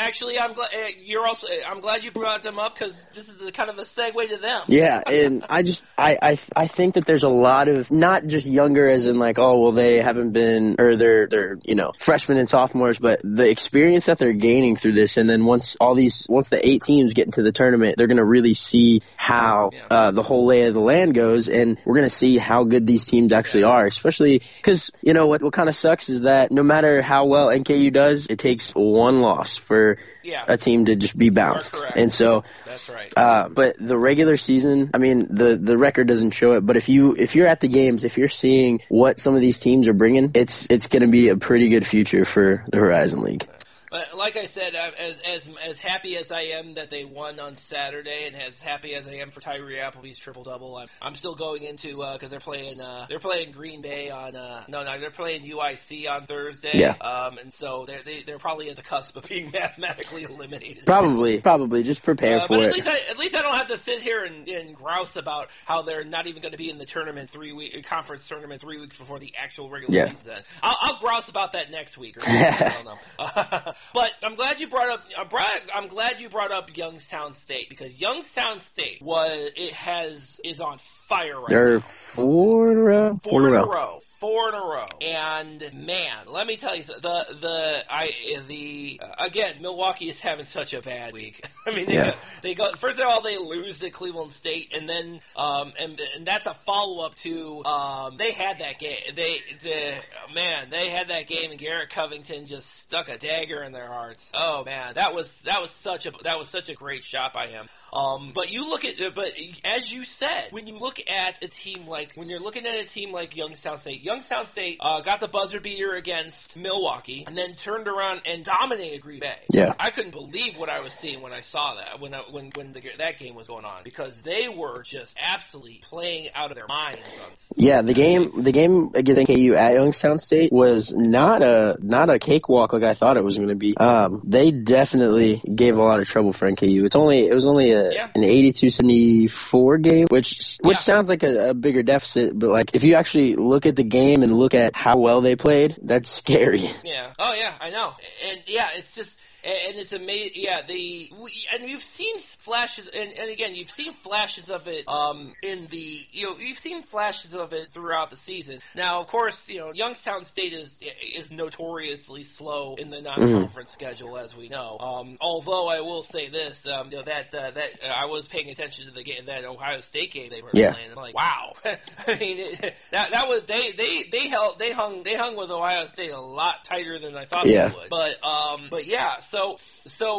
actually, 0.00 0.38
I'm 0.38 0.52
glad 0.52 0.70
uh, 0.72 0.88
you're 1.04 1.26
also. 1.26 1.46
I'm 1.68 1.80
glad 1.80 2.04
you 2.04 2.10
brought 2.10 2.42
them 2.42 2.58
up 2.58 2.74
because 2.74 3.10
this 3.10 3.28
is 3.28 3.36
the, 3.36 3.52
kind 3.52 3.68
of 3.68 3.78
a 3.78 3.82
segue 3.82 4.28
to 4.28 4.36
them. 4.36 4.62
Yeah, 4.68 5.02
and 5.06 5.44
I 5.48 5.62
just 5.62 5.84
I, 5.98 6.16
I 6.22 6.38
I 6.56 6.66
think 6.66 6.94
that 6.94 7.04
there's 7.04 7.24
a 7.24 7.28
lot 7.28 7.68
of 7.68 7.90
not 7.90 8.26
just 8.26 8.46
younger 8.46 8.88
as 8.88 9.06
in 9.06 9.18
like 9.18 9.38
oh 9.38 9.60
well 9.60 9.72
they 9.72 10.00
haven't 10.00 10.32
been 10.32 10.76
or 10.78 10.96
they're 10.96 11.26
they're 11.26 11.58
you 11.64 11.74
know 11.74 11.92
freshmen 11.98 12.38
and 12.38 12.48
sophomores, 12.48 12.98
but 12.98 13.20
the 13.24 13.48
experience 13.50 14.06
that 14.06 14.18
they're 14.18 14.32
gaining 14.32 14.76
through 14.76 14.92
this, 14.92 15.16
and 15.16 15.28
then 15.28 15.44
once 15.44 15.76
all 15.80 15.94
these 15.94 16.26
once 16.28 16.48
the 16.48 16.66
eight 16.66 16.82
teams 16.82 17.12
get 17.12 17.26
into 17.26 17.42
the 17.42 17.52
tournament, 17.52 17.96
they're 17.96 18.06
gonna 18.06 18.24
really 18.24 18.54
see 18.54 19.02
how 19.16 19.70
Yeah. 19.72 19.86
uh, 19.90 20.10
the 20.12 20.22
whole 20.22 20.46
lay 20.46 20.62
of 20.62 20.74
the 20.74 20.80
land 20.80 21.14
goes, 21.14 21.48
and 21.48 21.78
we're 21.84 21.96
gonna 21.96 22.08
see 22.08 22.30
see 22.30 22.38
how 22.38 22.64
good 22.64 22.86
these 22.86 23.06
teams 23.06 23.32
actually 23.32 23.64
are, 23.64 23.86
especially 23.86 24.42
because 24.58 24.90
you 25.02 25.14
know 25.14 25.26
what 25.26 25.42
what 25.42 25.52
kind 25.52 25.68
of 25.68 25.74
sucks 25.74 26.08
is 26.08 26.22
that 26.22 26.52
no 26.52 26.62
matter 26.62 27.02
how 27.02 27.24
well 27.26 27.48
NKU 27.48 27.92
does, 27.92 28.26
it 28.26 28.38
takes 28.38 28.70
one 28.72 29.20
loss 29.20 29.56
for 29.56 29.79
Yeah. 30.22 30.44
a 30.46 30.56
team 30.56 30.84
to 30.86 30.96
just 30.96 31.16
be 31.16 31.30
bounced. 31.30 31.76
And 31.96 32.12
so, 32.12 32.44
That's 32.66 32.88
right. 32.88 33.12
uh, 33.16 33.48
but 33.48 33.76
the 33.78 33.98
regular 33.98 34.36
season, 34.36 34.90
I 34.94 34.98
mean, 34.98 35.26
the 35.30 35.56
the 35.56 35.76
record 35.76 36.06
doesn't 36.08 36.32
show 36.32 36.52
it. 36.52 36.60
But 36.66 36.76
if 36.76 36.88
you 36.88 37.14
if 37.16 37.34
you're 37.34 37.46
at 37.46 37.60
the 37.60 37.68
games, 37.68 38.04
if 38.04 38.18
you're 38.18 38.28
seeing 38.28 38.80
what 38.88 39.18
some 39.18 39.34
of 39.34 39.40
these 39.40 39.58
teams 39.58 39.88
are 39.88 39.94
bringing, 39.94 40.32
it's 40.34 40.66
it's 40.70 40.86
going 40.86 41.02
to 41.02 41.08
be 41.08 41.28
a 41.28 41.36
pretty 41.36 41.68
good 41.68 41.86
future 41.86 42.24
for 42.24 42.64
the 42.70 42.78
Horizon 42.78 43.22
League. 43.22 43.46
But 43.90 44.16
like 44.16 44.36
I 44.36 44.44
said, 44.44 44.74
uh, 44.76 44.90
as 44.98 45.20
as 45.20 45.48
as 45.66 45.80
happy 45.80 46.16
as 46.16 46.30
I 46.30 46.42
am 46.42 46.74
that 46.74 46.90
they 46.90 47.04
won 47.04 47.40
on 47.40 47.56
Saturday, 47.56 48.24
and 48.28 48.36
as 48.36 48.60
happy 48.62 48.94
as 48.94 49.08
I 49.08 49.14
am 49.14 49.30
for 49.32 49.40
Tyree 49.40 49.80
Appleby's 49.80 50.16
triple 50.16 50.44
double, 50.44 50.76
I'm, 50.76 50.86
I'm 51.02 51.14
still 51.16 51.34
going 51.34 51.64
into 51.64 51.96
because 52.12 52.30
they're 52.30 52.38
playing 52.38 52.80
uh, 52.80 53.06
they're 53.08 53.18
playing 53.18 53.50
Green 53.50 53.82
Bay 53.82 54.08
on 54.10 54.36
uh, 54.36 54.62
no 54.68 54.84
no 54.84 54.98
they're 55.00 55.10
playing 55.10 55.42
UIC 55.42 56.08
on 56.08 56.24
Thursday. 56.26 56.70
Yeah. 56.74 56.92
Um, 57.00 57.38
and 57.38 57.52
so 57.52 57.84
they're 57.84 58.02
they, 58.04 58.22
they're 58.22 58.38
probably 58.38 58.70
at 58.70 58.76
the 58.76 58.82
cusp 58.82 59.16
of 59.16 59.28
being 59.28 59.50
mathematically 59.52 60.22
eliminated. 60.22 60.86
Probably, 60.86 61.40
probably 61.40 61.82
just 61.82 62.04
prepare 62.04 62.36
Uh, 62.36 62.40
for 62.42 62.48
but 62.48 62.60
at 62.60 62.66
it. 62.68 62.74
least, 62.74 62.88
I, 62.88 62.98
at 63.10 63.18
least 63.18 63.36
I 63.36 63.42
don't 63.42 63.56
have 63.56 63.66
to 63.68 63.76
sit 63.76 64.02
here 64.02 64.24
and, 64.24 64.48
and 64.48 64.72
grouse 64.74 65.16
about 65.16 65.48
how 65.64 65.82
they're 65.82 66.04
not 66.04 66.28
even 66.28 66.42
going 66.42 66.52
to 66.52 66.58
be 66.58 66.70
in 66.70 66.78
the 66.78 66.86
tournament 66.86 67.28
three 67.28 67.52
week 67.52 67.84
conference 67.88 68.28
tournament 68.28 68.60
three 68.60 68.78
weeks 68.78 68.96
before 68.96 69.18
the 69.18 69.34
actual 69.36 69.68
regular 69.68 69.94
Yeah. 69.94 70.08
season. 70.12 70.38
I'll, 70.62 70.76
I'll 70.80 70.96
grouse 71.00 71.28
about 71.28 71.52
that 71.52 71.72
next 71.72 71.98
week. 71.98 72.16
Or 72.18 72.20
I 72.26 72.72
don't 72.84 72.84
know. 72.84 73.72
but 73.92 74.10
I'm 74.22 74.34
glad 74.34 74.60
you 74.60 74.68
brought 74.68 74.88
up. 74.90 75.04
Uh, 75.16 75.20
I'm, 75.22 75.28
brought, 75.28 75.60
I'm 75.74 75.88
glad 75.88 76.20
you 76.20 76.28
brought 76.28 76.52
up 76.52 76.76
Youngstown 76.76 77.32
State 77.32 77.68
because 77.68 78.00
Youngstown 78.00 78.60
State 78.60 79.02
was 79.02 79.50
it 79.56 79.72
has 79.72 80.40
is 80.44 80.60
on 80.60 80.78
fire 80.78 81.40
right 81.40 81.50
now. 81.50 81.56
They're 81.56 81.80
four 81.80 82.72
in 82.72 82.78
a 82.78 82.80
row. 82.80 83.18
Four 83.22 83.48
in 83.48 83.54
a 83.54 83.64
row. 83.64 84.00
Four 84.20 84.50
in 84.50 84.54
a 84.54 84.58
row. 84.58 84.84
And 85.00 85.70
man, 85.72 86.26
let 86.26 86.46
me 86.46 86.56
tell 86.58 86.76
you, 86.76 86.82
the 86.82 87.00
the 87.40 87.84
I 87.88 88.12
the 88.46 89.00
uh, 89.02 89.24
again, 89.24 89.54
Milwaukee 89.62 90.10
is 90.10 90.20
having 90.20 90.44
such 90.44 90.74
a 90.74 90.82
bad 90.82 91.14
week. 91.14 91.42
I 91.66 91.74
mean, 91.74 91.86
they, 91.86 91.94
Yeah. 91.94 92.10
go, 92.10 92.16
they 92.42 92.54
go 92.54 92.70
first 92.72 93.00
of 93.00 93.06
all 93.06 93.22
they 93.22 93.38
lose 93.38 93.78
to 93.78 93.88
Cleveland 93.88 94.30
State, 94.32 94.74
and 94.76 94.86
then 94.86 95.20
um 95.36 95.72
and, 95.80 95.98
and 96.16 96.26
that's 96.26 96.44
a 96.44 96.52
follow 96.52 97.04
up 97.06 97.14
to 97.14 97.64
um 97.64 98.18
they 98.18 98.32
had 98.32 98.58
that 98.58 98.78
game. 98.78 98.98
They 99.16 99.38
the 99.62 99.94
man 100.34 100.68
they 100.68 100.90
had 100.90 101.08
that 101.08 101.26
game, 101.26 101.50
and 101.50 101.58
Garrett 101.58 101.88
Covington 101.88 102.44
just 102.44 102.70
stuck 102.80 103.08
a 103.08 103.16
dagger 103.16 103.62
in 103.62 103.72
their 103.72 103.88
hearts. 103.88 104.30
Oh 104.34 104.64
man, 104.64 104.94
that 104.94 105.14
was 105.14 105.40
that 105.42 105.62
was 105.62 105.70
such 105.70 106.04
a 106.04 106.12
that 106.24 106.38
was 106.38 106.50
such 106.50 106.68
a 106.68 106.74
great 106.74 107.04
shot 107.04 107.32
by 107.32 107.46
him. 107.46 107.68
Um, 107.92 108.32
but 108.34 108.52
you 108.52 108.68
look 108.68 108.84
at, 108.84 109.14
but 109.14 109.32
as 109.64 109.92
you 109.92 110.04
said, 110.04 110.48
when 110.50 110.66
you 110.66 110.78
look 110.78 111.00
at 111.10 111.42
a 111.42 111.48
team 111.48 111.86
like, 111.88 112.12
when 112.14 112.28
you're 112.28 112.40
looking 112.40 112.66
at 112.66 112.74
a 112.74 112.86
team 112.86 113.12
like 113.12 113.36
Youngstown 113.36 113.78
State, 113.78 114.02
Youngstown 114.02 114.46
State 114.46 114.78
uh, 114.80 115.00
got 115.00 115.20
the 115.20 115.28
buzzer 115.28 115.60
beater 115.60 115.94
against 115.94 116.56
Milwaukee, 116.56 117.24
and 117.26 117.36
then 117.36 117.54
turned 117.54 117.88
around 117.88 118.22
and 118.26 118.44
dominated 118.44 119.00
Green 119.00 119.20
Bay. 119.20 119.36
Yeah. 119.52 119.74
I 119.78 119.90
couldn't 119.90 120.12
believe 120.12 120.58
what 120.58 120.68
I 120.68 120.80
was 120.80 120.92
seeing 120.92 121.22
when 121.22 121.32
I 121.32 121.40
saw 121.40 121.74
that 121.74 122.00
when 122.00 122.14
I, 122.14 122.20
when 122.30 122.50
when 122.54 122.72
the, 122.72 122.82
that 122.98 123.18
game 123.18 123.34
was 123.34 123.48
going 123.48 123.64
on 123.64 123.80
because 123.84 124.22
they 124.22 124.48
were 124.48 124.82
just 124.82 125.16
absolutely 125.20 125.80
playing 125.82 126.28
out 126.34 126.50
of 126.50 126.56
their 126.56 126.66
minds. 126.66 127.00
On 127.22 127.30
Yeah, 127.56 127.82
the 127.82 127.94
game 127.94 128.42
the 128.42 128.52
game 128.52 128.90
against 128.94 129.28
NKU 129.28 129.54
at 129.54 129.74
Youngstown 129.74 130.18
State 130.18 130.52
was 130.52 130.92
not 130.92 131.42
a 131.42 131.76
not 131.80 132.10
a 132.10 132.18
cakewalk 132.18 132.72
like 132.72 132.82
I 132.82 132.94
thought 132.94 133.16
it 133.16 133.24
was 133.24 133.36
going 133.36 133.48
to 133.48 133.56
be. 133.56 133.76
Um, 133.76 134.22
they 134.24 134.50
definitely 134.50 135.42
gave 135.54 135.76
a 135.76 135.82
lot 135.82 136.00
of 136.00 136.08
trouble 136.08 136.32
for 136.32 136.50
NKU. 136.50 136.84
It's 136.84 136.96
only 136.96 137.26
it 137.26 137.34
was 137.34 137.46
only 137.46 137.72
a, 137.72 137.79
Yeah. 137.92 138.08
an 138.14 138.22
82-74 138.22 139.82
game, 139.82 140.06
which 140.10 140.58
which 140.62 140.76
Yeah. 140.76 140.80
sounds 140.80 141.08
like 141.08 141.22
a, 141.22 141.50
a 141.50 141.54
bigger 141.54 141.82
deficit, 141.82 142.38
but 142.38 142.50
like 142.50 142.74
if 142.74 142.84
you 142.84 142.94
actually 142.94 143.36
look 143.36 143.66
at 143.66 143.76
the 143.76 143.84
game 143.84 144.22
and 144.22 144.32
look 144.32 144.54
at 144.54 144.74
how 144.76 144.98
well 144.98 145.20
they 145.20 145.36
played, 145.36 145.76
that's 145.82 146.10
scary. 146.10 146.70
Yeah. 146.84 147.12
Oh 147.18 147.34
yeah, 147.34 147.52
I 147.60 147.70
know. 147.70 147.94
And 148.28 148.40
yeah, 148.46 148.68
it's 148.74 148.94
just 148.94 149.18
and 149.44 149.52
and 149.68 149.78
it's 149.78 149.92
amazing. 149.92 150.32
Yeah, 150.42 150.62
the 150.62 151.10
we, 151.22 151.30
and 151.54 151.68
you've 151.68 151.80
seen 151.82 152.18
flashes, 152.18 152.86
and, 152.88 153.12
and 153.12 153.30
again, 153.30 153.54
you've 153.54 153.70
seen 153.70 153.92
flashes 153.92 154.50
of 154.50 154.66
it. 154.68 154.86
Um, 154.88 155.32
in 155.42 155.66
the 155.68 156.00
you 156.12 156.26
know, 156.26 156.36
you've 156.38 156.58
seen 156.58 156.82
flashes 156.82 157.34
of 157.34 157.52
it 157.52 157.70
throughout 157.70 158.10
the 158.10 158.16
season. 158.16 158.60
Now, 158.74 159.00
of 159.00 159.06
course, 159.06 159.48
you 159.48 159.58
know, 159.58 159.72
Youngstown 159.72 160.24
State 160.24 160.52
is 160.52 160.78
is 161.16 161.30
notoriously 161.30 162.22
slow 162.22 162.74
in 162.76 162.90
the 162.90 163.00
non-conference 163.00 163.70
schedule, 163.70 164.16
as 164.18 164.36
we 164.36 164.48
know. 164.48 164.78
Um, 164.78 165.16
although 165.20 165.68
I 165.68 165.80
will 165.80 166.02
say 166.02 166.28
this, 166.28 166.66
um, 166.66 166.90
you 166.90 166.98
know, 166.98 167.02
that 167.04 167.34
uh, 167.34 167.50
that 167.52 167.70
uh, 167.82 167.92
I 167.92 168.06
was 168.06 168.26
paying 168.28 168.50
attention 168.50 168.86
to 168.86 168.92
the 168.92 169.02
game, 169.02 169.26
that 169.26 169.44
Ohio 169.44 169.80
State 169.80 170.12
game 170.12 170.30
they 170.30 170.42
were 170.42 170.50
Yeah. 170.54 170.72
playing. 170.72 170.90
I'm 170.90 170.96
like, 170.96 171.14
wow. 171.14 171.52
I 171.64 172.18
mean, 172.18 172.38
it, 172.38 172.74
that 172.90 173.10
that 173.10 173.28
was 173.28 173.42
they 173.44 173.72
they 173.72 174.04
they 174.10 174.28
held 174.28 174.58
they 174.58 174.72
hung 174.72 175.02
they 175.02 175.14
hung 175.14 175.36
with 175.36 175.50
Ohio 175.50 175.86
State 175.86 176.10
a 176.10 176.20
lot 176.20 176.64
tighter 176.64 176.98
than 176.98 177.16
I 177.16 177.24
thought 177.24 177.46
Yeah. 177.46 177.68
they 177.68 177.74
would. 177.76 177.88
But 177.90 178.24
um, 178.24 178.66
but 178.70 178.86
yeah, 178.86 179.18
so 179.20 179.29
so 179.30 179.56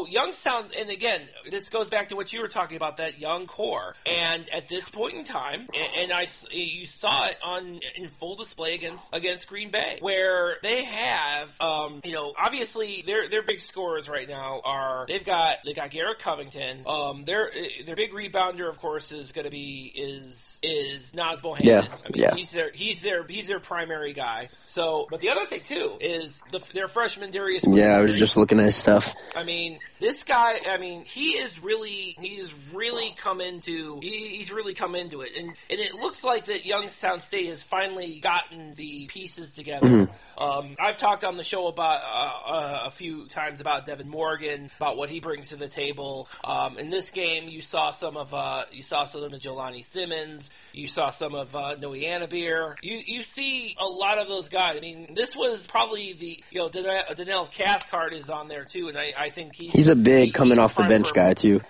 Youngstown, 0.09 0.65
and 0.77 0.89
again, 0.89 1.21
this 1.49 1.69
goes 1.69 1.89
back 1.89 2.09
to 2.09 2.15
what 2.15 2.31
you 2.33 2.41
were 2.41 2.47
talking 2.47 2.77
about 2.77 2.97
that 2.97 3.19
young 3.19 3.45
core. 3.45 3.95
And 4.05 4.47
at 4.49 4.67
this 4.67 4.89
point 4.89 5.15
in 5.15 5.23
time, 5.23 5.67
and, 5.73 5.89
and 5.99 6.11
I 6.11 6.27
you 6.51 6.85
saw 6.85 7.27
it 7.27 7.37
on 7.43 7.79
in 7.95 8.07
full 8.09 8.35
display 8.35 8.75
against 8.75 9.15
against 9.15 9.47
Green 9.47 9.71
Bay, 9.71 9.97
where 10.01 10.57
they 10.63 10.83
have 10.83 11.61
um, 11.61 12.01
you 12.03 12.13
know 12.13 12.33
obviously 12.37 13.03
their 13.05 13.29
their 13.29 13.43
big 13.43 13.61
scorers 13.61 14.09
right 14.09 14.27
now 14.27 14.61
are 14.63 15.05
they've 15.07 15.25
got 15.25 15.57
they 15.65 15.73
got 15.73 15.89
Garrett 15.89 16.19
Covington. 16.19 16.83
Um, 16.85 17.23
their 17.23 17.49
their 17.85 17.95
big 17.95 18.11
rebounder, 18.11 18.67
of 18.67 18.79
course, 18.79 19.11
is 19.11 19.31
going 19.31 19.45
to 19.45 19.51
be 19.51 19.91
is 19.93 20.59
is 20.63 21.15
Naz 21.15 21.41
Bohannon. 21.41 21.63
Yeah, 21.63 21.79
I 21.79 22.09
mean, 22.09 22.21
yeah. 22.23 22.35
he's 22.35 22.51
their 22.51 22.71
he's 22.73 23.01
their 23.01 23.25
he's 23.25 23.47
their 23.47 23.59
primary 23.59 24.13
guy. 24.13 24.49
So, 24.65 25.07
but 25.09 25.19
the 25.21 25.29
other 25.29 25.45
thing 25.45 25.61
too 25.61 25.97
is 25.99 26.41
the, 26.51 26.59
their 26.73 26.87
freshman 26.87 27.31
Darius. 27.31 27.63
Yeah, 27.67 27.97
I 27.97 28.01
was 28.01 28.17
just 28.17 28.37
looking 28.37 28.59
at 28.59 28.65
his 28.65 28.75
stuff. 28.75 29.13
I 29.35 29.43
mean, 29.43 29.50
this 29.99 30.23
guy. 30.23 30.59
I 30.69 30.77
mean, 30.77 31.03
he 31.05 31.31
is 31.31 31.61
really 31.63 32.15
he's 32.19 32.53
really 32.73 33.13
come 33.17 33.41
into 33.41 33.99
he, 34.01 34.27
he's 34.37 34.51
really 34.51 34.73
come 34.73 34.95
into 34.95 35.21
it, 35.21 35.31
and 35.37 35.47
and 35.47 35.79
it 35.79 35.93
looks 35.93 36.23
like 36.23 36.45
that 36.45 36.65
Youngstown 36.65 37.21
State 37.21 37.47
has 37.47 37.63
finally 37.63 38.19
gotten 38.19 38.73
the 38.73 39.07
pieces 39.07 39.53
together. 39.53 40.09
Um, 40.37 40.75
I've 40.79 40.97
talked 40.97 41.23
on 41.23 41.37
the 41.37 41.43
show 41.43 41.67
about 41.67 42.01
uh, 42.03 42.51
uh, 42.51 42.83
a 42.85 42.91
few 42.91 43.27
times 43.27 43.61
about 43.61 43.85
Devin 43.85 44.09
Morgan, 44.09 44.69
about 44.77 44.97
what 44.97 45.09
he 45.09 45.19
brings 45.19 45.49
to 45.49 45.55
the 45.55 45.67
table. 45.67 46.27
Um, 46.43 46.77
in 46.77 46.89
this 46.89 47.09
game, 47.11 47.47
you 47.47 47.61
saw 47.61 47.91
some 47.91 48.17
of 48.17 48.33
uh, 48.33 48.65
you 48.71 48.83
saw 48.83 49.05
some 49.05 49.23
of 49.23 49.31
Jelani 49.31 49.83
Simmons, 49.83 50.49
you 50.73 50.87
saw 50.87 51.09
some 51.09 51.35
of 51.35 51.55
uh, 51.55 51.75
Noe 51.79 51.91
Anabir. 51.91 52.75
You 52.81 52.99
you 53.05 53.21
see 53.21 53.75
a 53.79 53.85
lot 53.85 54.17
of 54.17 54.27
those 54.27 54.49
guys. 54.49 54.77
I 54.77 54.79
mean, 54.79 55.13
this 55.13 55.35
was 55.35 55.67
probably 55.67 56.13
the 56.13 56.43
you 56.51 56.59
know 56.59 56.69
Donel, 56.69 57.01
Donel 57.15 57.45
Cathcart 57.47 58.13
is 58.13 58.29
on 58.29 58.47
there 58.47 58.65
too, 58.65 58.87
and 58.87 58.97
I, 58.97 59.13
I 59.17 59.29
think 59.29 59.40
he's 59.51 59.71
He's 59.73 59.87
a 59.87 59.95
big 59.95 60.33
coming 60.33 60.59
off 60.59 60.75
the 60.75 60.83
bench 60.83 61.13
guy 61.13 61.33
too. 61.33 61.61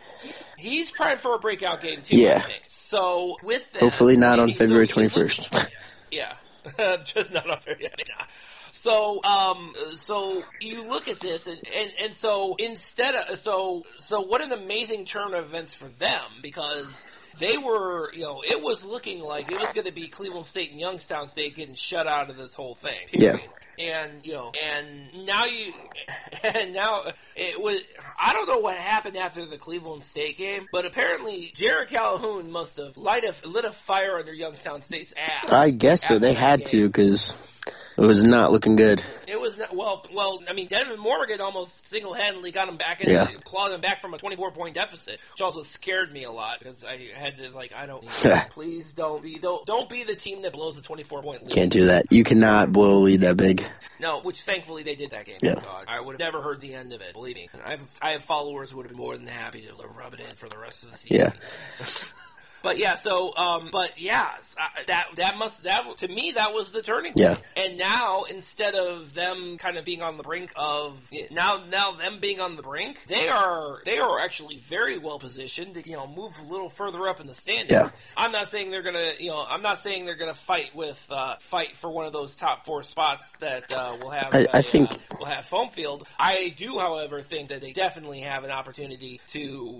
He's 0.57 0.91
primed 0.91 1.19
for 1.21 1.33
a 1.35 1.39
breakout 1.39 1.81
game 1.81 2.01
too. 2.01 2.15
I 2.17 2.19
Yeah. 2.19 2.39
think. 2.41 2.63
So 2.67 3.37
with 3.43 3.71
that, 3.73 3.79
Hopefully 3.81 4.17
not 4.17 4.39
on 4.39 4.51
February 4.51 4.85
look- 4.87 4.95
21st. 5.11 5.67
yeah, 6.11 6.33
just 7.03 7.33
not 7.33 7.49
on 7.49 7.57
February. 7.59 7.89
I 7.93 7.97
mean. 7.97 8.27
So, 8.73 9.23
um, 9.23 9.73
so 9.93 10.43
you 10.59 10.87
look 10.87 11.07
at 11.07 11.19
this, 11.19 11.45
and, 11.47 11.57
and, 11.75 11.91
and 12.03 12.13
so 12.15 12.55
instead 12.57 13.13
of 13.13 13.37
so 13.37 13.83
so 13.99 14.21
what 14.21 14.41
an 14.41 14.51
amazing 14.51 15.05
turn 15.05 15.33
of 15.35 15.45
events 15.45 15.75
for 15.75 15.87
them 15.87 16.21
because 16.41 17.05
they 17.39 17.57
were 17.59 18.11
you 18.13 18.21
know 18.21 18.41
it 18.43 18.59
was 18.61 18.83
looking 18.83 19.19
like 19.19 19.51
it 19.51 19.59
was 19.59 19.71
going 19.73 19.85
to 19.85 19.93
be 19.93 20.07
Cleveland 20.07 20.47
State 20.47 20.71
and 20.71 20.79
Youngstown 20.79 21.27
State 21.27 21.55
getting 21.55 21.75
shut 21.75 22.07
out 22.07 22.29
of 22.31 22.37
this 22.37 22.55
whole 22.55 22.73
thing. 22.73 22.97
Yeah. 23.11 23.37
Period. 23.77 24.11
And 24.11 24.25
you 24.25 24.33
know, 24.33 24.51
and 24.61 25.25
now 25.25 25.45
you, 25.45 25.73
and 26.43 26.73
now 26.73 27.03
it 27.35 27.61
was. 27.61 27.81
I 28.19 28.33
don't 28.33 28.47
know 28.47 28.59
what 28.59 28.77
happened 28.77 29.17
after 29.17 29.45
the 29.45 29.57
Cleveland 29.57 30.03
State 30.03 30.37
game, 30.37 30.67
but 30.71 30.85
apparently 30.85 31.51
Jerrod 31.55 31.87
Calhoun 31.87 32.51
must 32.51 32.77
have 32.77 32.97
light 32.97 33.23
a, 33.23 33.47
lit 33.47 33.65
a 33.65 33.71
fire 33.71 34.17
under 34.17 34.33
Youngstown 34.33 34.81
State's 34.81 35.13
ass. 35.13 35.51
I 35.51 35.71
guess 35.71 36.07
so. 36.07 36.19
They 36.19 36.33
had 36.33 36.59
game. 36.59 36.67
to 36.67 36.87
because 36.87 37.60
it 37.97 38.01
was 38.01 38.23
not 38.23 38.51
looking 38.51 38.75
good. 38.75 39.03
It 39.27 39.39
was 39.39 39.57
not, 39.57 39.75
well, 39.75 40.05
well. 40.13 40.39
I 40.49 40.53
mean, 40.53 40.67
Devin 40.67 40.99
Morgan 40.99 41.41
almost 41.41 41.87
single-handedly 41.87 42.51
got 42.51 42.67
him 42.67 42.77
back 42.77 43.01
and 43.01 43.09
Yeah. 43.11 43.27
clawed 43.43 43.71
him 43.71 43.81
back 43.81 44.01
from 44.01 44.13
a 44.13 44.17
24-point 44.17 44.73
deficit, 44.75 45.19
which 45.33 45.41
also 45.41 45.61
scared 45.61 46.11
me 46.11 46.23
a 46.23 46.31
lot 46.31 46.59
because 46.59 46.83
I 46.83 46.97
had 47.15 47.37
to 47.37 47.49
like, 47.51 47.73
I 47.75 47.85
don't, 47.85 48.05
please 48.51 48.93
don't 48.93 49.21
be, 49.21 49.37
don't, 49.37 49.65
don't 49.65 49.89
be 49.89 50.03
the 50.03 50.15
team 50.15 50.41
that 50.43 50.53
blows 50.53 50.79
the 50.81 50.87
24-point 50.87 51.43
lead. 51.43 51.51
Can't 51.53 51.71
do 51.71 51.85
that. 51.85 52.05
You 52.11 52.23
cannot 52.23 52.71
blow 52.71 52.93
a 52.93 52.99
lead 52.99 53.21
that 53.21 53.37
big. 53.37 53.63
No, 53.99 54.19
which 54.21 54.41
thankfully 54.41 54.83
they 54.83 54.95
did 54.95 55.11
that 55.11 55.25
game. 55.25 55.37
Yeah. 55.41 55.55
God. 55.55 55.85
I 55.87 55.99
would 56.01 56.13
have 56.13 56.19
never 56.19 56.41
heard 56.41 56.59
the 56.61 56.73
end 56.73 56.93
of 56.93 57.01
it. 57.01 57.13
Believe 57.13 57.35
me, 57.35 57.49
I 57.65 57.71
have 57.71 57.99
I 58.01 58.09
have 58.11 58.23
followers 58.23 58.71
who 58.71 58.77
would 58.77 58.85
have 58.87 58.91
been 58.95 59.03
more 59.03 59.15
than 59.17 59.27
happy 59.27 59.61
to 59.61 59.73
rub 59.97 60.13
it 60.13 60.19
in 60.19 60.35
for 60.35 60.49
the 60.49 60.57
rest 60.57 60.83
of 60.83 60.91
the 60.91 60.97
season. 60.97 61.17
Yeah. 61.17 61.31
but 62.63 62.77
yeah, 62.77 62.95
so 62.95 63.35
um, 63.37 63.69
but 63.71 63.99
yeah, 63.99 64.29
uh, 64.59 64.67
that 64.87 65.07
that 65.15 65.37
must 65.37 65.63
that 65.63 65.97
to 65.97 66.07
me 66.07 66.33
that 66.35 66.53
was 66.53 66.71
the 66.71 66.81
turning 66.81 67.13
Yeah. 67.15 67.35
point. 67.35 67.45
And 67.57 67.77
now 67.77 68.23
instead 68.29 68.75
of 68.75 69.13
them 69.13 69.57
kind 69.57 69.77
of 69.77 69.85
being 69.85 70.01
on 70.01 70.17
the 70.17 70.23
brink 70.23 70.51
of 70.55 71.09
now 71.31 71.59
now 71.71 71.91
them 71.93 72.19
being 72.19 72.39
on 72.39 72.55
the 72.55 72.63
brink, 72.63 73.05
they 73.05 73.27
are 73.29 73.81
they 73.85 73.99
are 73.99 74.19
actually 74.19 74.57
very 74.57 74.97
well 74.97 75.19
positioned 75.19 75.73
to 75.75 75.89
you 75.89 75.95
know 75.95 76.07
move 76.07 76.33
a 76.39 76.51
little 76.51 76.69
further 76.69 77.07
up 77.07 77.19
in 77.19 77.27
the 77.27 77.33
standings. 77.33 77.71
Yeah. 77.71 77.89
I'm 78.17 78.31
not 78.31 78.49
saying 78.49 78.71
they're 78.71 78.81
gonna 78.81 79.11
you 79.19 79.29
know 79.29 79.45
I'm 79.47 79.61
not 79.61 79.79
saying 79.79 80.05
they're 80.05 80.15
gonna 80.15 80.33
fight 80.33 80.75
with 80.75 81.05
uh, 81.09 81.35
fight 81.39 81.75
for 81.75 81.89
one 81.89 82.05
of 82.05 82.13
those 82.13 82.35
top 82.35 82.65
four 82.65 82.83
spots 82.83 83.37
that 83.39 83.73
uh, 83.73 83.97
will 84.01 84.11
have 84.11 84.29
I- 84.33 84.47
I 84.53 84.59
a, 84.59 84.63
think- 84.63 84.91
uh, 84.91 84.97
will 85.19 85.25
have 85.25 85.45
foam 85.45 85.69
field. 85.69 86.07
I 86.19 86.53
do, 86.55 86.77
however, 86.79 87.21
think 87.21 87.49
that 87.49 87.61
they 87.61 87.73
definitely 87.73 88.21
have 88.21 88.43
an 88.43 88.51
opportunity 88.51 89.19
to 89.29 89.39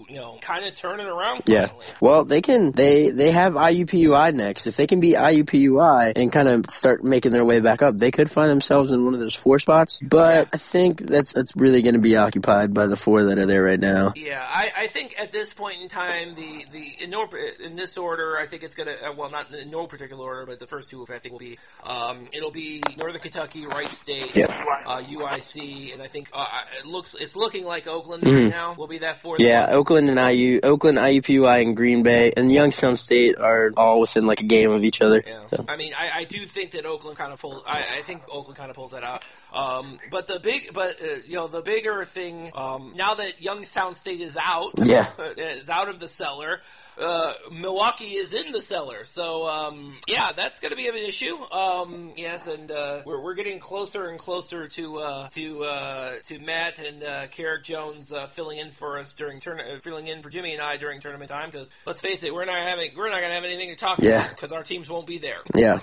you 0.09 0.15
know 0.15 0.37
kind 0.41 0.65
of 0.65 0.75
turn 0.75 0.99
it 0.99 1.07
around. 1.07 1.41
Yeah. 1.45 1.69
Well, 1.99 2.23
they 2.23 2.41
can. 2.41 2.70
They 2.73 3.09
they 3.09 3.31
have 3.31 3.53
IUPUI 3.53 4.33
next. 4.33 4.67
If 4.67 4.75
they 4.77 4.87
can 4.87 4.99
beat 4.99 5.15
IUPUI 5.15 6.13
and 6.15 6.31
kind 6.31 6.47
of 6.47 6.69
start 6.69 7.03
making 7.03 7.31
their 7.31 7.45
way 7.45 7.59
back 7.59 7.81
up, 7.81 7.97
they 7.97 8.11
could 8.11 8.29
find 8.29 8.49
themselves 8.49 8.91
in 8.91 9.03
one 9.05 9.13
of 9.13 9.19
those 9.19 9.35
four 9.35 9.59
spots. 9.59 9.99
But 10.01 10.49
I 10.53 10.57
think 10.57 11.01
that's 11.01 11.33
that's 11.33 11.55
really 11.55 11.81
going 11.81 11.95
to 11.95 12.01
be 12.01 12.15
occupied 12.17 12.73
by 12.73 12.87
the 12.87 12.95
four 12.97 13.25
that 13.25 13.37
are 13.37 13.45
there 13.45 13.63
right 13.63 13.79
now. 13.79 14.13
Yeah, 14.15 14.45
I, 14.47 14.71
I 14.77 14.87
think 14.87 15.15
at 15.19 15.31
this 15.31 15.53
point 15.53 15.81
in 15.81 15.87
time, 15.87 16.33
the 16.33 16.65
the 16.71 17.03
in, 17.03 17.09
no, 17.09 17.27
in 17.63 17.75
this 17.75 17.97
order, 17.97 18.37
I 18.37 18.45
think 18.45 18.63
it's 18.63 18.75
gonna 18.75 18.91
uh, 18.91 19.13
well 19.17 19.29
not 19.29 19.53
in 19.53 19.69
no 19.69 19.87
particular 19.87 20.23
order, 20.23 20.45
but 20.45 20.59
the 20.59 20.67
first 20.67 20.89
two 20.89 21.05
I 21.11 21.17
think 21.19 21.33
will 21.33 21.39
be 21.39 21.57
um, 21.85 22.27
it'll 22.33 22.51
be 22.51 22.81
Northern 22.97 23.19
Kentucky, 23.21 23.65
Wright 23.65 23.87
State, 23.87 24.35
uh, 24.37 25.01
UIC, 25.01 25.93
and 25.93 26.01
I 26.01 26.07
think 26.07 26.29
uh, 26.33 26.45
it 26.79 26.85
looks 26.85 27.15
it's 27.15 27.35
looking 27.35 27.65
like 27.65 27.87
Oakland 27.87 28.23
Mhm. 28.23 28.43
right 28.43 28.51
now 28.51 28.73
will 28.77 28.87
be 28.87 28.99
that 28.99 29.17
fourth. 29.17 29.39
Yeah, 29.41 29.61
one. 29.67 29.75
Oakland 29.75 30.09
and 30.09 30.19
IU, 30.19 30.59
Oakland, 30.63 30.97
IUPUI, 30.97 31.61
and 31.61 31.75
Green 31.75 32.03
Bay, 32.03 32.31
and 32.35 32.51
Youngstown 32.61 32.95
State 32.95 33.37
are 33.37 33.71
all 33.75 33.99
within 33.99 34.25
like 34.25 34.41
a 34.41 34.45
game 34.45 34.71
of 34.71 34.83
each 34.83 35.01
other. 35.01 35.23
Yeah. 35.25 35.45
So. 35.47 35.65
I 35.67 35.75
mean, 35.77 35.93
I, 35.97 36.11
I 36.19 36.23
do 36.23 36.45
think 36.45 36.71
that 36.71 36.85
Oakland 36.85 37.17
kind 37.17 37.33
of 37.33 37.41
pulls. 37.41 37.63
I, 37.65 37.97
I 37.97 38.01
think 38.03 38.23
Oakland 38.31 38.57
kind 38.57 38.69
of 38.69 38.75
pulls 38.75 38.91
that 38.91 39.03
out. 39.03 39.25
Um, 39.53 39.99
but 40.09 40.27
the 40.27 40.39
big, 40.39 40.73
but 40.73 41.01
uh, 41.01 41.05
you 41.25 41.35
know, 41.35 41.47
the 41.47 41.61
bigger 41.61 42.05
thing 42.05 42.51
um, 42.55 42.93
now 42.95 43.15
that 43.15 43.41
Youngstown 43.41 43.95
State 43.95 44.21
is 44.21 44.37
out, 44.41 44.71
Yeah. 44.77 45.07
is 45.37 45.69
out 45.69 45.89
of 45.89 45.99
the 45.99 46.07
cellar. 46.07 46.61
Uh, 47.01 47.33
Milwaukee 47.51 48.13
is 48.15 48.33
in 48.33 48.51
the 48.51 48.61
cellar, 48.61 49.03
so 49.05 49.47
um, 49.49 49.97
yeah, 50.07 50.31
that's 50.35 50.59
going 50.59 50.69
to 50.69 50.75
be 50.77 50.87
an 50.87 50.95
issue. 50.95 51.35
Um, 51.51 52.11
yes, 52.15 52.47
and 52.47 52.69
uh, 52.69 53.01
we're, 53.05 53.21
we're 53.23 53.33
getting 53.33 53.59
closer 53.59 54.07
and 54.09 54.19
closer 54.19 54.67
to 54.67 54.97
uh, 54.99 55.27
to 55.29 55.63
uh, 55.63 56.11
to 56.25 56.39
Matt 56.39 56.79
and 56.79 57.03
uh, 57.03 57.27
Carrick 57.27 57.63
Jones 57.63 58.11
uh, 58.13 58.27
filling 58.27 58.59
in 58.59 58.69
for 58.69 58.99
us 58.99 59.13
during 59.15 59.39
turn 59.39 59.59
uh, 59.59 59.79
filling 59.81 60.07
in 60.07 60.21
for 60.21 60.29
Jimmy 60.29 60.53
and 60.53 60.61
I 60.61 60.77
during 60.77 60.99
tournament 61.01 61.29
time. 61.31 61.49
Because 61.49 61.71
let's 61.85 62.01
face 62.01 62.23
it, 62.23 62.33
we're 62.33 62.45
not 62.45 62.57
having 62.59 62.91
we're 62.95 63.09
not 63.09 63.17
going 63.19 63.29
to 63.29 63.35
have 63.35 63.45
anything 63.45 63.69
to 63.69 63.75
talk 63.75 63.97
Yeah. 63.99 64.19
about 64.25 64.29
because 64.35 64.51
our 64.51 64.63
teams 64.63 64.87
won't 64.89 65.07
be 65.07 65.17
there. 65.17 65.39
Yeah. 65.55 65.79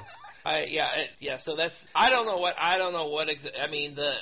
I, 0.46 0.64
yeah, 0.70 0.88
it, 0.96 1.10
yeah. 1.18 1.36
So 1.36 1.56
that's 1.56 1.86
I 1.94 2.10
don't 2.10 2.26
know 2.26 2.38
what 2.38 2.54
I 2.60 2.78
don't 2.78 2.92
know 2.92 3.08
what 3.08 3.28
exa- 3.28 3.60
I 3.60 3.66
mean 3.66 3.96
the 3.96 4.14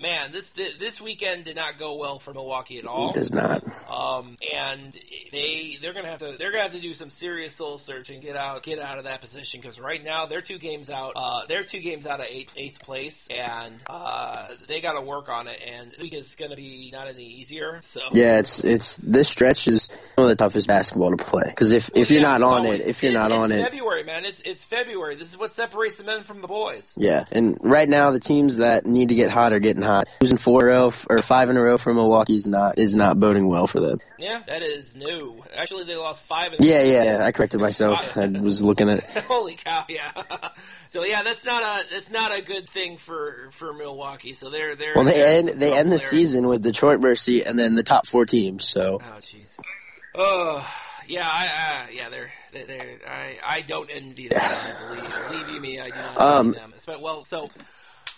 man 0.00 0.32
this 0.32 0.52
this 0.52 1.00
weekend 1.00 1.44
did 1.44 1.56
not 1.56 1.78
go 1.78 1.96
well 1.96 2.18
for 2.18 2.32
Milwaukee 2.34 2.78
at 2.78 2.86
all. 2.86 3.10
It 3.10 3.14
does 3.14 3.32
not. 3.32 3.62
Um, 3.90 4.36
and 4.54 4.92
they 5.32 5.78
they're 5.80 5.92
gonna 5.92 6.08
have 6.08 6.18
to 6.20 6.36
they're 6.38 6.50
gonna 6.50 6.62
have 6.64 6.72
to 6.72 6.80
do 6.80 6.92
some 6.94 7.10
serious 7.10 7.54
soul 7.54 7.78
search 7.78 8.10
and 8.10 8.20
get 8.22 8.36
out 8.36 8.62
get 8.62 8.78
out 8.78 8.98
of 8.98 9.04
that 9.04 9.20
position 9.20 9.60
because 9.60 9.78
right 9.80 10.02
now 10.02 10.26
they're 10.26 10.40
two 10.42 10.58
games 10.58 10.90
out. 10.90 11.12
Uh, 11.16 11.42
they're 11.46 11.64
two 11.64 11.80
games 11.80 12.06
out 12.06 12.20
of 12.20 12.26
eighth 12.28 12.54
eighth 12.56 12.82
place, 12.82 13.26
and 13.30 13.74
uh, 13.88 14.48
they 14.66 14.80
got 14.80 14.94
to 14.94 15.00
work 15.00 15.28
on 15.28 15.46
it. 15.48 15.60
And 15.66 15.94
week 16.00 16.14
is 16.14 16.34
gonna 16.34 16.56
be 16.56 16.90
not 16.92 17.08
any 17.08 17.24
easier. 17.24 17.78
So 17.82 18.00
Yeah, 18.12 18.38
it's 18.38 18.64
it's 18.64 18.96
this 18.98 19.28
stretch 19.28 19.68
is 19.68 19.88
one 20.16 20.26
of 20.26 20.30
the 20.30 20.36
toughest 20.36 20.66
basketball 20.68 21.16
to 21.16 21.24
play 21.24 21.44
because 21.46 21.72
if 21.72 21.90
if 21.94 22.10
you're 22.10 22.20
Yeah, 22.20 22.38
not 22.38 22.42
on 22.42 22.62
no, 22.64 22.72
it, 22.72 22.80
if 22.82 23.02
you're 23.02 23.10
it's- 23.10 23.28
not 23.28 23.32
on 23.36 23.52
it's 23.52 23.60
it, 23.60 23.64
February, 23.64 24.04
man. 24.04 24.24
It's 24.24 24.40
it's 24.42 24.64
February. 24.64 25.14
This 25.16 25.30
is 25.30 25.38
what 25.38 25.52
separates 25.52 25.98
the 25.98 26.04
men 26.04 26.22
from 26.22 26.40
the 26.40 26.48
boys. 26.48 26.94
yeah. 26.96 27.24
And 27.30 27.58
right 27.62 27.88
now, 27.88 28.10
the 28.10 28.20
teams 28.20 28.56
that 28.58 28.86
need 28.86 29.08
to 29.10 29.14
get 29.14 29.30
hot 29.30 29.52
are 29.52 29.58
getting 29.58 29.82
hot. 29.86 30.08
Losing 30.20 30.36
four 30.36 30.62
in 30.68 30.68
a 30.68 30.74
row 30.74 30.92
or 31.08 31.22
five 31.22 31.48
in 31.50 31.56
a 31.56 31.62
row 31.62 31.78
for 31.78 31.94
Milwaukee 31.94 32.36
is 32.36 32.46
not 32.46 32.78
is 32.78 32.94
not 32.94 33.18
boding 33.18 33.48
well 33.48 33.66
for 33.66 33.80
them. 33.80 33.98
Yeah, 34.18 34.42
that 34.46 34.62
is 34.62 34.94
new. 34.94 35.42
Actually, 35.56 35.84
they 35.84 35.96
lost 35.96 36.22
five. 36.24 36.52
In 36.54 36.62
Yeah, 36.62 36.82
yeah. 36.82 37.04
yeah 37.18 37.24
I 37.24 37.32
corrected 37.32 37.60
myself. 37.60 38.16
I 38.16 38.26
was 38.40 38.62
looking 38.62 38.90
at. 38.90 39.02
Holy 39.26 39.54
cow! 39.54 39.84
Yeah. 39.88 40.10
so 40.88 41.04
yeah, 41.04 41.22
that's 41.22 41.44
not 41.44 41.62
a 41.62 41.84
that's 41.90 42.10
not 42.10 42.36
a 42.36 42.42
good 42.42 42.68
thing 42.68 42.96
for 42.98 43.48
for 43.52 43.72
Milwaukee. 43.72 44.32
So 44.32 44.50
they're 44.50 44.76
they're 44.76 44.94
Well, 44.94 45.04
they 45.04 45.38
end 45.38 45.48
they 45.60 45.72
end 45.76 45.92
the 45.92 45.98
season 45.98 46.46
with 46.48 46.62
Detroit 46.62 47.00
Mercy 47.00 47.44
and 47.44 47.58
then 47.58 47.74
the 47.74 47.82
top 47.82 48.06
four 48.06 48.26
teams. 48.26 48.66
So 48.68 49.00
Oh 49.02 49.18
jeez. 49.20 49.58
Oh 50.14 50.66
yeah, 51.08 51.28
I 51.30 51.46
uh, 51.46 51.86
yeah 51.92 52.08
they're 52.08 52.30
they 52.52 52.64
they're 52.64 52.98
I 53.08 53.36
I 53.44 53.60
don't 53.60 53.90
envy 53.92 54.28
them. 54.28 54.40
I 54.42 54.72
believe 54.88 55.28
believe 55.28 55.48
you 55.54 55.60
me, 55.60 55.80
I 55.80 55.90
do 55.90 55.96
not 55.96 56.20
Um, 56.20 56.46
envy 56.48 56.58
them. 56.58 56.72
Espe- 56.76 57.00
Well, 57.00 57.24
so. 57.24 57.48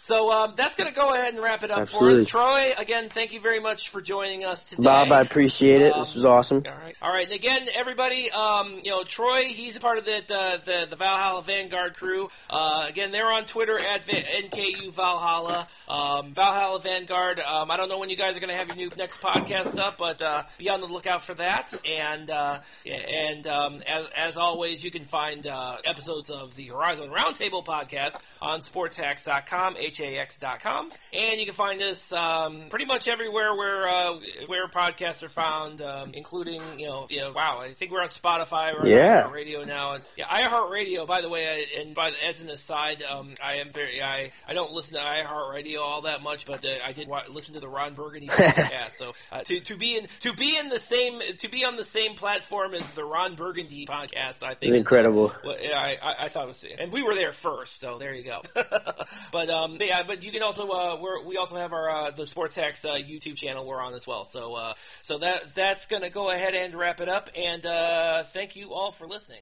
So 0.08 0.32
um, 0.32 0.54
that's 0.56 0.74
going 0.74 0.88
to 0.88 0.94
go 0.94 1.12
ahead 1.12 1.34
and 1.34 1.42
wrap 1.42 1.62
it 1.64 1.70
up 1.70 1.80
Absolutely. 1.80 2.14
for 2.14 2.20
us. 2.22 2.26
Troy, 2.28 2.70
again, 2.78 3.10
thank 3.10 3.34
you 3.34 3.40
very 3.40 3.60
much 3.60 3.90
for 3.90 4.00
joining 4.00 4.42
us 4.42 4.64
today. 4.64 4.84
Bob, 4.84 5.12
I 5.12 5.20
appreciate 5.20 5.82
it. 5.82 5.92
This 5.94 6.12
Um, 6.12 6.14
was 6.14 6.24
awesome. 6.24 6.62
All 6.66 6.72
right, 6.82 6.96
all 7.02 7.12
right. 7.12 7.26
And 7.26 7.34
again, 7.34 7.66
everybody, 7.76 8.30
um, 8.30 8.80
you 8.82 8.90
know, 8.90 9.04
Troy, 9.04 9.42
he's 9.44 9.76
a 9.76 9.80
part 9.80 9.98
of 9.98 10.06
the 10.06 10.16
uh, 10.34 10.56
the, 10.64 10.86
the 10.88 10.96
Valhalla 10.96 11.42
Vanguard 11.42 11.92
crew. 11.94 12.30
Uh, 12.48 12.86
again, 12.88 13.12
they're 13.12 13.30
on 13.30 13.44
Twitter 13.44 13.78
at 13.78 14.06
NKU 14.06 14.94
Valhalla. 14.94 15.68
Um, 15.86 16.32
Valhalla 16.32 16.80
Vanguard. 16.80 17.40
Um, 17.40 17.70
I 17.70 17.76
don't 17.76 17.90
know 17.90 17.98
when 17.98 18.08
you 18.08 18.16
guys 18.16 18.34
are 18.34 18.40
going 18.40 18.48
to 18.48 18.56
have 18.56 18.68
your 18.68 18.76
new 18.76 18.90
next 18.96 19.20
podcast 19.20 19.78
up, 19.78 19.98
but 19.98 20.22
uh, 20.22 20.44
be 20.56 20.70
on 20.70 20.80
the 20.80 20.86
lookout 20.86 21.22
for 21.22 21.34
that. 21.34 21.70
And 21.86 22.30
uh, 22.30 22.60
and 22.86 23.46
um, 23.46 23.82
as, 23.86 24.08
as 24.16 24.36
always, 24.38 24.82
you 24.82 24.90
can 24.90 25.04
find 25.04 25.46
uh, 25.46 25.76
episodes 25.84 26.30
of 26.30 26.56
the 26.56 26.68
Horizon 26.68 27.10
Roundtable 27.10 27.62
podcast 27.62 28.18
on 28.40 28.60
sportshacks.com, 28.60 29.76
hax.com, 30.04 30.90
and 31.12 31.38
you 31.40 31.46
can 31.46 31.54
find 31.54 31.80
us 31.82 32.12
um, 32.12 32.62
pretty 32.70 32.84
much 32.84 33.08
everywhere 33.08 33.54
where 33.54 33.88
uh, 33.88 34.14
where 34.46 34.66
podcasts 34.68 35.22
are 35.22 35.28
found, 35.28 35.80
um, 35.82 36.10
including 36.14 36.60
you 36.78 36.86
know, 36.86 37.06
you 37.10 37.18
know, 37.18 37.32
wow, 37.32 37.60
I 37.60 37.70
think 37.70 37.92
we're 37.92 38.02
on 38.02 38.08
Spotify, 38.08 38.72
we're 38.78 38.86
Yeah. 38.88 39.24
on 39.26 39.32
radio 39.32 39.64
now, 39.64 39.92
and 39.94 40.04
yeah, 40.16 40.26
iHeartRadio. 40.26 41.06
By 41.06 41.20
the 41.20 41.28
way, 41.28 41.46
I, 41.48 41.80
and 41.80 41.94
by 41.94 42.12
as 42.26 42.40
an 42.42 42.48
aside, 42.50 43.02
um, 43.02 43.34
I 43.42 43.54
am 43.54 43.70
very 43.72 44.02
I 44.02 44.30
I 44.46 44.54
don't 44.54 44.72
listen 44.72 44.94
to 44.96 45.00
iHeartRadio 45.02 45.80
all 45.80 46.02
that 46.02 46.22
much, 46.22 46.46
but 46.46 46.64
uh, 46.64 46.68
I 46.84 46.92
did 46.92 47.08
wa- 47.08 47.22
listen 47.30 47.54
to 47.54 47.60
the 47.60 47.68
Ron 47.68 47.94
Burgundy 47.94 48.26
podcast. 48.28 48.92
so 48.92 49.12
uh, 49.32 49.40
to 49.42 49.60
to 49.60 49.76
be 49.76 49.96
in 49.96 50.06
to 50.20 50.32
be 50.34 50.56
in 50.56 50.68
the 50.68 50.78
same 50.78 51.20
to 51.38 51.48
be 51.48 51.64
on 51.64 51.76
the 51.76 51.84
same 51.84 52.14
platform 52.14 52.74
as 52.74 52.90
the 52.92 53.04
Ron 53.04 53.34
Burgundy 53.34 53.86
podcast, 53.86 54.42
I 54.42 54.54
think 54.54 54.70
It's 54.70 54.74
incredible. 54.74 55.32
well, 55.44 55.56
yeah, 55.60 55.76
I, 55.78 55.96
I, 56.02 56.14
I 56.24 56.28
thought 56.28 56.44
it 56.44 56.48
was, 56.48 56.64
and 56.78 56.92
we 56.92 57.02
were 57.02 57.14
there 57.14 57.32
first, 57.32 57.80
so 57.80 57.98
there 57.98 58.14
you 58.14 58.24
go. 58.24 58.42
but 59.32 59.50
um, 59.50 59.77
yeah, 59.86 60.02
but 60.06 60.24
you 60.24 60.32
can 60.32 60.42
also 60.42 60.68
uh, 60.68 61.20
we 61.26 61.36
also 61.36 61.56
have 61.56 61.72
our 61.72 61.90
uh, 61.90 62.10
the 62.10 62.26
Sports 62.26 62.56
Hacks 62.56 62.84
uh, 62.84 62.94
YouTube 62.94 63.36
channel 63.36 63.66
we're 63.66 63.80
on 63.80 63.94
as 63.94 64.06
well. 64.06 64.24
So 64.24 64.54
uh, 64.54 64.74
so 65.02 65.18
that 65.18 65.54
that's 65.54 65.86
gonna 65.86 66.10
go 66.10 66.30
ahead 66.30 66.54
and 66.54 66.74
wrap 66.74 67.00
it 67.00 67.08
up. 67.08 67.30
And 67.36 67.64
uh, 67.64 68.22
thank 68.24 68.56
you 68.56 68.72
all 68.72 68.90
for 68.90 69.06
listening. 69.06 69.36